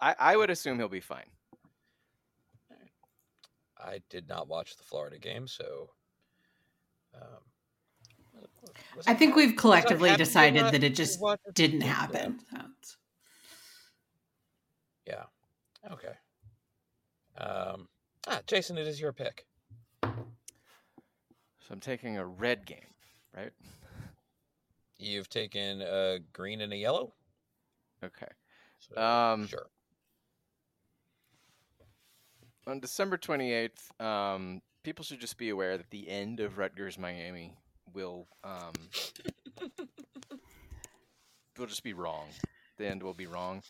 I 0.00 0.14
I 0.18 0.36
would 0.36 0.50
assume 0.50 0.78
he'll 0.78 0.88
be 0.88 1.00
fine. 1.00 1.30
I 3.80 4.00
did 4.10 4.28
not 4.28 4.48
watch 4.48 4.76
the 4.76 4.82
Florida 4.82 5.18
game, 5.18 5.46
so. 5.46 5.90
Um, 7.14 7.22
I 9.06 9.14
think 9.14 9.34
we've 9.34 9.56
collectively 9.56 10.14
decided 10.16 10.64
that 10.66 10.82
it 10.84 10.94
just 10.94 11.20
didn't 11.54 11.80
happen. 11.82 12.40
So 12.50 12.56
it's- 12.56 12.96
Yeah. 15.08 15.24
Okay. 15.90 16.12
Um, 17.38 17.88
ah, 18.26 18.40
Jason, 18.46 18.76
it 18.76 18.86
is 18.86 19.00
your 19.00 19.12
pick. 19.12 19.46
So 20.02 20.10
I'm 21.70 21.80
taking 21.80 22.18
a 22.18 22.26
red 22.26 22.66
game, 22.66 22.92
right? 23.34 23.52
You've 24.98 25.30
taken 25.30 25.80
a 25.80 26.18
green 26.32 26.60
and 26.60 26.72
a 26.72 26.76
yellow. 26.76 27.14
Okay. 28.04 28.26
So, 28.80 29.00
Um, 29.00 29.46
sure. 29.46 29.68
On 32.66 32.80
December 32.80 33.16
28th, 33.16 33.98
um, 34.00 34.60
people 34.82 35.04
should 35.04 35.20
just 35.20 35.38
be 35.38 35.48
aware 35.48 35.78
that 35.78 35.88
the 35.90 36.08
end 36.08 36.40
of 36.40 36.58
Rutgers 36.58 36.98
Miami 36.98 37.56
will 37.94 38.26
um, 38.44 38.74
will 41.58 41.66
just 41.66 41.82
be 41.82 41.94
wrong. 41.94 42.26
The 42.76 42.86
end 42.86 43.02
will 43.02 43.14
be 43.14 43.26
wrong. 43.26 43.62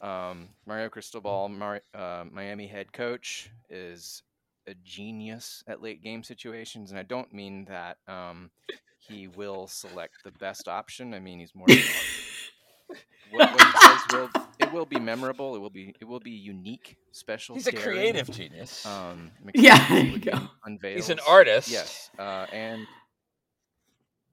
Um, 0.00 0.48
Mario 0.66 0.88
Cristobal, 0.88 1.48
Mar- 1.48 1.82
uh, 1.94 2.24
Miami 2.30 2.66
head 2.66 2.92
coach, 2.92 3.50
is 3.68 4.22
a 4.66 4.74
genius 4.84 5.62
at 5.66 5.82
late 5.82 6.02
game 6.02 6.22
situations, 6.22 6.90
and 6.90 6.98
I 6.98 7.02
don't 7.02 7.32
mean 7.32 7.66
that 7.66 7.98
um, 8.08 8.50
he 8.98 9.28
will 9.28 9.66
select 9.66 10.24
the 10.24 10.32
best 10.32 10.68
option. 10.68 11.14
I 11.14 11.18
mean 11.18 11.40
he's 11.40 11.54
more. 11.54 11.66
what, 13.30 13.52
what 13.52 13.60
he 13.60 13.80
says 13.80 14.00
will 14.12 14.30
it 14.58 14.72
will 14.72 14.86
be 14.86 14.98
memorable. 14.98 15.54
It 15.54 15.58
will 15.58 15.70
be 15.70 15.94
it 16.00 16.04
will 16.04 16.20
be 16.20 16.30
unique, 16.30 16.96
special. 17.12 17.54
He's 17.54 17.66
a 17.66 17.72
creative 17.72 18.30
genius. 18.30 18.86
Um, 18.86 19.30
Yeah, 19.54 19.74
McDonald's 19.74 19.88
there 19.88 20.04
you 20.04 20.18
go. 20.18 20.48
Unveils. 20.64 20.96
He's 20.96 21.10
an 21.10 21.20
artist. 21.26 21.68
Yes, 21.68 22.10
uh, 22.18 22.46
and 22.52 22.86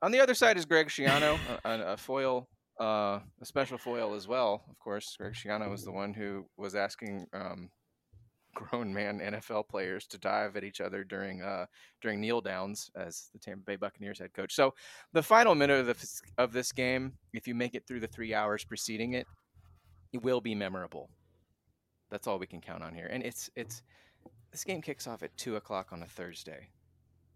on 0.02 0.12
the 0.12 0.20
other 0.20 0.34
side 0.34 0.58
is 0.58 0.66
Greg 0.66 0.88
Schiano, 0.88 1.38
a, 1.66 1.70
a, 1.70 1.94
a 1.94 1.98
foil, 1.98 2.48
uh, 2.80 3.20
a 3.42 3.46
special 3.46 3.78
foil 3.78 4.14
as 4.14 4.28
well. 4.28 4.64
Of 4.70 4.78
course, 4.80 5.16
Greg 5.18 5.34
Schiano 5.34 5.70
was 5.70 5.84
the 5.84 5.92
one 5.92 6.14
who 6.14 6.46
was 6.58 6.76
asking 6.76 7.28
um, 7.34 7.70
grown 8.54 8.94
man 8.94 9.20
NFL 9.20 9.68
players 9.68 10.08
to 10.08 10.18
dive 10.18 10.56
at 10.56 10.64
each 10.64 10.82
other 10.82 11.04
during 11.04 11.42
uh, 11.42 11.66
during 12.02 12.22
kneel 12.22 12.42
downs 12.42 12.90
as 12.96 13.30
the 13.34 13.40
Tampa 13.40 13.64
Bay 13.64 13.76
Buccaneers 13.76 14.20
head 14.20 14.34
coach. 14.34 14.54
So, 14.54 14.74
the 15.14 15.24
final 15.24 15.56
minute 15.56 15.80
of, 15.80 15.88
the, 15.88 16.22
of 16.38 16.54
this 16.54 16.72
game, 16.72 17.14
if 17.34 17.48
you 17.48 17.56
make 17.56 17.76
it 17.76 17.88
through 17.88 18.00
the 18.00 18.08
three 18.08 18.34
hours 18.34 18.64
preceding 18.64 19.14
it, 19.14 19.28
it 20.14 20.22
will 20.24 20.42
be 20.42 20.56
memorable. 20.56 21.10
That's 22.10 22.28
all 22.28 22.40
we 22.40 22.48
can 22.48 22.62
count 22.62 22.84
on 22.84 22.94
here, 22.94 23.08
and 23.12 23.24
it's 23.24 23.50
it's 23.56 23.82
this 24.52 24.64
game 24.64 24.82
kicks 24.82 25.08
off 25.08 25.24
at 25.24 25.36
two 25.38 25.56
o'clock 25.56 25.90
on 25.92 26.04
a 26.04 26.08
Thursday, 26.08 26.70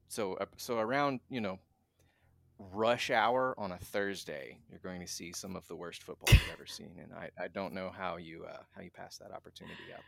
so 0.08 0.36
uh, 0.36 0.46
so 0.58 0.78
around 0.78 1.20
you 1.30 1.42
know 1.42 1.60
rush 2.74 3.10
hour 3.10 3.56
on 3.58 3.72
a 3.72 3.78
Thursday, 3.78 4.58
you're 4.70 4.80
going 4.80 5.02
to 5.02 5.08
see 5.08 5.32
some 5.34 5.56
of 5.56 5.68
the 5.68 5.76
worst 5.76 6.04
football 6.04 6.34
you've 6.34 6.54
ever 6.54 6.66
seen, 6.66 7.00
and 7.02 7.14
I, 7.14 7.30
I 7.42 7.48
don't 7.48 7.74
know 7.74 7.92
how 7.96 8.18
you 8.18 8.46
uh, 8.50 8.62
how 8.76 8.82
you 8.82 8.92
pass 8.92 9.18
that 9.18 9.32
opportunity 9.32 9.94
up. 9.94 10.04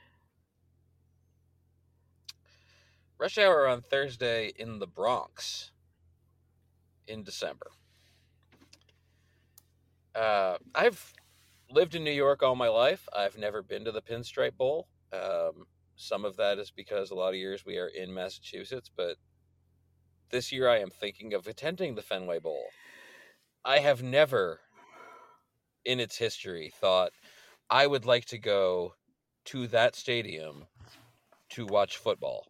Rush 3.17 3.37
hour 3.37 3.67
on 3.67 3.81
Thursday 3.81 4.51
in 4.57 4.79
the 4.79 4.87
Bronx 4.87 5.71
in 7.07 7.23
December. 7.23 7.67
Uh, 10.15 10.57
I've 10.75 11.13
lived 11.69 11.95
in 11.95 12.03
New 12.03 12.11
York 12.11 12.43
all 12.43 12.55
my 12.55 12.67
life. 12.67 13.07
I've 13.15 13.37
never 13.37 13.61
been 13.61 13.85
to 13.85 13.91
the 13.91 14.01
Pinstripe 14.01 14.57
Bowl. 14.57 14.87
Um, 15.11 15.65
some 15.95 16.25
of 16.25 16.37
that 16.37 16.59
is 16.59 16.71
because 16.71 17.11
a 17.11 17.15
lot 17.15 17.29
of 17.29 17.35
years 17.35 17.65
we 17.65 17.77
are 17.77 17.87
in 17.87 18.13
Massachusetts, 18.13 18.89
but 18.95 19.17
this 20.29 20.51
year 20.51 20.69
I 20.69 20.79
am 20.79 20.89
thinking 20.89 21.33
of 21.33 21.47
attending 21.47 21.95
the 21.95 22.01
Fenway 22.01 22.39
Bowl. 22.39 22.65
I 23.65 23.79
have 23.79 24.03
never, 24.03 24.59
in 25.85 25.99
its 25.99 26.17
history, 26.17 26.73
thought 26.79 27.11
I 27.69 27.87
would 27.87 28.05
like 28.05 28.25
to 28.25 28.37
go 28.37 28.95
to 29.45 29.67
that 29.67 29.95
stadium 29.95 30.67
to 31.49 31.65
watch 31.65 31.97
football. 31.97 32.47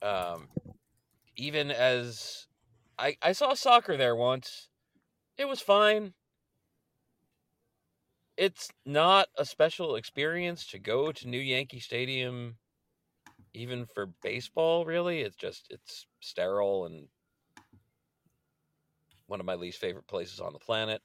Um, 0.00 0.48
even 1.36 1.70
as 1.70 2.46
I, 2.98 3.16
I 3.22 3.32
saw 3.32 3.54
soccer 3.54 3.96
there 3.96 4.16
once, 4.16 4.68
it 5.36 5.48
was 5.48 5.60
fine. 5.60 6.14
It's 8.36 8.70
not 8.86 9.28
a 9.36 9.44
special 9.44 9.94
experience 9.96 10.66
to 10.68 10.78
go 10.78 11.12
to 11.12 11.28
New 11.28 11.38
Yankee 11.38 11.80
Stadium, 11.80 12.56
even 13.54 13.86
for 13.86 14.06
baseball. 14.22 14.84
Really, 14.84 15.20
it's 15.20 15.36
just 15.36 15.66
it's 15.70 16.06
sterile 16.20 16.86
and 16.86 17.08
one 19.26 19.40
of 19.40 19.46
my 19.46 19.54
least 19.54 19.78
favorite 19.78 20.06
places 20.06 20.40
on 20.40 20.52
the 20.52 20.58
planet. 20.58 21.00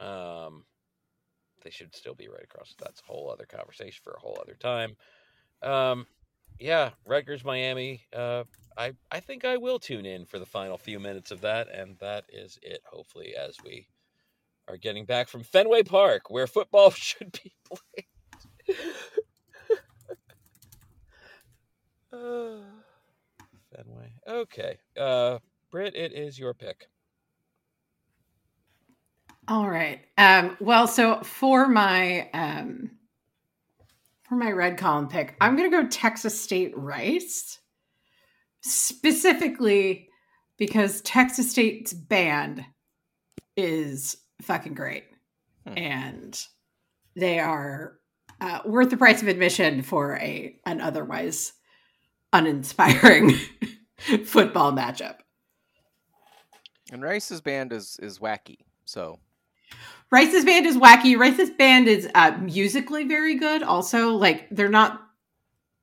Um, 0.00 0.64
they 1.62 1.70
should 1.70 1.94
still 1.94 2.14
be 2.14 2.28
right 2.28 2.42
across. 2.42 2.74
That's 2.78 3.00
a 3.00 3.10
whole 3.10 3.30
other 3.30 3.46
conversation 3.46 4.00
for 4.02 4.12
a 4.12 4.20
whole 4.20 4.38
other 4.40 4.56
time. 4.58 4.96
Um, 5.62 6.06
yeah, 6.58 6.90
Rutgers, 7.06 7.44
Miami. 7.44 8.02
Uh, 8.14 8.44
I 8.76 8.92
I 9.10 9.20
think 9.20 9.44
I 9.44 9.56
will 9.56 9.78
tune 9.78 10.06
in 10.06 10.24
for 10.24 10.38
the 10.38 10.46
final 10.46 10.78
few 10.78 10.98
minutes 11.00 11.30
of 11.30 11.40
that, 11.42 11.68
and 11.72 11.96
that 11.98 12.24
is 12.28 12.58
it. 12.62 12.82
Hopefully, 12.90 13.34
as 13.36 13.56
we 13.64 13.88
are 14.68 14.76
getting 14.76 15.04
back 15.04 15.28
from 15.28 15.42
Fenway 15.42 15.82
Park, 15.82 16.30
where 16.30 16.46
football 16.46 16.90
should 16.92 17.32
be 17.42 17.54
played. 17.64 18.76
Uh, 22.12 22.58
Fenway. 23.74 24.12
Okay. 24.28 24.78
Uh, 24.98 25.38
Britt, 25.70 25.94
it 25.94 26.12
is 26.12 26.38
your 26.38 26.54
pick. 26.54 26.88
All 29.48 29.68
right. 29.68 30.00
Um, 30.18 30.56
well, 30.60 30.86
so 30.86 31.20
for 31.22 31.68
my 31.68 32.30
um, 32.32 32.90
for 34.28 34.36
my 34.36 34.52
red 34.52 34.78
column 34.78 35.08
pick, 35.08 35.34
I'm 35.40 35.56
going 35.56 35.70
to 35.70 35.82
go 35.82 35.88
Texas 35.88 36.40
State 36.40 36.76
Rice, 36.76 37.58
specifically 38.60 40.08
because 40.58 41.00
Texas 41.02 41.50
State's 41.50 41.92
band 41.92 42.64
is 43.56 44.16
fucking 44.42 44.74
great, 44.74 45.04
Hmm. 45.66 45.74
and 45.76 46.46
they 47.16 47.38
are 47.40 47.98
uh, 48.40 48.60
worth 48.64 48.90
the 48.90 48.96
price 48.96 49.22
of 49.22 49.28
admission 49.28 49.82
for 49.82 50.16
a 50.18 50.56
an 50.66 50.80
otherwise 50.80 51.52
uninspiring 52.32 53.34
football 54.24 54.72
matchup. 54.72 55.16
And 56.90 57.02
Rice's 57.02 57.40
band 57.40 57.72
is 57.72 57.98
is 58.02 58.18
wacky. 58.18 58.58
So 58.84 59.18
Rice's 60.10 60.44
band 60.44 60.66
is 60.66 60.76
wacky. 60.76 61.16
Rice's 61.16 61.50
band 61.50 61.88
is 61.88 62.08
uh, 62.14 62.32
musically 62.40 63.04
very 63.04 63.36
good. 63.36 63.62
Also, 63.62 64.10
like 64.10 64.48
they're 64.50 64.68
not 64.68 65.00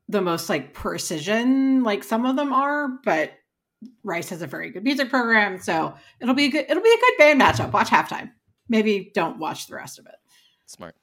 the 0.08 0.22
most 0.22 0.50
like 0.50 0.74
precision 0.74 1.84
like 1.84 2.04
some 2.04 2.26
of 2.26 2.36
them 2.36 2.52
are, 2.54 2.90
but 3.04 3.32
Rice 4.04 4.30
has 4.30 4.42
a 4.42 4.48
very 4.48 4.72
good 4.72 4.84
music 4.84 5.10
program, 5.10 5.60
so 5.60 5.94
it'll 6.20 6.36
be 6.36 6.46
a 6.46 6.50
good. 6.50 6.66
It'll 6.70 6.84
be 6.84 6.90
a 6.94 7.00
good 7.00 7.18
band 7.18 7.42
matchup. 7.42 7.72
Watch 7.72 7.90
halftime. 7.90 8.32
Maybe 8.68 9.12
don't 9.14 9.40
watch 9.40 9.68
the 9.68 9.76
rest 9.76 10.00
of 10.00 10.06
it. 10.06 10.16
smart. 10.68 10.96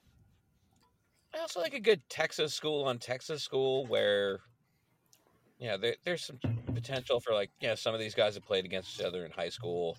I 1.33 1.39
also 1.39 1.59
like 1.59 1.73
a 1.73 1.79
good 1.79 2.01
Texas 2.09 2.53
school 2.53 2.85
on 2.85 2.97
Texas 2.97 3.43
school 3.43 3.85
where, 3.87 4.39
yeah, 5.59 5.77
there, 5.77 5.95
there's 6.05 6.23
some 6.25 6.39
potential 6.73 7.19
for 7.19 7.33
like, 7.33 7.51
yeah, 7.59 7.75
some 7.75 7.93
of 7.93 7.99
these 7.99 8.13
guys 8.15 8.35
have 8.35 8.43
played 8.43 8.65
against 8.65 8.99
each 8.99 9.05
other 9.05 9.25
in 9.25 9.31
high 9.31 9.49
school. 9.49 9.97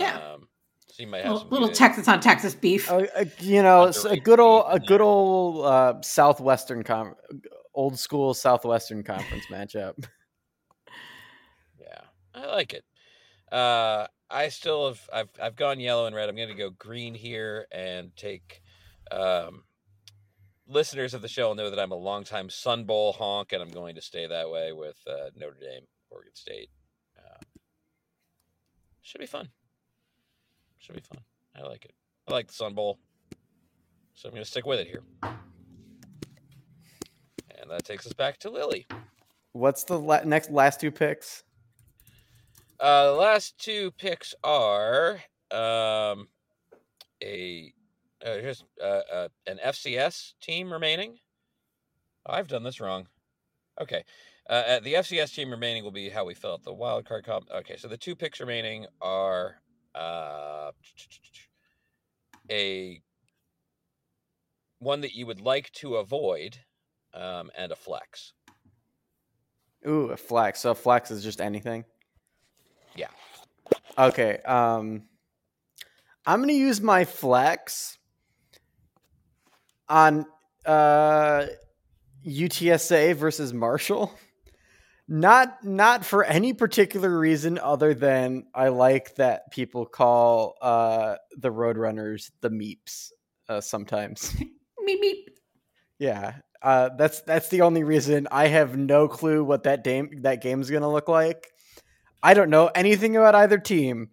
Yeah. 0.00 0.16
Um, 0.34 0.48
so 0.88 1.02
you 1.02 1.06
might 1.06 1.18
have 1.24 1.32
Little, 1.32 1.38
some 1.40 1.50
little 1.50 1.68
Texas 1.70 2.08
on 2.08 2.20
Texas 2.20 2.54
beef. 2.54 2.90
Uh, 2.90 3.06
uh, 3.16 3.24
you 3.40 3.62
know, 3.62 3.84
s- 3.86 3.98
a 4.04 4.08
Underrated 4.08 4.24
good 4.24 4.40
old, 4.40 4.64
a 4.68 4.80
good 4.80 5.00
old 5.00 5.64
uh, 5.64 5.94
southwestern 6.02 6.82
com- 6.82 7.14
old 7.74 7.98
school 7.98 8.34
southwestern 8.34 9.02
conference 9.02 9.44
matchup. 9.50 9.94
Yeah, 11.80 12.00
I 12.34 12.46
like 12.46 12.74
it. 12.74 12.84
Uh, 13.50 14.06
I 14.30 14.48
still 14.48 14.88
have 14.88 15.00
I've 15.12 15.30
I've 15.40 15.56
gone 15.56 15.78
yellow 15.80 16.06
and 16.06 16.16
red. 16.16 16.28
I'm 16.28 16.36
going 16.36 16.48
to 16.48 16.54
go 16.54 16.70
green 16.70 17.14
here 17.14 17.66
and 17.70 18.14
take. 18.16 18.62
Um, 19.10 19.64
listeners 20.66 21.14
of 21.14 21.22
the 21.22 21.28
show 21.28 21.52
know 21.54 21.70
that 21.70 21.78
I'm 21.78 21.92
a 21.92 21.96
longtime 21.96 22.50
Sun 22.50 22.84
Bowl 22.84 23.12
honk, 23.12 23.52
and 23.52 23.62
I'm 23.62 23.70
going 23.70 23.94
to 23.94 24.02
stay 24.02 24.26
that 24.26 24.50
way 24.50 24.72
with 24.72 24.96
uh, 25.06 25.30
Notre 25.36 25.56
Dame, 25.60 25.86
Oregon 26.10 26.34
State. 26.34 26.70
Uh, 27.18 27.42
should 29.02 29.20
be 29.20 29.26
fun. 29.26 29.48
Should 30.78 30.96
be 30.96 31.02
fun. 31.02 31.22
I 31.56 31.62
like 31.66 31.84
it. 31.84 31.94
I 32.28 32.32
like 32.32 32.46
the 32.48 32.54
Sun 32.54 32.74
Bowl, 32.74 32.98
so 34.14 34.28
I'm 34.28 34.34
going 34.34 34.44
to 34.44 34.50
stick 34.50 34.66
with 34.66 34.80
it 34.80 34.86
here. 34.86 35.02
And 37.60 37.70
that 37.70 37.84
takes 37.84 38.06
us 38.06 38.12
back 38.12 38.38
to 38.38 38.50
Lily. 38.50 38.86
What's 39.52 39.84
the 39.84 39.98
la- 39.98 40.24
next 40.24 40.50
last 40.50 40.80
two 40.80 40.90
picks? 40.90 41.44
Uh, 42.80 43.12
the 43.12 43.12
last 43.12 43.58
two 43.58 43.92
picks 43.92 44.34
are 44.42 45.20
um, 45.52 46.26
a 47.22 47.72
uh, 48.24 48.34
here's 48.34 48.64
uh, 48.82 49.00
uh, 49.12 49.28
an 49.46 49.58
FCS 49.64 50.34
team 50.40 50.72
remaining. 50.72 51.18
I've 52.26 52.48
done 52.48 52.62
this 52.62 52.80
wrong. 52.80 53.08
Okay, 53.80 54.04
uh, 54.48 54.52
uh, 54.52 54.80
the 54.80 54.94
FCS 54.94 55.34
team 55.34 55.50
remaining 55.50 55.82
will 55.82 55.92
be 55.92 56.08
how 56.08 56.24
we 56.24 56.34
fill 56.34 56.52
out 56.52 56.62
the 56.62 56.72
wild 56.72 57.04
card 57.06 57.24
comp. 57.24 57.48
Okay, 57.50 57.76
so 57.76 57.88
the 57.88 57.96
two 57.96 58.14
picks 58.14 58.40
remaining 58.40 58.86
are 59.00 59.56
uh, 59.94 60.70
a 62.50 63.00
one 64.78 65.00
that 65.00 65.14
you 65.14 65.26
would 65.26 65.40
like 65.40 65.70
to 65.72 65.96
avoid, 65.96 66.58
um, 67.14 67.50
and 67.56 67.72
a 67.72 67.76
flex. 67.76 68.32
Ooh, 69.86 70.10
a 70.10 70.16
flex. 70.16 70.60
So 70.60 70.72
a 70.72 70.74
flex 70.74 71.10
is 71.10 71.22
just 71.22 71.40
anything. 71.40 71.84
Yeah. 72.94 73.08
Okay. 73.98 74.38
Um, 74.44 75.02
I'm 76.26 76.40
gonna 76.40 76.52
use 76.52 76.80
my 76.80 77.04
flex 77.04 77.98
on 79.88 80.26
uh 80.66 81.46
UTSA 82.26 83.14
versus 83.16 83.52
Marshall. 83.52 84.12
Not 85.08 85.64
not 85.64 86.04
for 86.04 86.24
any 86.24 86.52
particular 86.52 87.18
reason 87.18 87.58
other 87.58 87.92
than 87.92 88.44
I 88.54 88.68
like 88.68 89.16
that 89.16 89.50
people 89.50 89.84
call 89.84 90.54
uh 90.62 91.16
the 91.36 91.50
Roadrunners 91.50 92.30
the 92.40 92.50
Meeps 92.50 93.10
uh, 93.48 93.60
sometimes. 93.60 94.34
Meep 94.88 95.00
meep. 95.00 95.26
Yeah, 95.98 96.34
uh, 96.62 96.90
that's 96.98 97.20
that's 97.22 97.48
the 97.48 97.60
only 97.60 97.84
reason. 97.84 98.26
I 98.32 98.48
have 98.48 98.76
no 98.76 99.06
clue 99.06 99.44
what 99.44 99.62
that 99.64 99.84
game 99.84 100.22
that 100.22 100.42
game's 100.42 100.70
gonna 100.70 100.90
look 100.90 101.08
like. 101.08 101.46
I 102.22 102.34
don't 102.34 102.50
know 102.50 102.70
anything 102.74 103.16
about 103.16 103.36
either 103.36 103.58
team, 103.58 104.10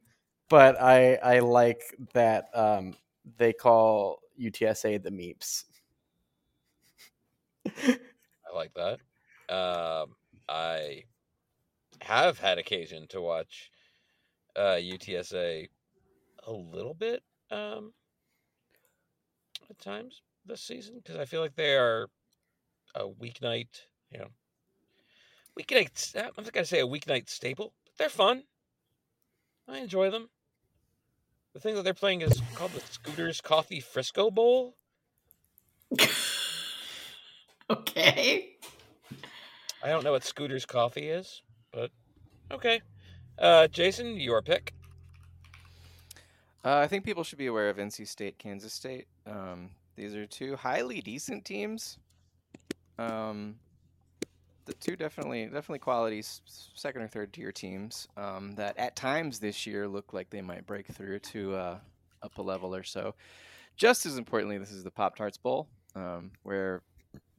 but 0.50 0.80
I 0.80 1.16
I 1.16 1.40
like 1.40 1.82
that 2.14 2.46
um, 2.54 2.94
they 3.38 3.54
call 3.54 4.20
UTSA 4.40 5.04
the 5.04 5.12
Meeps. 5.12 5.66
I 7.68 8.56
like 8.56 8.74
that. 8.76 9.00
Um, 9.54 10.16
I 10.48 11.04
have 12.02 12.40
had 12.40 12.58
occasion 12.58 13.08
to 13.10 13.22
watch 13.22 13.72
uh, 14.56 14.78
UTSA 14.80 15.68
a 16.48 16.52
little 16.52 16.94
bit 16.94 17.22
um, 17.52 17.94
at 19.70 19.80
times 19.80 20.22
this 20.46 20.62
season 20.62 20.96
because 21.04 21.20
I 21.20 21.26
feel 21.26 21.42
like 21.42 21.56
they 21.56 21.76
are 21.76 22.10
a 22.96 23.04
weeknight, 23.04 23.82
you 24.12 24.20
know, 24.20 24.30
weeknight. 25.60 26.16
I'm 26.16 26.44
not 26.44 26.54
gonna 26.54 26.66
say 26.66 26.80
a 26.80 26.88
weeknight 26.88 27.30
staple, 27.30 27.74
but 27.86 27.94
they're 27.98 28.10
fun. 28.10 28.44
I 29.68 29.80
enjoy 29.80 30.10
them. 30.10 30.30
The 31.60 31.64
thing 31.64 31.76
that 31.76 31.84
they're 31.84 31.94
playing 31.94 32.22
is 32.22 32.42
called 32.56 32.72
the 32.72 32.80
Scooters 32.80 33.42
Coffee 33.42 33.82
Frisco 33.82 34.32
Bowl. 34.32 34.78
Okay. 37.72 38.56
I 39.84 39.90
don't 39.90 40.04
know 40.04 40.14
what 40.14 40.24
Scooter's 40.24 40.66
Coffee 40.66 41.10
is, 41.10 41.44
but 41.72 41.92
okay. 42.52 42.82
Uh, 43.38 43.68
Jason, 43.68 44.20
your 44.20 44.42
pick. 44.42 44.74
Uh, 46.66 46.78
I 46.78 46.88
think 46.88 47.04
people 47.04 47.24
should 47.24 47.38
be 47.38 47.46
aware 47.46 47.70
of 47.70 47.78
NC 47.78 48.08
State, 48.08 48.40
Kansas 48.40 48.74
State. 48.74 49.06
Um, 49.28 49.70
these 49.96 50.16
are 50.16 50.26
two 50.26 50.56
highly 50.56 51.00
decent 51.02 51.46
teams. 51.46 52.00
Um, 52.98 53.58
the 54.70 54.76
two 54.76 54.96
definitely 54.96 55.44
definitely 55.46 55.80
quality 55.80 56.20
s- 56.20 56.42
s- 56.48 56.70
second 56.76 57.02
or 57.02 57.08
third 57.08 57.34
tier 57.34 57.52
teams 57.52 58.08
um, 58.18 58.54
that 58.56 58.78
at 58.78 58.96
times 58.96 59.40
this 59.40 59.66
year 59.68 59.88
look 59.88 60.14
like 60.14 60.30
they 60.30 60.42
might 60.42 60.66
break 60.66 60.88
through 60.88 61.20
to 61.20 61.56
uh, 61.56 61.78
up 62.24 62.38
a 62.38 62.42
level 62.42 62.74
or 62.76 62.84
so. 62.84 63.16
Just 63.76 64.06
as 64.06 64.18
importantly, 64.18 64.58
this 64.58 64.72
is 64.72 64.84
the 64.84 64.92
Pop 64.92 65.16
Tarts 65.16 65.38
Bowl, 65.38 65.68
um, 65.96 66.32
where 66.44 66.82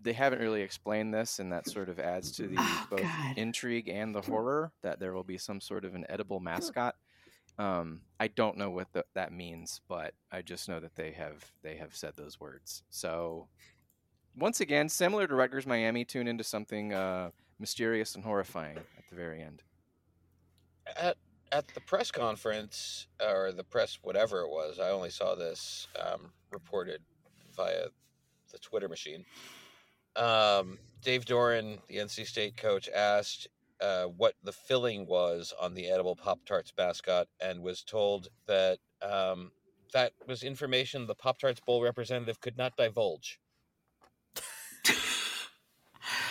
they 0.03 0.13
haven't 0.15 0.41
really 0.41 0.63
explained 0.63 1.13
this, 1.13 1.39
and 1.39 1.53
that 1.53 1.69
sort 1.69 1.89
of 1.91 2.01
adds 2.01 2.33
to 2.33 2.47
the 2.49 2.57
Oh, 2.59 2.87
both 2.91 3.03
God. 3.03 3.37
intrigue 3.37 3.89
and 3.89 4.15
the 4.15 4.23
horror 4.23 4.73
that 4.83 4.99
there 4.99 5.13
will 5.13 5.23
be 5.25 5.37
some 5.39 5.61
sort 5.61 5.85
of 5.85 5.95
an 5.95 6.07
edible 6.09 6.41
mascot. 6.41 6.97
Um, 7.59 8.01
I 8.19 8.29
don't 8.29 8.57
know 8.57 8.71
what 8.71 8.91
the, 8.95 9.05
that 9.15 9.33
means, 9.33 9.83
but 9.87 10.15
I 10.33 10.41
just 10.41 10.69
know 10.69 10.81
that 10.81 10.95
they 10.97 11.11
have 11.13 11.53
they 11.63 11.77
have 11.77 11.95
said 11.95 12.15
those 12.17 12.41
words. 12.41 12.83
So 12.89 13.49
once 14.37 14.61
again, 14.61 14.89
similar 14.89 15.27
to 15.27 15.35
Rutgers 15.35 15.67
Miami, 15.67 16.05
tune 16.05 16.29
into 16.29 16.45
something 16.45 16.93
uh, 16.93 17.31
mysterious 17.59 18.15
and 18.15 18.25
horrifying 18.25 18.77
at 18.77 19.09
the 19.09 19.15
very 19.15 19.43
end. 19.43 19.63
At 20.97 21.17
at 21.53 21.67
the 21.75 21.81
press 21.81 22.13
conference 22.13 23.09
or 23.21 23.53
the 23.53 23.65
press 23.65 23.99
whatever 24.03 24.43
it 24.43 24.49
was, 24.49 24.79
I 24.79 24.91
only 24.91 25.11
saw 25.11 25.35
this 25.35 25.89
um, 26.01 26.31
reported 26.53 27.01
via 27.57 27.87
the 28.53 28.59
Twitter 28.59 28.89
machine. 28.89 29.25
Um, 30.17 30.79
Dave 31.03 31.25
Doeren, 31.25 31.79
the 31.89 31.97
NC 31.97 32.27
State 32.27 32.57
coach, 32.57 32.89
asked 32.89 33.49
uh, 33.81 34.05
what 34.05 34.35
the 34.45 34.53
filling 34.53 35.07
was 35.07 35.55
on 35.61 35.75
the 35.75 35.89
edible 35.89 36.17
Pop 36.17 36.41
Tarts 36.47 36.73
mascot 36.77 37.27
and 37.41 37.63
was 37.63 37.83
told 37.83 38.29
that 38.47 38.79
um, 39.03 39.51
that 39.93 40.13
was 40.27 40.43
information 40.43 41.07
the 41.07 41.15
Pop 41.15 41.39
Tarts 41.39 41.61
Bowl 41.61 41.83
representative 41.83 42.41
could 42.41 42.59
not 42.59 42.77
divulge. 42.77 43.41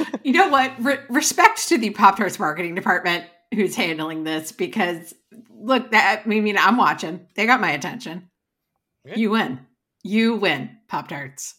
you 0.24 0.34
know 0.34 0.50
what? 0.50 0.74
Re- 0.80 1.00
respect 1.10 1.68
to 1.70 1.78
the 1.78 1.90
Pop 1.92 2.18
Tarts 2.18 2.40
marketing 2.40 2.76
department 2.76 3.26
who's 3.54 3.76
handling 3.76 4.24
this 4.24 4.52
because 4.52 5.14
look, 5.50 5.92
that 5.92 6.24
I 6.26 6.28
mean, 6.28 6.58
I'm 6.58 6.78
watching. 6.78 7.28
They 7.36 7.46
got 7.46 7.62
my 7.62 7.72
attention. 7.72 8.30
Yeah. 9.06 9.16
You 9.16 9.32
win. 9.32 9.60
You 10.04 10.36
win, 10.36 10.78
Pop 10.88 11.08
Tarts. 11.08 11.56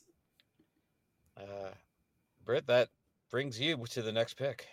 Uh, 1.36 1.70
Britt, 2.44 2.66
that 2.68 2.88
brings 3.30 3.60
you 3.60 3.76
to 3.90 4.02
the 4.02 4.12
next 4.12 4.34
pick. 4.34 4.66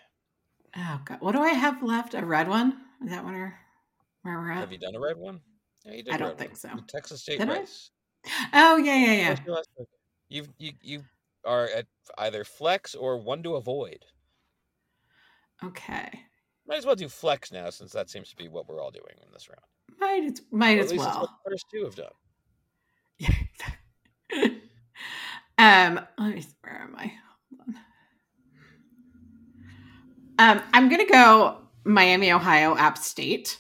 Oh 0.76 1.02
God, 1.06 1.22
what 1.22 1.34
do 1.34 1.42
I 1.42 1.50
have 1.50 1.84
left? 1.84 2.14
A 2.14 2.26
red 2.26 2.48
one? 2.48 2.78
Is 3.04 3.10
that 3.10 3.26
where 3.26 3.60
where 4.22 4.38
we're 4.40 4.52
at? 4.52 4.60
Have 4.60 4.72
you 4.72 4.78
done 4.78 4.96
a 4.96 5.00
red 5.00 5.18
one? 5.18 5.42
Yeah, 5.86 5.94
you 5.94 6.04
did 6.04 6.14
I 6.14 6.18
don't 6.18 6.38
think 6.38 6.52
one. 6.52 6.60
so. 6.60 6.70
Texas 6.88 7.22
State 7.22 7.40
Did 7.40 7.50
I? 7.50 7.60
race. 7.60 7.92
Oh 8.54 8.78
yeah, 8.78 8.96
yeah, 8.96 9.14
yeah. 9.14 9.30
What's 9.30 9.46
your 9.46 9.56
last 9.56 9.70
pick? 9.78 9.88
You've, 10.30 10.50
you 10.58 10.72
you 10.82 11.04
are 11.48 11.66
at 11.76 11.88
either 12.18 12.44
flex 12.44 12.94
or 12.94 13.18
one 13.18 13.42
to 13.44 13.56
avoid. 13.56 14.06
Okay, 15.64 16.10
Might 16.68 16.78
as 16.78 16.86
well 16.86 16.96
do 16.96 17.08
flex 17.10 17.52
now, 17.52 17.70
since 17.70 17.92
that 17.94 18.10
seems 18.10 18.30
to 18.30 18.36
be 18.36 18.48
what 18.48 18.68
we're 18.68 18.82
all 18.82 18.92
doing 18.92 19.16
in 19.26 19.32
this 19.34 19.48
round. 19.50 19.62
might 20.00 20.32
as 20.32 20.42
might 20.52 20.78
at 20.78 20.86
as 20.86 20.94
well. 20.94 21.22
what 21.22 21.30
the 21.44 21.50
first 21.52 21.66
two 21.72 21.84
have 21.86 21.96
done. 21.96 22.12
Yeah. 23.18 24.50
um, 25.98 26.06
let 26.20 26.36
me. 26.36 26.46
Where 26.62 26.82
am 26.82 26.96
I? 26.96 27.14
Hold 27.50 27.62
on. 27.70 27.78
Um, 30.58 30.64
I'm 30.74 30.90
gonna 30.90 31.08
go 31.08 31.58
Miami, 31.86 32.32
Ohio, 32.32 32.76
App 32.76 32.98
State 32.98 33.58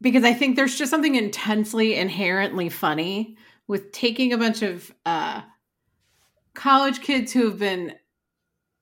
because 0.00 0.24
I 0.24 0.32
think 0.34 0.56
there's 0.56 0.76
just 0.76 0.90
something 0.90 1.14
intensely 1.14 1.94
inherently 1.94 2.68
funny 2.68 3.36
with 3.66 3.92
taking 3.92 4.32
a 4.32 4.38
bunch 4.38 4.62
of 4.62 4.94
uh, 5.06 5.42
college 6.54 7.00
kids 7.00 7.32
who 7.32 7.48
have 7.48 7.58
been 7.58 7.94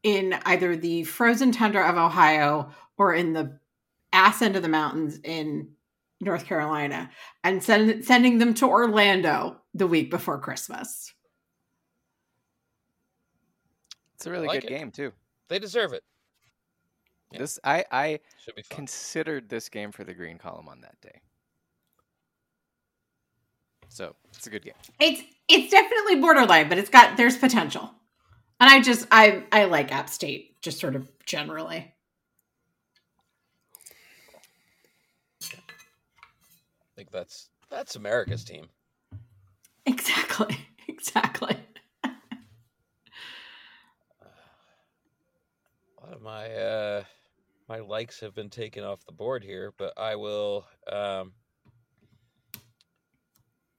in 0.02 0.34
either 0.44 0.76
the 0.76 1.04
frozen 1.04 1.52
tundra 1.52 1.88
of 1.88 1.96
Ohio 1.96 2.70
or 2.98 3.14
in 3.14 3.32
the 3.32 3.58
ass 4.12 4.42
end 4.42 4.56
of 4.56 4.62
the 4.62 4.68
mountains 4.68 5.18
in 5.24 5.68
North 6.20 6.46
Carolina 6.46 7.10
and 7.44 7.62
send, 7.62 8.04
sending 8.04 8.38
them 8.38 8.54
to 8.54 8.66
Orlando 8.66 9.60
the 9.74 9.86
week 9.86 10.10
before 10.10 10.38
Christmas. 10.38 11.12
It's 14.14 14.26
a 14.26 14.30
really 14.30 14.46
like 14.46 14.62
good 14.62 14.70
it. 14.70 14.78
game 14.78 14.90
too. 14.90 15.12
They 15.48 15.58
deserve 15.58 15.92
it. 15.92 16.04
Yeah. 17.32 17.38
This 17.40 17.58
I 17.64 17.84
I 17.90 18.20
Should 18.44 18.54
be 18.54 18.62
considered 18.70 19.48
this 19.48 19.68
game 19.68 19.90
for 19.90 20.04
the 20.04 20.14
green 20.14 20.38
column 20.38 20.68
on 20.68 20.80
that 20.82 21.00
day. 21.00 21.22
So 23.92 24.14
it's 24.34 24.46
a 24.46 24.50
good 24.50 24.64
game. 24.64 24.72
It's 24.98 25.22
it's 25.48 25.70
definitely 25.70 26.16
borderline, 26.16 26.70
but 26.70 26.78
it's 26.78 26.88
got 26.88 27.18
there's 27.18 27.36
potential. 27.36 27.90
And 28.58 28.70
I 28.70 28.80
just 28.80 29.06
I 29.10 29.44
I 29.52 29.64
like 29.64 29.92
App 29.92 30.08
State 30.08 30.60
just 30.62 30.80
sort 30.80 30.96
of 30.96 31.10
generally. 31.26 31.92
I 35.44 36.94
think 36.96 37.10
that's 37.10 37.50
that's 37.68 37.96
America's 37.96 38.44
team. 38.44 38.66
Exactly. 39.86 40.56
Exactly. 40.88 41.56
A 42.04 42.10
lot 46.04 46.12
of 46.12 46.22
my 46.22 46.46
uh 46.52 47.04
my 47.68 47.78
likes 47.78 48.20
have 48.20 48.34
been 48.34 48.50
taken 48.50 48.84
off 48.84 49.04
the 49.04 49.12
board 49.12 49.42
here, 49.42 49.72
but 49.78 49.92
I 49.96 50.14
will 50.16 50.64
um 50.90 51.32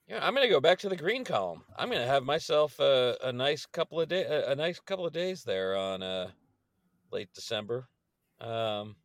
yeah, 0.07 0.25
I'm 0.25 0.33
gonna 0.33 0.49
go 0.49 0.59
back 0.59 0.79
to 0.79 0.89
the 0.89 0.95
green 0.97 1.23
column. 1.23 1.63
I'm 1.77 1.89
gonna 1.89 2.05
have 2.05 2.23
myself 2.23 2.79
a, 2.79 3.17
a 3.23 3.31
nice 3.31 3.65
couple 3.65 4.01
of 4.01 4.09
day 4.09 4.23
a, 4.23 4.51
a 4.51 4.55
nice 4.55 4.79
couple 4.79 5.05
of 5.05 5.13
days 5.13 5.43
there 5.43 5.75
on 5.75 6.03
uh 6.03 6.29
late 7.11 7.29
December. 7.33 7.87
Um 8.41 8.95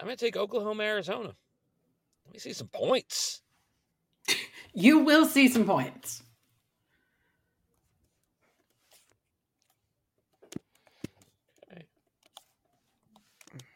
I'm 0.00 0.06
gonna 0.06 0.16
take 0.16 0.36
Oklahoma, 0.36 0.84
Arizona. 0.84 1.34
Let 2.26 2.32
me 2.32 2.38
see 2.38 2.52
some 2.52 2.68
points. 2.68 3.42
You 4.74 5.00
will 5.00 5.26
see 5.26 5.48
some 5.48 5.64
points. 5.64 6.22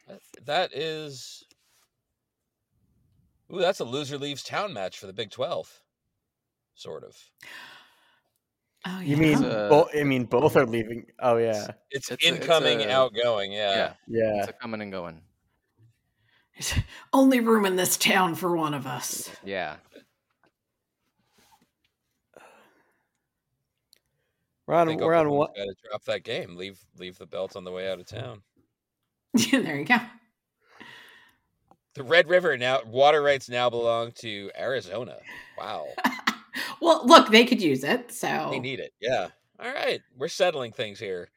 That, 0.07 0.19
that 0.45 0.73
is 0.73 1.43
Ooh, 3.53 3.59
that's 3.59 3.79
a 3.79 3.85
loser 3.85 4.17
leaves 4.17 4.43
town 4.43 4.73
match 4.73 4.97
for 4.97 5.05
the 5.07 5.13
Big 5.13 5.29
Twelve. 5.31 5.81
Sort 6.75 7.03
of. 7.03 7.15
Oh 8.85 8.99
You 8.99 9.15
mean 9.17 9.43
Uh, 9.45 9.69
bo- 9.69 9.89
I 9.97 10.03
mean 10.03 10.25
both 10.25 10.55
are 10.57 10.65
leaving. 10.65 11.05
Oh 11.19 11.37
yeah, 11.37 11.67
It's, 11.91 12.09
It's 12.09 12.11
a- 12.11 12.13
it's 12.15 12.25
incoming, 12.25 12.81
a- 12.81 12.89
outgoing. 12.89 13.51
Yeah. 13.53 13.75
Yeah, 13.75 13.93
yeah. 14.07 14.39
it's 14.41 14.49
a 14.49 14.53
coming 14.53 14.81
and 14.81 14.91
going. 14.91 15.21
There's 16.55 16.73
only 17.13 17.39
room 17.39 17.65
in 17.65 17.75
this 17.77 17.95
town 17.97 18.35
for 18.35 18.55
one 18.55 18.73
of 18.73 18.85
us. 18.85 19.29
Yeah, 19.43 19.77
We're 24.67 24.75
I 24.75 24.81
on. 24.81 24.87
We're 24.97 25.13
on 25.15 25.27
Oklahoma's 25.27 25.31
one. 25.37 25.47
Got 25.55 25.63
to 25.63 25.75
drop 25.89 26.03
that 26.05 26.23
game. 26.23 26.55
Leave 26.57 26.79
leave 26.97 27.17
the 27.17 27.25
belt 27.25 27.55
on 27.55 27.63
the 27.63 27.71
way 27.71 27.89
out 27.89 27.99
of 27.99 28.05
town. 28.07 28.41
Yeah, 29.35 29.59
there 29.61 29.77
you 29.77 29.85
go. 29.85 29.97
The 31.95 32.03
Red 32.03 32.27
River 32.27 32.57
now 32.57 32.79
water 32.85 33.21
rights 33.21 33.49
now 33.49 33.69
belong 33.69 34.11
to 34.19 34.49
Arizona. 34.57 35.17
Wow, 35.57 35.87
well, 36.81 37.05
look, 37.05 37.29
they 37.29 37.45
could 37.45 37.61
use 37.61 37.83
it. 37.83 38.11
So 38.11 38.49
they 38.51 38.59
need 38.59 38.79
it. 38.79 38.93
Yeah. 38.99 39.29
All 39.59 39.71
right, 39.71 40.01
we're 40.17 40.27
settling 40.27 40.71
things 40.71 40.99
here. 40.99 41.29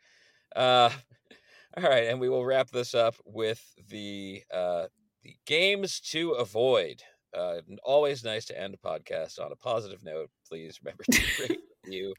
Uh, 0.54 0.90
all 1.76 1.84
right, 1.84 2.08
and 2.08 2.18
we 2.18 2.28
will 2.28 2.44
wrap 2.44 2.70
this 2.70 2.94
up 2.94 3.14
with 3.24 3.62
the 3.88 4.42
uh, 4.52 4.86
the 5.22 5.36
games 5.46 6.00
to 6.12 6.32
avoid. 6.32 7.02
Uh, 7.36 7.60
always 7.84 8.24
nice 8.24 8.46
to 8.46 8.58
end 8.58 8.74
a 8.74 8.78
podcast 8.78 9.38
on 9.38 9.52
a 9.52 9.56
positive 9.56 10.02
note. 10.02 10.30
Please 10.48 10.80
remember 10.82 11.04
to 11.10 11.22
rate, 11.42 11.60
review, 11.84 12.14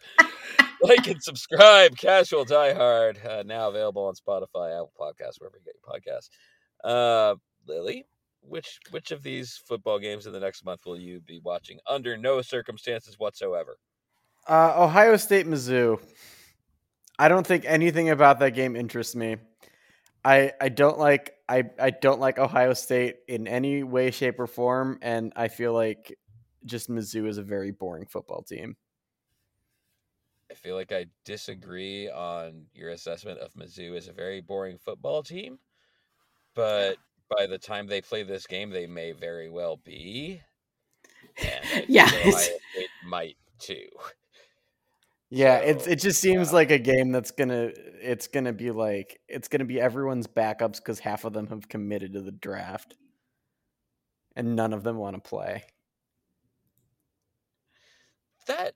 like, 0.81 1.07
and 1.07 1.21
subscribe. 1.23 1.97
Casual 1.97 2.45
Diehard 2.45 3.25
uh, 3.25 3.43
now 3.43 3.69
available 3.69 4.05
on 4.05 4.13
Spotify, 4.13 4.75
Apple 4.75 4.93
Podcasts, 4.99 5.39
wherever 5.39 5.57
you 5.57 5.65
get 5.65 5.75
your 5.75 6.19
podcasts. 6.19 6.29
Uh, 6.83 7.35
Lily, 7.67 8.05
which 8.47 8.79
which 8.91 9.11
of 9.11 9.23
these 9.23 9.57
football 9.67 9.99
games 9.99 10.25
in 10.25 10.33
the 10.33 10.39
next 10.39 10.65
month 10.65 10.85
will 10.85 10.99
you 10.99 11.19
be 11.19 11.39
watching 11.43 11.79
under 11.87 12.17
no 12.17 12.41
circumstances 12.41 13.19
whatsoever? 13.19 13.77
Uh, 14.47 14.73
Ohio 14.77 15.17
State, 15.17 15.45
Mizzou. 15.45 15.99
I 17.19 17.27
don't 17.27 17.45
think 17.45 17.65
anything 17.65 18.09
about 18.09 18.39
that 18.39 18.51
game 18.51 18.75
interests 18.75 19.15
me. 19.15 19.37
I 20.23 20.53
I 20.59 20.69
don't 20.69 20.99
like 20.99 21.33
I 21.49 21.63
I 21.79 21.89
don't 21.89 22.19
like 22.19 22.37
Ohio 22.37 22.73
State 22.73 23.17
in 23.27 23.47
any 23.47 23.83
way, 23.83 24.11
shape, 24.11 24.39
or 24.39 24.47
form, 24.47 24.99
and 25.01 25.33
I 25.35 25.47
feel 25.47 25.73
like 25.73 26.17
just 26.65 26.89
Mizzou 26.89 27.27
is 27.27 27.37
a 27.37 27.43
very 27.43 27.71
boring 27.71 28.05
football 28.05 28.43
team. 28.43 28.75
I 30.49 30.53
feel 30.53 30.75
like 30.75 30.91
I 30.91 31.07
disagree 31.25 32.09
on 32.09 32.65
your 32.73 32.89
assessment 32.89 33.39
of 33.39 33.53
Mizzou 33.53 33.97
as 33.97 34.07
a 34.07 34.13
very 34.13 34.41
boring 34.41 34.77
football 34.77 35.23
team, 35.23 35.59
but 36.55 36.97
by 37.29 37.45
the 37.47 37.57
time 37.57 37.87
they 37.87 38.01
play 38.01 38.23
this 38.23 38.47
game, 38.47 38.69
they 38.69 38.87
may 38.87 39.11
very 39.11 39.49
well 39.49 39.77
be. 39.77 40.41
And 41.37 41.65
I 41.73 41.85
Yeah, 41.87 42.05
Ohio 42.05 42.19
it's- 42.19 42.45
State 42.45 42.89
might 43.05 43.37
too. 43.59 43.87
Yeah, 45.29 45.57
it's 45.57 45.87
it 45.87 45.97
just 45.97 46.21
seems 46.21 46.49
yeah. 46.49 46.55
like 46.55 46.71
a 46.71 46.79
game 46.79 47.11
that's 47.11 47.31
gonna 47.31 47.71
it's 48.01 48.29
gonna 48.29 48.53
be 48.53 48.71
like 48.71 49.19
it's 49.27 49.49
gonna 49.49 49.65
be 49.65 49.81
everyone's 49.81 50.25
backups 50.25 50.77
because 50.77 50.99
half 50.99 51.25
of 51.25 51.33
them 51.33 51.47
have 51.47 51.67
committed 51.67 52.13
to 52.13 52.21
the 52.21 52.31
draft, 52.31 52.95
and 54.37 54.55
none 54.55 54.71
of 54.71 54.83
them 54.83 54.95
want 54.95 55.21
to 55.21 55.29
play. 55.29 55.65
That 58.45 58.73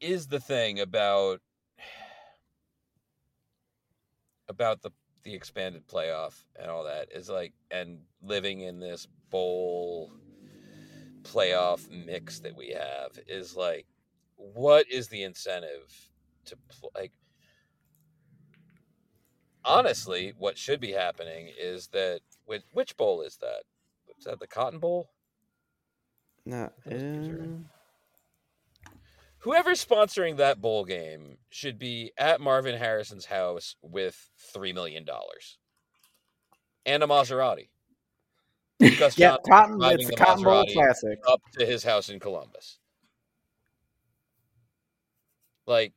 is 0.00 0.28
the 0.28 0.40
thing 0.40 0.80
about 0.80 1.42
about 4.48 4.80
the 4.80 4.90
the 5.24 5.34
expanded 5.34 5.86
playoff 5.86 6.44
and 6.56 6.70
all 6.70 6.84
that 6.84 7.08
is 7.12 7.28
like 7.28 7.52
and 7.70 7.98
living 8.22 8.60
in 8.60 8.78
this 8.80 9.06
bowl 9.30 10.12
playoff 11.22 11.88
mix 11.90 12.40
that 12.40 12.56
we 12.56 12.70
have 12.70 13.18
is 13.26 13.56
like 13.56 13.86
what 14.36 14.86
is 14.90 15.08
the 15.08 15.22
incentive 15.22 16.10
to 16.44 16.56
pl- 16.68 16.92
like 16.94 17.12
honestly 19.64 20.32
what 20.38 20.56
should 20.56 20.80
be 20.80 20.92
happening 20.92 21.50
is 21.58 21.88
that 21.88 22.20
which, 22.46 22.62
which 22.72 22.96
bowl 22.96 23.20
is 23.22 23.36
that 23.38 23.62
is 24.18 24.24
that 24.24 24.40
the 24.40 24.46
cotton 24.46 24.78
bowl 24.78 25.10
No, 26.46 26.70
Those 26.86 27.02
games 27.02 27.28
are 27.28 27.42
in. 27.44 27.50
uh, 27.50 27.77
whoever's 29.40 29.84
sponsoring 29.84 30.36
that 30.36 30.60
bowl 30.60 30.84
game 30.84 31.38
should 31.50 31.78
be 31.78 32.12
at 32.18 32.40
Marvin 32.40 32.78
Harrison's 32.78 33.26
house 33.26 33.76
with 33.82 34.30
three 34.52 34.72
million 34.72 35.04
dollars 35.04 35.58
and 36.86 37.02
a 37.02 37.06
Maserati. 37.06 37.68
Gus 38.98 39.18
Yeah, 39.18 39.36
Johnson 39.36 39.42
Cotton. 39.48 39.78
driving 39.78 40.00
It's 40.00 40.10
the 40.10 40.16
the 40.16 40.16
Cotton 40.16 40.44
Bowl 40.44 40.64
Maserati 40.64 40.72
Classic. 40.72 41.18
up 41.28 41.42
to 41.58 41.66
his 41.66 41.84
house 41.84 42.08
in 42.08 42.20
Columbus. 42.20 42.78
Like, 45.66 45.92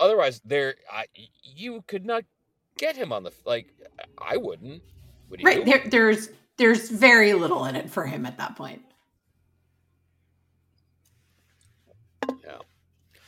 otherwise, 0.00 0.40
there, 0.44 0.76
I, 0.90 1.06
you 1.42 1.82
could 1.86 2.06
not 2.06 2.24
get 2.78 2.96
him 2.96 3.12
on 3.12 3.22
the 3.22 3.32
like. 3.44 3.68
I 4.18 4.36
wouldn't. 4.38 4.82
Would 5.30 5.40
you? 5.40 5.46
Right 5.46 5.64
there, 5.64 5.82
there's 5.86 6.30
there's 6.56 6.90
very 6.90 7.34
little 7.34 7.64
in 7.66 7.76
it 7.76 7.90
for 7.90 8.06
him 8.06 8.24
at 8.26 8.38
that 8.38 8.56
point. 8.56 8.82
Yeah. 12.44 12.58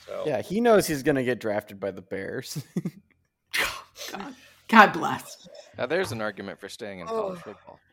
So 0.09 0.25
Yeah, 0.27 0.41
he 0.43 0.61
knows 0.61 0.87
he's 0.87 1.03
gonna 1.03 1.23
get 1.23 1.39
drafted 1.41 1.79
by 1.79 1.91
the 1.93 2.03
Bears. 2.03 2.63
God, 4.13 4.35
God 4.69 4.93
bless. 4.93 5.49
Now 5.77 5.87
there's 5.87 6.13
an 6.13 6.21
argument 6.21 6.59
for 6.61 6.69
staying 6.69 7.01
in 7.01 7.07
college 7.07 7.39
Oh. 7.47 7.53
football. 7.53 7.81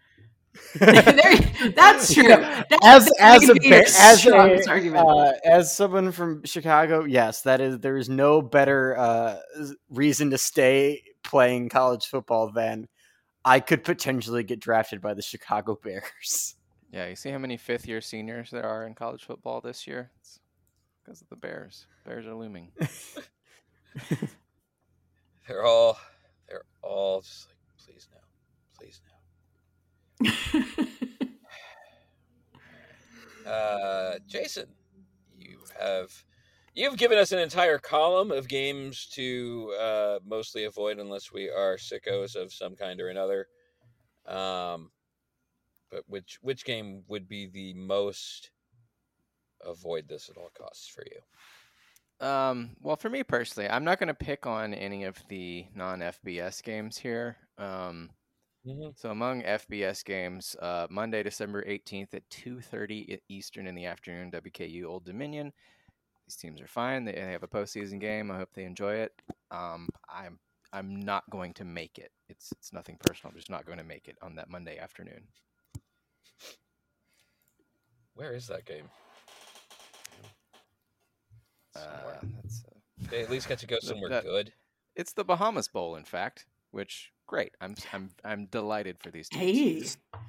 There- 0.79 1.71
that's 1.75 2.13
true. 2.13 2.27
That's- 2.29 2.63
as 2.83 3.11
as 3.19 3.43
a 3.49 3.53
would 3.53 3.61
Bear, 3.63 3.81
as 3.83 4.21
strongest 4.21 4.67
a, 4.67 4.71
argument. 4.71 5.05
uh, 5.07 5.33
as 5.43 5.75
someone 5.75 6.11
from 6.13 6.43
Chicago, 6.45 7.03
yes, 7.03 7.41
that 7.41 7.59
is 7.59 7.79
there 7.79 7.97
is 7.97 8.07
no 8.07 8.41
better 8.41 8.97
uh, 8.97 9.37
reason 9.89 10.29
to 10.31 10.37
stay 10.37 11.03
playing 11.23 11.67
college 11.69 12.05
football 12.05 12.51
than 12.51 12.87
I 13.43 13.59
could 13.59 13.83
potentially 13.83 14.43
get 14.43 14.59
drafted 14.61 15.01
by 15.01 15.13
the 15.13 15.21
Chicago 15.21 15.77
Bears. 15.83 16.55
Yeah, 16.91 17.07
you 17.07 17.15
see 17.17 17.29
how 17.31 17.37
many 17.39 17.57
fifth 17.57 17.85
year 17.87 17.99
seniors 17.99 18.49
there 18.49 18.63
are 18.65 18.87
in 18.87 18.93
college 18.95 19.25
football 19.25 19.59
this 19.59 19.85
year? 19.85 20.11
It's 20.21 20.39
because 21.05 21.21
of 21.21 21.29
the 21.29 21.35
Bears. 21.35 21.85
Bears 22.05 22.25
are 22.25 22.33
looming. 22.33 22.71
they're 25.47 25.63
all, 25.63 25.99
they're 26.49 26.63
all 26.81 27.21
just 27.21 27.47
like, 27.47 27.57
please 27.85 28.07
no, 28.11 28.19
please 28.77 29.01
no. 30.21 30.63
Uh, 33.45 34.15
Jason, 34.25 34.65
you 35.37 35.59
have 35.79 36.11
you've 36.73 36.97
given 36.97 37.19
us 37.19 37.31
an 37.31 37.37
entire 37.37 37.77
column 37.77 38.31
of 38.31 38.47
games 38.47 39.05
to 39.13 39.71
uh, 39.79 40.17
mostly 40.25 40.63
avoid 40.63 40.97
unless 40.97 41.31
we 41.31 41.47
are 41.47 41.77
sickos 41.77 42.35
of 42.35 42.51
some 42.51 42.75
kind 42.75 42.99
or 42.99 43.09
another. 43.09 43.47
Um, 44.25 44.89
but 45.91 46.01
which 46.07 46.39
which 46.41 46.65
game 46.65 47.03
would 47.07 47.27
be 47.27 47.45
the 47.45 47.75
most 47.75 48.49
avoid 49.65 50.07
this 50.07 50.29
at 50.29 50.37
all 50.37 50.51
costs 50.57 50.87
for 50.87 51.03
you? 51.11 51.19
Um, 52.19 52.75
well, 52.81 52.95
for 52.95 53.09
me 53.09 53.23
personally, 53.23 53.69
I'm 53.69 53.83
not 53.83 53.99
going 53.99 54.07
to 54.07 54.13
pick 54.13 54.45
on 54.45 54.73
any 54.73 55.03
of 55.03 55.21
the 55.27 55.65
non 55.75 55.99
FBS 55.99 56.63
games 56.63 56.97
here. 56.97 57.37
Um, 57.57 58.09
Mm-hmm. 58.65 58.89
so 58.95 59.11
among 59.11 59.43
FBS 59.43 60.03
games, 60.05 60.55
uh, 60.61 60.87
Monday, 60.89 61.23
December 61.23 61.63
18th 61.63 62.13
at 62.13 62.29
2:30 62.29 63.19
Eastern 63.29 63.67
in 63.67 63.75
the 63.75 63.85
afternoon, 63.85 64.31
WKU 64.31 64.85
Old 64.85 65.05
Dominion. 65.05 65.53
These 66.27 66.37
teams 66.37 66.61
are 66.61 66.67
fine. 66.67 67.05
They 67.05 67.13
they 67.13 67.31
have 67.31 67.43
a 67.43 67.47
postseason 67.47 67.99
game. 67.99 68.31
I 68.31 68.37
hope 68.37 68.49
they 68.53 68.65
enjoy 68.65 68.95
it. 68.95 69.13
Um, 69.51 69.89
I'm 70.09 70.39
I'm 70.73 70.95
not 71.01 71.29
going 71.29 71.53
to 71.55 71.65
make 71.65 71.99
it. 71.99 72.11
It's 72.29 72.51
it's 72.53 72.73
nothing 72.73 72.97
personal. 72.99 73.31
I'm 73.31 73.37
just 73.37 73.49
not 73.51 73.65
going 73.65 73.77
to 73.79 73.83
make 73.83 74.07
it 74.07 74.17
on 74.21 74.35
that 74.35 74.49
Monday 74.49 74.77
afternoon. 74.79 75.27
Where 78.13 78.33
is 78.33 78.47
that 78.47 78.65
game? 78.65 78.89
Somewhere. 81.75 82.19
Uh, 82.21 82.25
that's, 82.41 82.63
uh, 82.65 83.07
they 83.11 83.21
at 83.23 83.29
least 83.29 83.47
get 83.47 83.59
to 83.59 83.67
go 83.67 83.77
somewhere 83.81 84.09
that- 84.09 84.23
good. 84.23 84.53
it's 84.95 85.13
the 85.13 85.23
Bahamas 85.23 85.67
Bowl, 85.67 85.95
in 85.95 86.03
fact. 86.05 86.45
Which 86.71 87.11
great. 87.27 87.53
I'm 87.61 87.75
I'm 87.93 88.09
I'm 88.23 88.45
delighted 88.47 88.97
for 88.99 89.09
these 89.11 89.29
teams. 89.29 89.97
hey, 90.13 90.19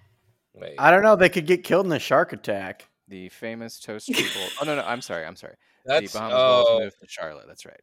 Wait, 0.55 0.75
I 0.79 0.91
don't 0.91 1.03
know. 1.03 1.17
They 1.17 1.29
could 1.29 1.47
get 1.47 1.65
killed 1.65 1.87
in 1.87 1.93
a 1.93 1.99
shark 1.99 2.33
attack. 2.33 2.89
The 3.09 3.29
famous 3.31 3.79
Toast 3.81 4.07
Street 4.13 4.31
Bowl. 4.35 4.49
Oh 4.61 4.65
no, 4.65 4.77
no, 4.77 4.83
I'm 4.83 5.01
sorry, 5.03 5.25
I'm 5.27 5.37
sorry. 5.37 5.57
that's 5.85 6.13
the 6.13 6.19
Bahamas 6.19 6.35
Bowl 6.35 6.67
oh 6.69 6.79
is 6.79 6.85
moved 6.85 6.97
to 7.01 7.09
Charlotte. 7.09 7.47
That's 7.49 7.67
right. 7.67 7.81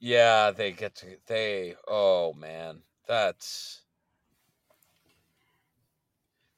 yeah. 0.00 0.50
They 0.50 0.72
get 0.72 0.94
to 0.96 1.06
they. 1.26 1.74
Oh 1.88 2.32
man, 2.34 2.82
that's 3.06 3.82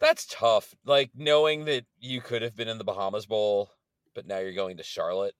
that's 0.00 0.26
tough. 0.26 0.74
Like 0.84 1.10
knowing 1.14 1.64
that 1.66 1.84
you 2.00 2.20
could 2.20 2.42
have 2.42 2.56
been 2.56 2.68
in 2.68 2.78
the 2.78 2.84
Bahamas 2.84 3.26
Bowl, 3.26 3.70
but 4.14 4.26
now 4.26 4.38
you're 4.38 4.52
going 4.54 4.78
to 4.78 4.82
Charlotte. 4.82 5.34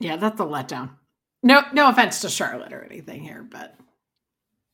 Yeah, 0.00 0.16
that's 0.16 0.40
a 0.40 0.44
letdown. 0.44 0.90
No, 1.42 1.62
no 1.72 1.88
offense 1.88 2.20
to 2.22 2.28
Charlotte 2.30 2.72
or 2.72 2.82
anything 2.84 3.22
here, 3.22 3.46
but 3.50 3.76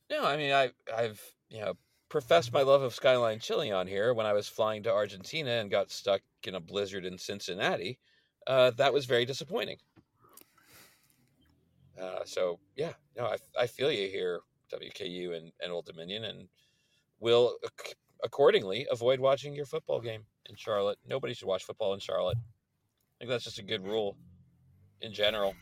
No, 0.09 0.23
I 0.25 0.37
mean 0.37 0.51
I 0.53 0.71
I've 0.95 1.21
you 1.49 1.61
know 1.61 1.73
professed 2.09 2.53
my 2.53 2.61
love 2.61 2.81
of 2.83 2.93
Skyline 2.93 3.39
Chili 3.39 3.71
on 3.71 3.87
here 3.87 4.13
when 4.13 4.25
I 4.25 4.33
was 4.33 4.47
flying 4.47 4.83
to 4.83 4.93
Argentina 4.93 5.51
and 5.51 5.71
got 5.71 5.91
stuck 5.91 6.21
in 6.43 6.55
a 6.55 6.59
blizzard 6.59 7.05
in 7.05 7.17
Cincinnati. 7.17 7.99
Uh, 8.45 8.71
that 8.71 8.93
was 8.93 9.05
very 9.05 9.25
disappointing. 9.25 9.77
Uh, 11.99 12.23
so 12.25 12.59
yeah, 12.75 12.93
no, 13.15 13.25
I 13.25 13.37
I 13.59 13.67
feel 13.67 13.91
you 13.91 14.09
here, 14.09 14.41
WKU 14.71 15.35
and, 15.37 15.51
and 15.61 15.71
Old 15.71 15.85
Dominion, 15.85 16.23
and 16.25 16.47
will 17.19 17.57
ac- 17.65 17.95
accordingly 18.23 18.87
avoid 18.91 19.19
watching 19.19 19.55
your 19.55 19.65
football 19.65 20.01
game 20.01 20.25
in 20.47 20.55
Charlotte. 20.55 20.97
Nobody 21.07 21.33
should 21.33 21.47
watch 21.47 21.63
football 21.65 21.93
in 21.93 21.99
Charlotte. 21.99 22.37
I 22.37 22.55
think 23.19 23.29
that's 23.29 23.43
just 23.45 23.59
a 23.59 23.63
good 23.63 23.85
rule 23.85 24.17
in 25.03 25.13
general. 25.13 25.53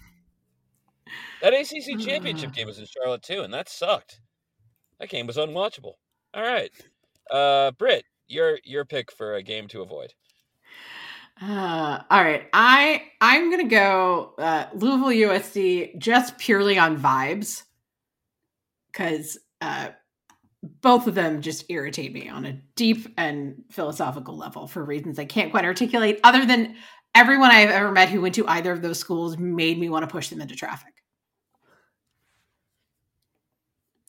That 1.41 1.53
ACC 1.53 1.99
championship 1.99 2.53
game 2.53 2.67
was 2.67 2.79
in 2.79 2.85
Charlotte 2.85 3.23
too, 3.23 3.41
and 3.41 3.53
that 3.53 3.67
sucked. 3.67 4.21
That 4.99 5.09
game 5.09 5.27
was 5.27 5.37
unwatchable. 5.37 5.93
All 6.33 6.43
right, 6.43 6.71
uh, 7.31 7.71
Britt, 7.71 8.05
your 8.27 8.59
your 8.63 8.85
pick 8.85 9.11
for 9.11 9.35
a 9.35 9.43
game 9.43 9.67
to 9.69 9.81
avoid. 9.81 10.13
Uh, 11.41 12.03
all 12.09 12.23
right, 12.23 12.43
I 12.53 13.03
I'm 13.19 13.49
gonna 13.49 13.67
go 13.67 14.35
uh, 14.37 14.67
Louisville 14.73 15.29
USC 15.29 15.97
just 15.97 16.37
purely 16.37 16.77
on 16.77 17.01
vibes, 17.01 17.63
because 18.91 19.39
uh, 19.59 19.89
both 20.81 21.07
of 21.07 21.15
them 21.15 21.41
just 21.41 21.65
irritate 21.69 22.13
me 22.13 22.29
on 22.29 22.45
a 22.45 22.61
deep 22.75 23.11
and 23.17 23.63
philosophical 23.71 24.37
level 24.37 24.67
for 24.67 24.83
reasons 24.83 25.17
I 25.17 25.25
can't 25.25 25.51
quite 25.51 25.65
articulate. 25.65 26.19
Other 26.23 26.45
than 26.45 26.75
everyone 27.15 27.51
I've 27.51 27.69
ever 27.69 27.91
met 27.91 28.09
who 28.09 28.21
went 28.21 28.35
to 28.35 28.47
either 28.47 28.71
of 28.71 28.81
those 28.81 28.99
schools 28.99 29.37
made 29.37 29.79
me 29.79 29.89
want 29.89 30.03
to 30.03 30.11
push 30.11 30.29
them 30.29 30.41
into 30.41 30.55
traffic. 30.55 30.93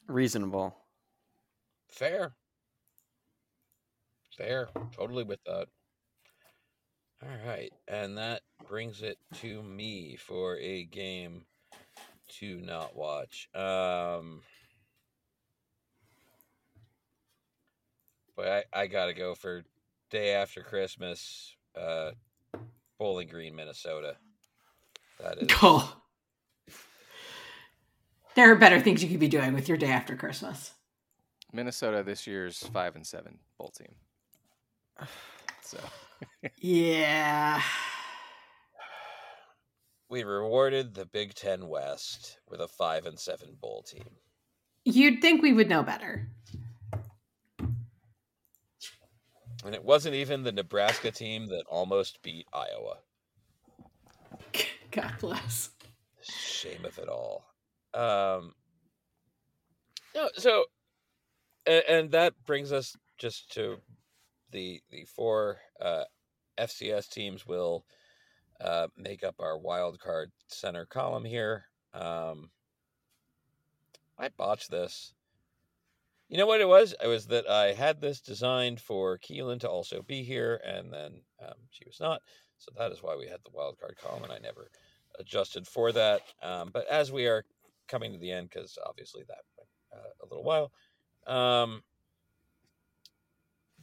Reasonable. 0.07 0.77
Fair. 1.89 2.35
Fair. 4.37 4.69
Totally 4.97 5.25
with 5.25 5.43
that. 5.45 5.67
All 7.23 7.47
right. 7.47 7.73
And 7.87 8.19
that 8.19 8.43
brings 8.69 9.03
it 9.03 9.19
to 9.37 9.63
me 9.63 10.17
for 10.17 10.57
a 10.57 10.85
game 10.85 11.45
to 12.41 12.61
not 12.61 12.97
watch. 12.97 13.49
Um 13.55 14.43
But 18.35 18.67
I, 18.73 18.83
I 18.83 18.87
gotta 18.87 19.13
go 19.13 19.35
for 19.35 19.63
day 20.11 20.35
after 20.35 20.63
Christmas, 20.63 21.55
uh 21.77 22.13
Bowling 23.03 23.27
Green, 23.27 23.57
Minnesota. 23.57 24.15
That 25.21 25.39
is 25.39 25.49
Cool. 25.51 25.83
Oh. 26.71 26.75
There 28.37 28.53
are 28.53 28.55
better 28.57 28.81
things 28.81 29.03
you 29.03 29.11
could 29.11 29.19
be 29.19 29.27
doing 29.29 29.55
with 29.55 29.69
your 29.69 29.77
day 29.77 29.91
after 29.91 30.15
Christmas. 30.15 30.71
Minnesota 31.53 32.05
this 32.05 32.29
year's 32.29 32.59
five 32.73 32.95
and 32.95 33.05
seven 33.05 33.41
bowl 33.59 33.73
team. 33.77 33.97
So 35.65 35.79
Yeah. 36.61 37.61
we 40.09 40.23
rewarded 40.23 40.95
the 40.95 41.05
Big 41.07 41.35
Ten 41.35 41.67
West 41.67 42.39
with 42.49 42.61
a 42.61 42.69
five 42.69 43.05
and 43.07 43.19
seven 43.19 43.57
bowl 43.61 43.83
team. 43.83 44.09
You'd 44.85 45.21
think 45.21 45.43
we 45.43 45.53
would 45.53 45.69
know 45.69 45.83
better. 45.83 46.29
And 49.65 49.75
it 49.75 49.85
wasn't 49.85 50.15
even 50.15 50.43
the 50.43 50.53
Nebraska 50.53 51.11
team 51.11 51.47
that 51.47 51.65
almost 51.69 52.23
beat 52.23 52.47
Iowa. 52.53 52.99
God 54.91 55.13
bless. 55.21 55.71
Shame 56.21 56.85
of 56.85 56.99
it 56.99 57.09
all. 57.09 57.45
Um, 57.95 58.55
no, 60.15 60.29
so, 60.35 60.65
and, 61.67 61.83
and 61.89 62.11
that 62.13 62.35
brings 62.47 62.73
us 62.73 62.97
just 63.19 63.53
to 63.53 63.79
the 64.51 64.81
the 64.91 65.05
four 65.05 65.59
uh, 65.81 66.05
FCS 66.59 67.09
teams 67.09 67.47
will 67.47 67.85
uh, 68.61 68.89
make 68.97 69.25
up 69.25 69.37
our 69.41 69.59
wild 69.59 69.99
card 69.99 70.31
center 70.49 70.87
column 70.87 71.25
here. 71.25 71.65
Um, 71.95 72.51
I 74.19 74.29
botched 74.29 74.71
this. 74.71 75.15
You 76.33 76.39
know 76.39 76.47
what 76.47 76.63
it 76.63 76.69
was? 76.69 76.95
It 77.05 77.09
was 77.09 77.27
that 77.27 77.47
I 77.47 77.75
had 77.75 78.01
this 78.01 78.23
designed 78.23 78.81
for 78.81 79.19
Keelan 79.19 79.61
to 79.61 79.69
also 79.69 80.01
be 80.01 80.23
here, 80.23 80.63
and 80.65 80.91
then 80.91 81.21
um, 81.47 81.57
she 81.69 81.85
was 81.85 82.01
not. 82.01 82.23
So 82.57 82.73
that 82.79 82.91
is 82.91 83.03
why 83.03 83.17
we 83.17 83.29
had 83.29 83.41
the 83.45 83.51
wild 83.53 83.79
card 83.79 83.99
column, 84.03 84.25
and 84.25 84.33
I 84.33 84.39
never 84.39 84.71
adjusted 85.21 85.67
for 85.67 85.93
that. 85.93 86.23
Um, 86.43 86.71
but 86.73 86.89
as 86.89 87.13
we 87.13 87.27
are 87.27 87.45
coming 87.87 88.13
to 88.15 88.19
the 88.19 88.31
end, 88.31 88.49
because 88.49 88.79
obviously 88.83 89.25
that 89.29 89.43
went 89.59 89.69
uh, 89.93 90.09
a 90.23 90.27
little 90.27 90.43
while, 90.43 90.73
um, 91.27 91.83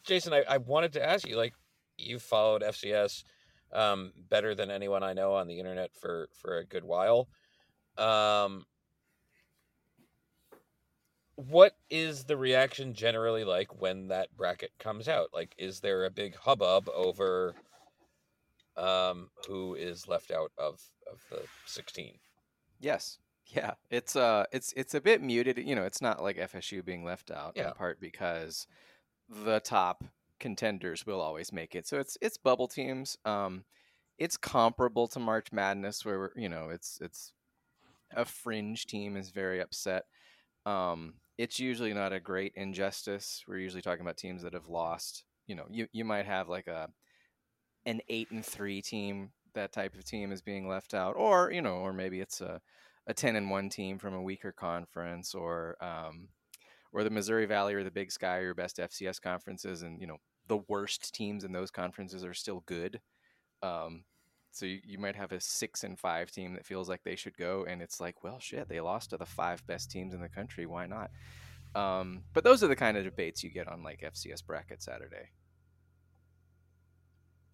Jason, 0.03 0.34
I, 0.34 0.43
I 0.49 0.57
wanted 0.57 0.93
to 0.93 1.07
ask 1.07 1.27
you, 1.27 1.38
like, 1.38 1.53
you've 1.99 2.23
followed 2.23 2.63
FCS 2.63 3.26
um, 3.73 4.11
better 4.27 4.55
than 4.55 4.71
anyone 4.71 5.03
I 5.03 5.13
know 5.13 5.35
on 5.35 5.45
the 5.45 5.59
internet 5.59 5.91
for 6.01 6.30
for 6.34 6.57
a 6.57 6.65
good 6.65 6.84
while. 6.84 7.30
Um, 7.95 8.65
what 11.48 11.76
is 11.90 12.26
the 12.26 12.36
reaction 12.38 12.94
generally 12.94 13.44
like 13.44 13.82
when 13.82 14.10
that 14.10 14.36
bracket 14.36 14.72
comes 14.80 15.07
out? 15.07 15.30
Like, 15.34 15.56
is 15.57 15.80
there 15.80 16.06
a 16.06 16.10
big 16.10 16.36
hubbub 16.36 16.90
over 16.94 17.56
um, 18.78 19.30
who 19.48 19.76
is 19.76 20.07
left 20.07 20.32
out 20.32 20.52
of 20.57 20.82
of 21.11 21.22
the 21.30 21.41
sixteen? 21.66 22.16
Yes. 22.80 23.20
Yeah, 23.48 23.74
it's 23.90 24.16
uh 24.16 24.45
it's 24.52 24.74
it's 24.78 24.94
a 24.94 25.02
bit 25.02 25.22
muted. 25.22 25.57
You 25.57 25.76
know, 25.76 25.84
it's 25.84 26.02
not 26.02 26.22
like 26.22 26.38
FSU 26.38 26.86
being 26.86 27.03
left 27.03 27.32
out 27.32 27.53
Yeah. 27.56 27.70
in 27.70 27.74
part 27.74 27.99
because 27.99 28.68
the 29.28 29.60
top 29.60 30.03
contenders 30.40 31.06
will 31.06 31.20
always 31.20 31.52
make 31.52 31.74
it. 31.74 31.88
So 31.88 31.99
it's 31.99 32.16
it's 32.22 32.38
bubble 32.38 32.68
teams. 32.68 33.18
Um 33.26 33.64
it's 34.20 34.38
comparable 34.38 35.07
to 35.07 35.20
March 35.20 35.52
Madness 35.52 36.06
where 36.06 36.20
we're, 36.20 36.32
you 36.36 36.48
know, 36.49 36.70
it's 36.70 36.99
it's 37.02 37.34
a 38.16 38.24
fringe 38.24 38.86
team 38.86 39.18
is 39.18 39.32
very 39.32 39.60
upset. 39.61 40.03
Um 40.68 41.16
it's 41.40 41.57
usually 41.57 41.94
not 41.94 42.11
a 42.11 42.20
great 42.20 42.52
injustice. 42.57 43.45
We're 43.48 43.60
usually 43.60 43.82
talking 43.82 44.02
about 44.02 44.18
teams 44.18 44.44
that 44.44 44.53
have 44.53 44.68
lost. 44.68 45.24
You 45.48 45.56
know, 45.56 45.68
you 45.72 45.88
you 45.94 46.03
might 46.03 46.26
have 46.26 46.49
like 46.49 46.68
a 46.68 46.90
an 47.86 48.02
8 48.10 48.32
and 48.32 48.45
3 48.45 48.82
team, 48.82 49.32
that 49.53 49.72
type 49.72 49.95
of 49.95 50.03
team 50.03 50.34
is 50.34 50.41
being 50.41 50.68
left 50.68 50.94
out 50.94 51.16
or, 51.16 51.49
you 51.52 51.61
know, 51.61 51.76
or 51.76 51.94
maybe 51.94 52.20
it's 52.20 52.41
a 52.41 52.60
a 53.07 53.14
10 53.14 53.38
and 53.38 53.49
1 53.49 53.70
team 53.70 53.98
from 53.98 54.14
a 54.14 54.22
weaker 54.22 54.52
conference 54.52 55.34
or 55.34 55.78
um, 55.82 56.28
or 56.91 57.06
the 57.06 57.10
Missouri 57.10 57.45
Valley 57.45 57.74
or 57.74 57.86
the 57.86 57.90
Big 57.90 58.11
Sky 58.11 58.40
are 58.40 58.44
your 58.44 58.53
best 58.53 58.78
FCS 58.78 59.22
conferences 59.22 59.82
and 59.82 60.02
you 60.02 60.07
know 60.07 60.18
the 60.48 60.60
worst 60.68 61.16
teams 61.16 61.45
in 61.45 61.53
those 61.53 61.72
conferences 61.72 62.26
are 62.26 62.34
still 62.34 62.64
good 62.66 62.99
um, 63.64 64.03
so 64.51 64.65
you, 64.65 64.80
you 64.84 64.97
might 64.97 65.15
have 65.15 65.31
a 65.31 65.39
6 65.39 65.84
and 65.84 65.99
5 65.99 66.31
team 66.31 66.53
that 66.53 66.65
feels 66.65 66.89
like 66.89 67.03
they 67.03 67.15
should 67.15 67.38
go 67.38 67.65
and 67.67 67.81
it's 67.81 67.99
like 67.99 68.23
well 68.23 68.39
shit 68.39 68.67
they 68.67 68.80
lost 68.80 69.11
to 69.11 69.17
the 69.17 69.26
five 69.26 69.65
best 69.67 69.91
teams 69.91 70.13
in 70.13 70.21
the 70.21 70.30
country 70.30 70.65
why 70.65 70.85
not 70.85 71.11
um, 71.76 72.23
but 72.34 72.43
those 72.43 72.63
are 72.63 72.67
the 72.67 72.76
kind 72.76 72.97
of 72.97 73.03
debates 73.03 73.43
you 73.43 73.51
get 73.51 73.67
on 73.67 73.84
like 73.84 74.01
FCS 74.01 74.45
bracket 74.45 74.81
Saturday 74.81 75.30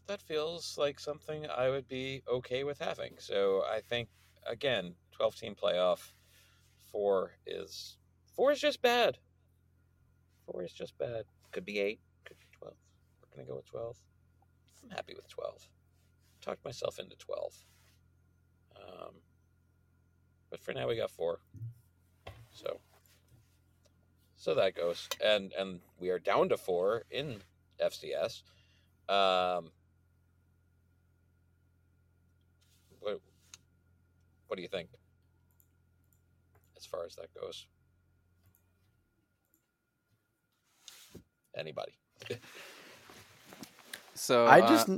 That 0.08 0.22
feels 0.22 0.78
like 0.78 1.00
something 1.00 1.48
I 1.48 1.70
would 1.70 1.88
be 1.88 2.24
okay 2.28 2.64
with 2.64 2.80
having. 2.80 3.16
So 3.18 3.64
I 3.70 3.82
think 3.82 4.08
again, 4.48 4.96
twelve 5.12 5.36
team 5.36 5.56
playoff, 5.56 6.14
four 6.92 7.32
is 7.46 7.98
four 8.36 8.52
is 8.52 8.60
just 8.62 8.82
bad. 8.82 9.18
Four 10.46 10.64
is 10.64 10.72
just 10.72 10.98
bad. 10.98 11.26
Could 11.52 11.66
be 11.66 11.80
eight, 11.80 12.00
could 12.24 12.38
be 12.38 12.46
twelve. 12.58 12.78
We're 13.20 13.36
gonna 13.36 13.50
go 13.50 13.56
with 13.58 13.66
twelve. 13.70 13.98
I'm 14.84 14.92
happy 14.92 15.14
with 15.16 15.28
twelve. 15.28 15.68
Talked 16.46 16.64
myself 16.64 17.00
into 17.00 17.16
twelve. 17.16 17.56
Um, 18.76 19.16
but 20.52 20.62
for 20.62 20.74
now 20.74 20.88
we 20.88 20.96
got 20.96 21.10
four. 21.10 21.40
So 22.52 22.80
so 24.36 24.54
that 24.54 24.76
goes. 24.76 25.10
And 25.24 25.52
and 25.54 25.80
we 26.00 26.10
are 26.10 26.20
down 26.20 26.50
to 26.50 26.58
four 26.58 27.04
in 27.10 27.42
FCS. 27.84 28.44
Um 29.10 29.72
what 33.00 33.20
what 34.46 34.56
do 34.56 34.62
you 34.62 34.68
think 34.68 34.90
as 36.78 36.86
far 36.86 37.06
as 37.06 37.16
that 37.16 37.34
goes? 37.34 37.66
Anybody? 41.58 41.94
so 44.14 44.46
I 44.46 44.60
uh, 44.60 44.68
just 44.68 44.90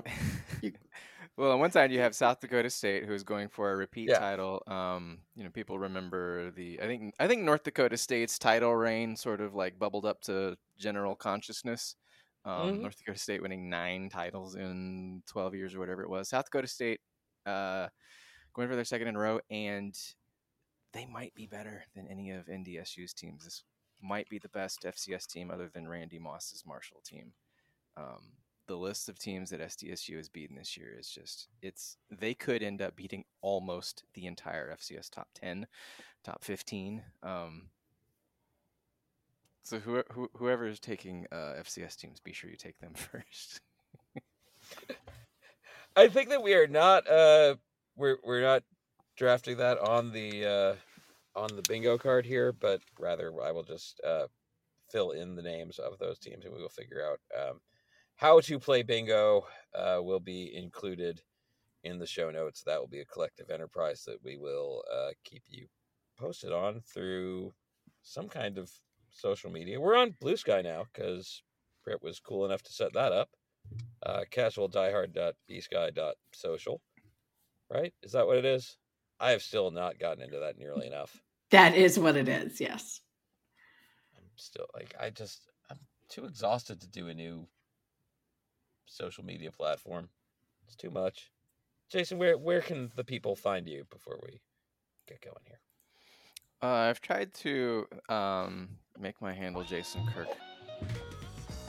well, 1.36 1.52
on 1.52 1.60
one 1.60 1.70
side 1.70 1.90
you 1.92 2.00
have 2.00 2.14
South 2.14 2.40
Dakota 2.40 2.70
State, 2.70 3.04
who's 3.04 3.22
going 3.22 3.48
for 3.48 3.72
a 3.72 3.76
repeat 3.76 4.08
Yeah. 4.08 4.18
title. 4.18 4.62
Um, 4.66 5.18
you 5.34 5.44
know, 5.44 5.50
people 5.50 5.78
remember 5.78 6.50
the. 6.52 6.80
I 6.80 6.86
think 6.86 7.14
I 7.18 7.26
think 7.28 7.42
North 7.42 7.62
Dakota 7.64 7.96
State's 7.96 8.38
title 8.38 8.74
reign 8.74 9.16
sort 9.16 9.40
of 9.40 9.54
like 9.54 9.78
bubbled 9.78 10.04
up 10.06 10.20
to 10.22 10.56
general 10.78 11.14
consciousness. 11.14 11.96
Um, 12.44 12.52
Mhm. 12.78 12.80
North 12.82 12.96
Dakota 12.98 13.18
State 13.18 13.42
winning 13.42 13.70
nine 13.70 14.08
titles 14.08 14.54
in 14.56 15.22
twelve 15.26 15.54
years 15.54 15.74
or 15.74 15.78
whatever 15.80 16.02
it 16.02 16.10
was. 16.10 16.28
South 16.28 16.44
Dakota 16.46 16.66
State 16.68 17.00
uh, 17.46 17.88
going 18.54 18.68
for 18.68 18.76
their 18.76 18.84
second 18.84 19.08
in 19.08 19.16
a 19.16 19.18
row, 19.18 19.40
and 19.50 19.96
they 20.92 21.06
might 21.06 21.34
be 21.34 21.46
better 21.46 21.84
than 21.94 22.06
any 22.08 22.30
of 22.30 22.46
NDSU's 22.46 23.14
teams. 23.14 23.44
This 23.44 23.64
might 24.00 24.28
be 24.28 24.38
the 24.38 24.48
best 24.50 24.84
FCS 24.84 25.26
team 25.26 25.50
other 25.50 25.68
than 25.68 25.88
Randy 25.88 26.18
Moss's 26.18 26.64
Marshall 26.66 27.00
team. 27.04 27.32
Um, 27.96 28.32
the 28.66 28.76
list 28.76 29.08
of 29.08 29.18
teams 29.18 29.50
that 29.50 29.60
SDSU 29.60 30.16
has 30.16 30.28
beaten 30.28 30.56
this 30.56 30.76
year 30.76 30.94
is 30.98 31.08
just 31.08 31.48
it's 31.60 31.96
they 32.10 32.34
could 32.34 32.62
end 32.62 32.80
up 32.80 32.96
beating 32.96 33.24
almost 33.40 34.04
the 34.14 34.26
entire 34.26 34.74
FCS 34.74 35.10
top 35.10 35.28
10, 35.34 35.66
top 36.24 36.44
15. 36.44 37.02
Um, 37.22 37.68
so 39.62 39.78
who, 39.78 40.02
who, 40.12 40.28
whoever 40.36 40.66
is 40.66 40.80
taking 40.80 41.26
uh, 41.30 41.54
FCS 41.60 41.96
teams, 41.96 42.20
be 42.20 42.32
sure 42.32 42.50
you 42.50 42.56
take 42.56 42.78
them 42.78 42.94
first. 42.94 43.60
I 45.94 46.08
think 46.08 46.30
that 46.30 46.42
we 46.42 46.54
are 46.54 46.66
not 46.66 47.08
uh 47.08 47.56
we're 47.96 48.16
we're 48.24 48.40
not 48.40 48.62
drafting 49.16 49.58
that 49.58 49.78
on 49.78 50.10
the 50.10 50.46
uh 50.46 50.74
on 51.38 51.48
the 51.54 51.62
bingo 51.68 51.98
card 51.98 52.24
here, 52.24 52.52
but 52.52 52.80
rather 52.98 53.32
I 53.42 53.52
will 53.52 53.62
just 53.62 54.00
uh 54.02 54.26
fill 54.90 55.10
in 55.10 55.34
the 55.34 55.42
names 55.42 55.78
of 55.78 55.98
those 55.98 56.18
teams 56.18 56.44
and 56.44 56.54
we 56.54 56.60
will 56.60 56.68
figure 56.68 57.02
out 57.04 57.20
um 57.38 57.60
how 58.22 58.38
to 58.38 58.60
play 58.60 58.84
bingo 58.84 59.44
uh 59.74 59.98
will 60.00 60.20
be 60.20 60.54
included 60.54 61.20
in 61.82 61.98
the 61.98 62.06
show 62.06 62.30
notes. 62.30 62.62
That 62.62 62.78
will 62.78 62.86
be 62.86 63.00
a 63.00 63.04
collective 63.04 63.50
enterprise 63.50 64.04
that 64.06 64.22
we 64.22 64.36
will 64.36 64.84
uh 64.94 65.10
keep 65.24 65.42
you 65.48 65.66
posted 66.16 66.52
on 66.52 66.82
through 66.86 67.52
some 68.04 68.28
kind 68.28 68.58
of 68.58 68.70
social 69.10 69.50
media. 69.50 69.80
We're 69.80 69.96
on 69.96 70.14
Bluesky 70.22 70.62
now 70.62 70.86
because 70.92 71.42
Britt 71.84 72.00
was 72.00 72.20
cool 72.20 72.44
enough 72.44 72.62
to 72.62 72.72
set 72.72 72.92
that 72.92 73.10
up 73.12 73.30
uh, 74.04 74.20
casualdiehard.bsky.social. 74.30 76.80
Right? 77.70 77.94
Is 78.02 78.12
that 78.12 78.26
what 78.26 78.36
it 78.36 78.44
is? 78.44 78.76
I 79.18 79.30
have 79.32 79.42
still 79.42 79.72
not 79.72 79.98
gotten 79.98 80.22
into 80.22 80.38
that 80.38 80.58
nearly 80.58 80.86
enough. 80.86 81.20
That 81.50 81.74
is 81.74 81.98
what 81.98 82.16
it 82.16 82.28
is. 82.28 82.60
Yes. 82.60 83.00
I'm 84.16 84.22
still 84.36 84.66
like 84.74 84.94
I 85.00 85.10
just 85.10 85.48
I'm 85.70 85.78
too 86.08 86.24
exhausted 86.24 86.80
to 86.82 86.88
do 86.88 87.08
a 87.08 87.14
new 87.14 87.48
social 88.92 89.24
media 89.24 89.50
platform. 89.50 90.08
It's 90.66 90.76
too 90.76 90.90
much. 90.90 91.30
Jason, 91.90 92.18
where 92.18 92.38
where 92.38 92.60
can 92.60 92.90
the 92.96 93.04
people 93.04 93.36
find 93.36 93.68
you 93.68 93.84
before 93.90 94.18
we 94.22 94.40
get 95.06 95.20
going 95.20 95.44
here? 95.46 95.60
Uh, 96.62 96.88
I've 96.88 97.00
tried 97.00 97.34
to 97.34 97.86
um, 98.08 98.68
make 98.98 99.20
my 99.20 99.32
handle 99.32 99.64
Jason 99.64 100.06
Kirk 100.14 100.28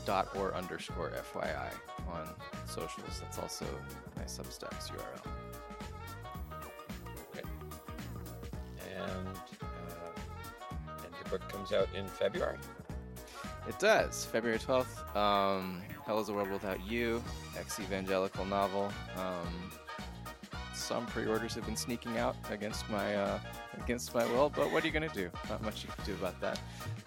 dot 0.05 0.29
or 0.35 0.53
underscore 0.53 1.11
FYI 1.11 1.71
on 2.09 2.27
socials. 2.67 3.19
That's 3.21 3.39
also 3.39 3.65
my 4.15 4.23
Substack's 4.23 4.89
URL. 4.89 5.25
And 8.95 9.27
uh, 9.61 11.03
and 11.03 11.13
your 11.15 11.29
book 11.31 11.49
comes 11.49 11.71
out 11.71 11.87
in 11.95 12.07
February. 12.07 12.57
It 13.68 13.80
does. 13.80 14.26
February 14.26 14.60
12th. 14.60 15.15
Um, 15.15 15.81
Hell 16.06 16.19
is 16.19 16.30
a 16.30 16.34
World 16.34 16.52
Without 16.52 16.85
You, 16.85 17.23
ex 17.57 17.80
evangelical 17.80 18.45
novel. 18.45 18.91
Um, 19.18 19.72
some 20.73 21.06
pre 21.06 21.26
orders 21.26 21.53
have 21.56 21.65
been 21.65 21.77
sneaking 21.77 22.18
out 22.18 22.35
against 22.49 22.90
my 22.90 23.15
uh, 23.15 23.40
against 23.81 24.14
my 24.14 24.26
will, 24.26 24.49
but 24.49 24.72
what 24.72 24.84
are 24.84 24.88
you 24.88 24.91
going 24.91 25.07
to 25.07 25.15
do? 25.15 25.30
Not 25.49 25.64
much 25.64 25.84
you 25.84 25.90
can 25.95 26.03
do 26.03 26.14
about 26.14 26.40
that. 26.41 26.60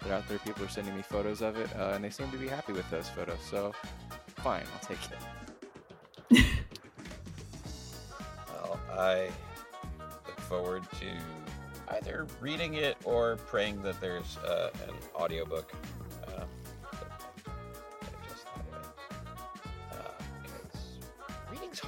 They're 0.03 0.13
out 0.13 0.27
there, 0.27 0.39
people 0.39 0.65
are 0.65 0.69
sending 0.69 0.95
me 0.95 1.03
photos 1.03 1.41
of 1.41 1.57
it, 1.57 1.69
uh, 1.77 1.91
and 1.93 2.03
they 2.03 2.09
seem 2.09 2.31
to 2.31 2.37
be 2.37 2.47
happy 2.47 2.73
with 2.73 2.89
those 2.89 3.07
photos, 3.09 3.39
so 3.49 3.73
fine, 4.37 4.63
I'll 4.73 4.87
take 4.87 4.99
it. 6.31 6.43
Well, 8.51 8.79
I 8.97 9.29
look 10.25 10.39
forward 10.41 10.83
to 10.99 11.95
either 11.95 12.27
reading 12.41 12.73
it 12.73 12.97
or 13.05 13.37
praying 13.47 13.81
that 13.83 14.01
there's 14.01 14.37
uh, 14.37 14.71
an 14.87 14.95
audiobook. 15.15 15.71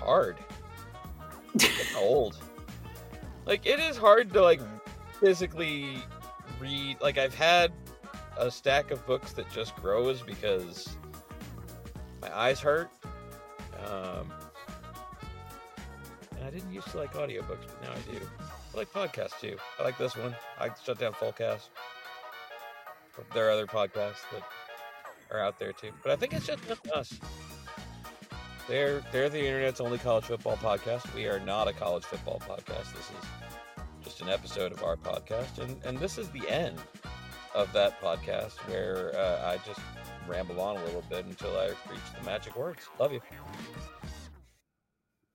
Hard. 0.10 0.38
Getting 1.58 1.96
old. 1.96 2.36
Like 3.46 3.68
it 3.68 3.80
is 3.80 3.96
hard 3.96 4.34
to 4.34 4.42
like 4.42 4.60
physically 5.20 5.98
read. 6.60 7.00
Like 7.00 7.20
I've 7.20 7.36
had 7.36 7.72
a 8.36 8.50
stack 8.50 8.90
of 8.90 9.06
books 9.06 9.34
that 9.34 9.48
just 9.52 9.76
grows 9.76 10.24
because 10.24 10.98
my 12.24 12.36
eyes 12.36 12.60
hurt. 12.60 12.90
Um, 13.86 14.34
and 16.36 16.44
I 16.44 16.50
didn't 16.50 16.74
used 16.74 16.88
to 16.88 16.98
like 16.98 17.14
audiobooks, 17.14 17.68
but 17.68 17.84
now 17.84 17.92
I 17.92 18.12
do. 18.12 18.20
I 18.74 18.78
like 18.78 18.92
podcasts 18.92 19.40
too. 19.40 19.58
I 19.80 19.84
like 19.84 20.00
this 20.00 20.18
one. 20.18 20.36
I 20.60 20.72
Shutdown 20.84 21.14
Fullcast. 21.14 21.70
There 23.36 23.48
are 23.48 23.52
other 23.52 23.68
podcasts 23.68 24.26
that 24.32 24.42
are 25.30 25.40
out 25.40 25.60
there 25.60 25.72
too, 25.72 25.92
but 26.02 26.12
I 26.12 26.16
think 26.16 26.34
it's 26.34 26.48
just 26.48 26.64
us. 26.96 27.20
They're 28.70 29.02
they're 29.12 29.30
the 29.30 29.44
internet's 29.44 29.82
only 29.82 29.98
college 29.98 30.26
football 30.26 30.56
podcast. 30.58 31.12
We 31.16 31.26
are 31.26 31.40
not 31.40 31.68
a 31.68 31.74
college 31.74 32.04
football 32.04 32.40
podcast. 32.40 32.94
This 32.94 33.10
is 33.10 33.26
just 34.04 34.22
an 34.22 34.30
episode 34.30 34.72
of 34.72 34.84
our 34.84 34.96
podcast, 34.96 35.58
and 35.58 35.76
and 35.84 35.98
this 35.98 36.20
is 36.20 36.30
the 36.30 36.48
end 36.48 36.78
of 37.56 37.74
that 37.74 38.00
podcast 38.00 38.54
where 38.70 39.12
uh, 39.18 39.50
I 39.52 39.58
just 39.66 39.80
ramble 40.28 40.62
on 40.62 40.78
a 40.78 40.86
little 40.86 41.04
bit 41.10 41.26
until 41.26 41.58
I 41.58 41.70
reach 41.90 42.14
the 42.20 42.24
magic 42.24 42.56
words. 42.56 42.88
Love 43.00 43.12
you. 43.12 43.22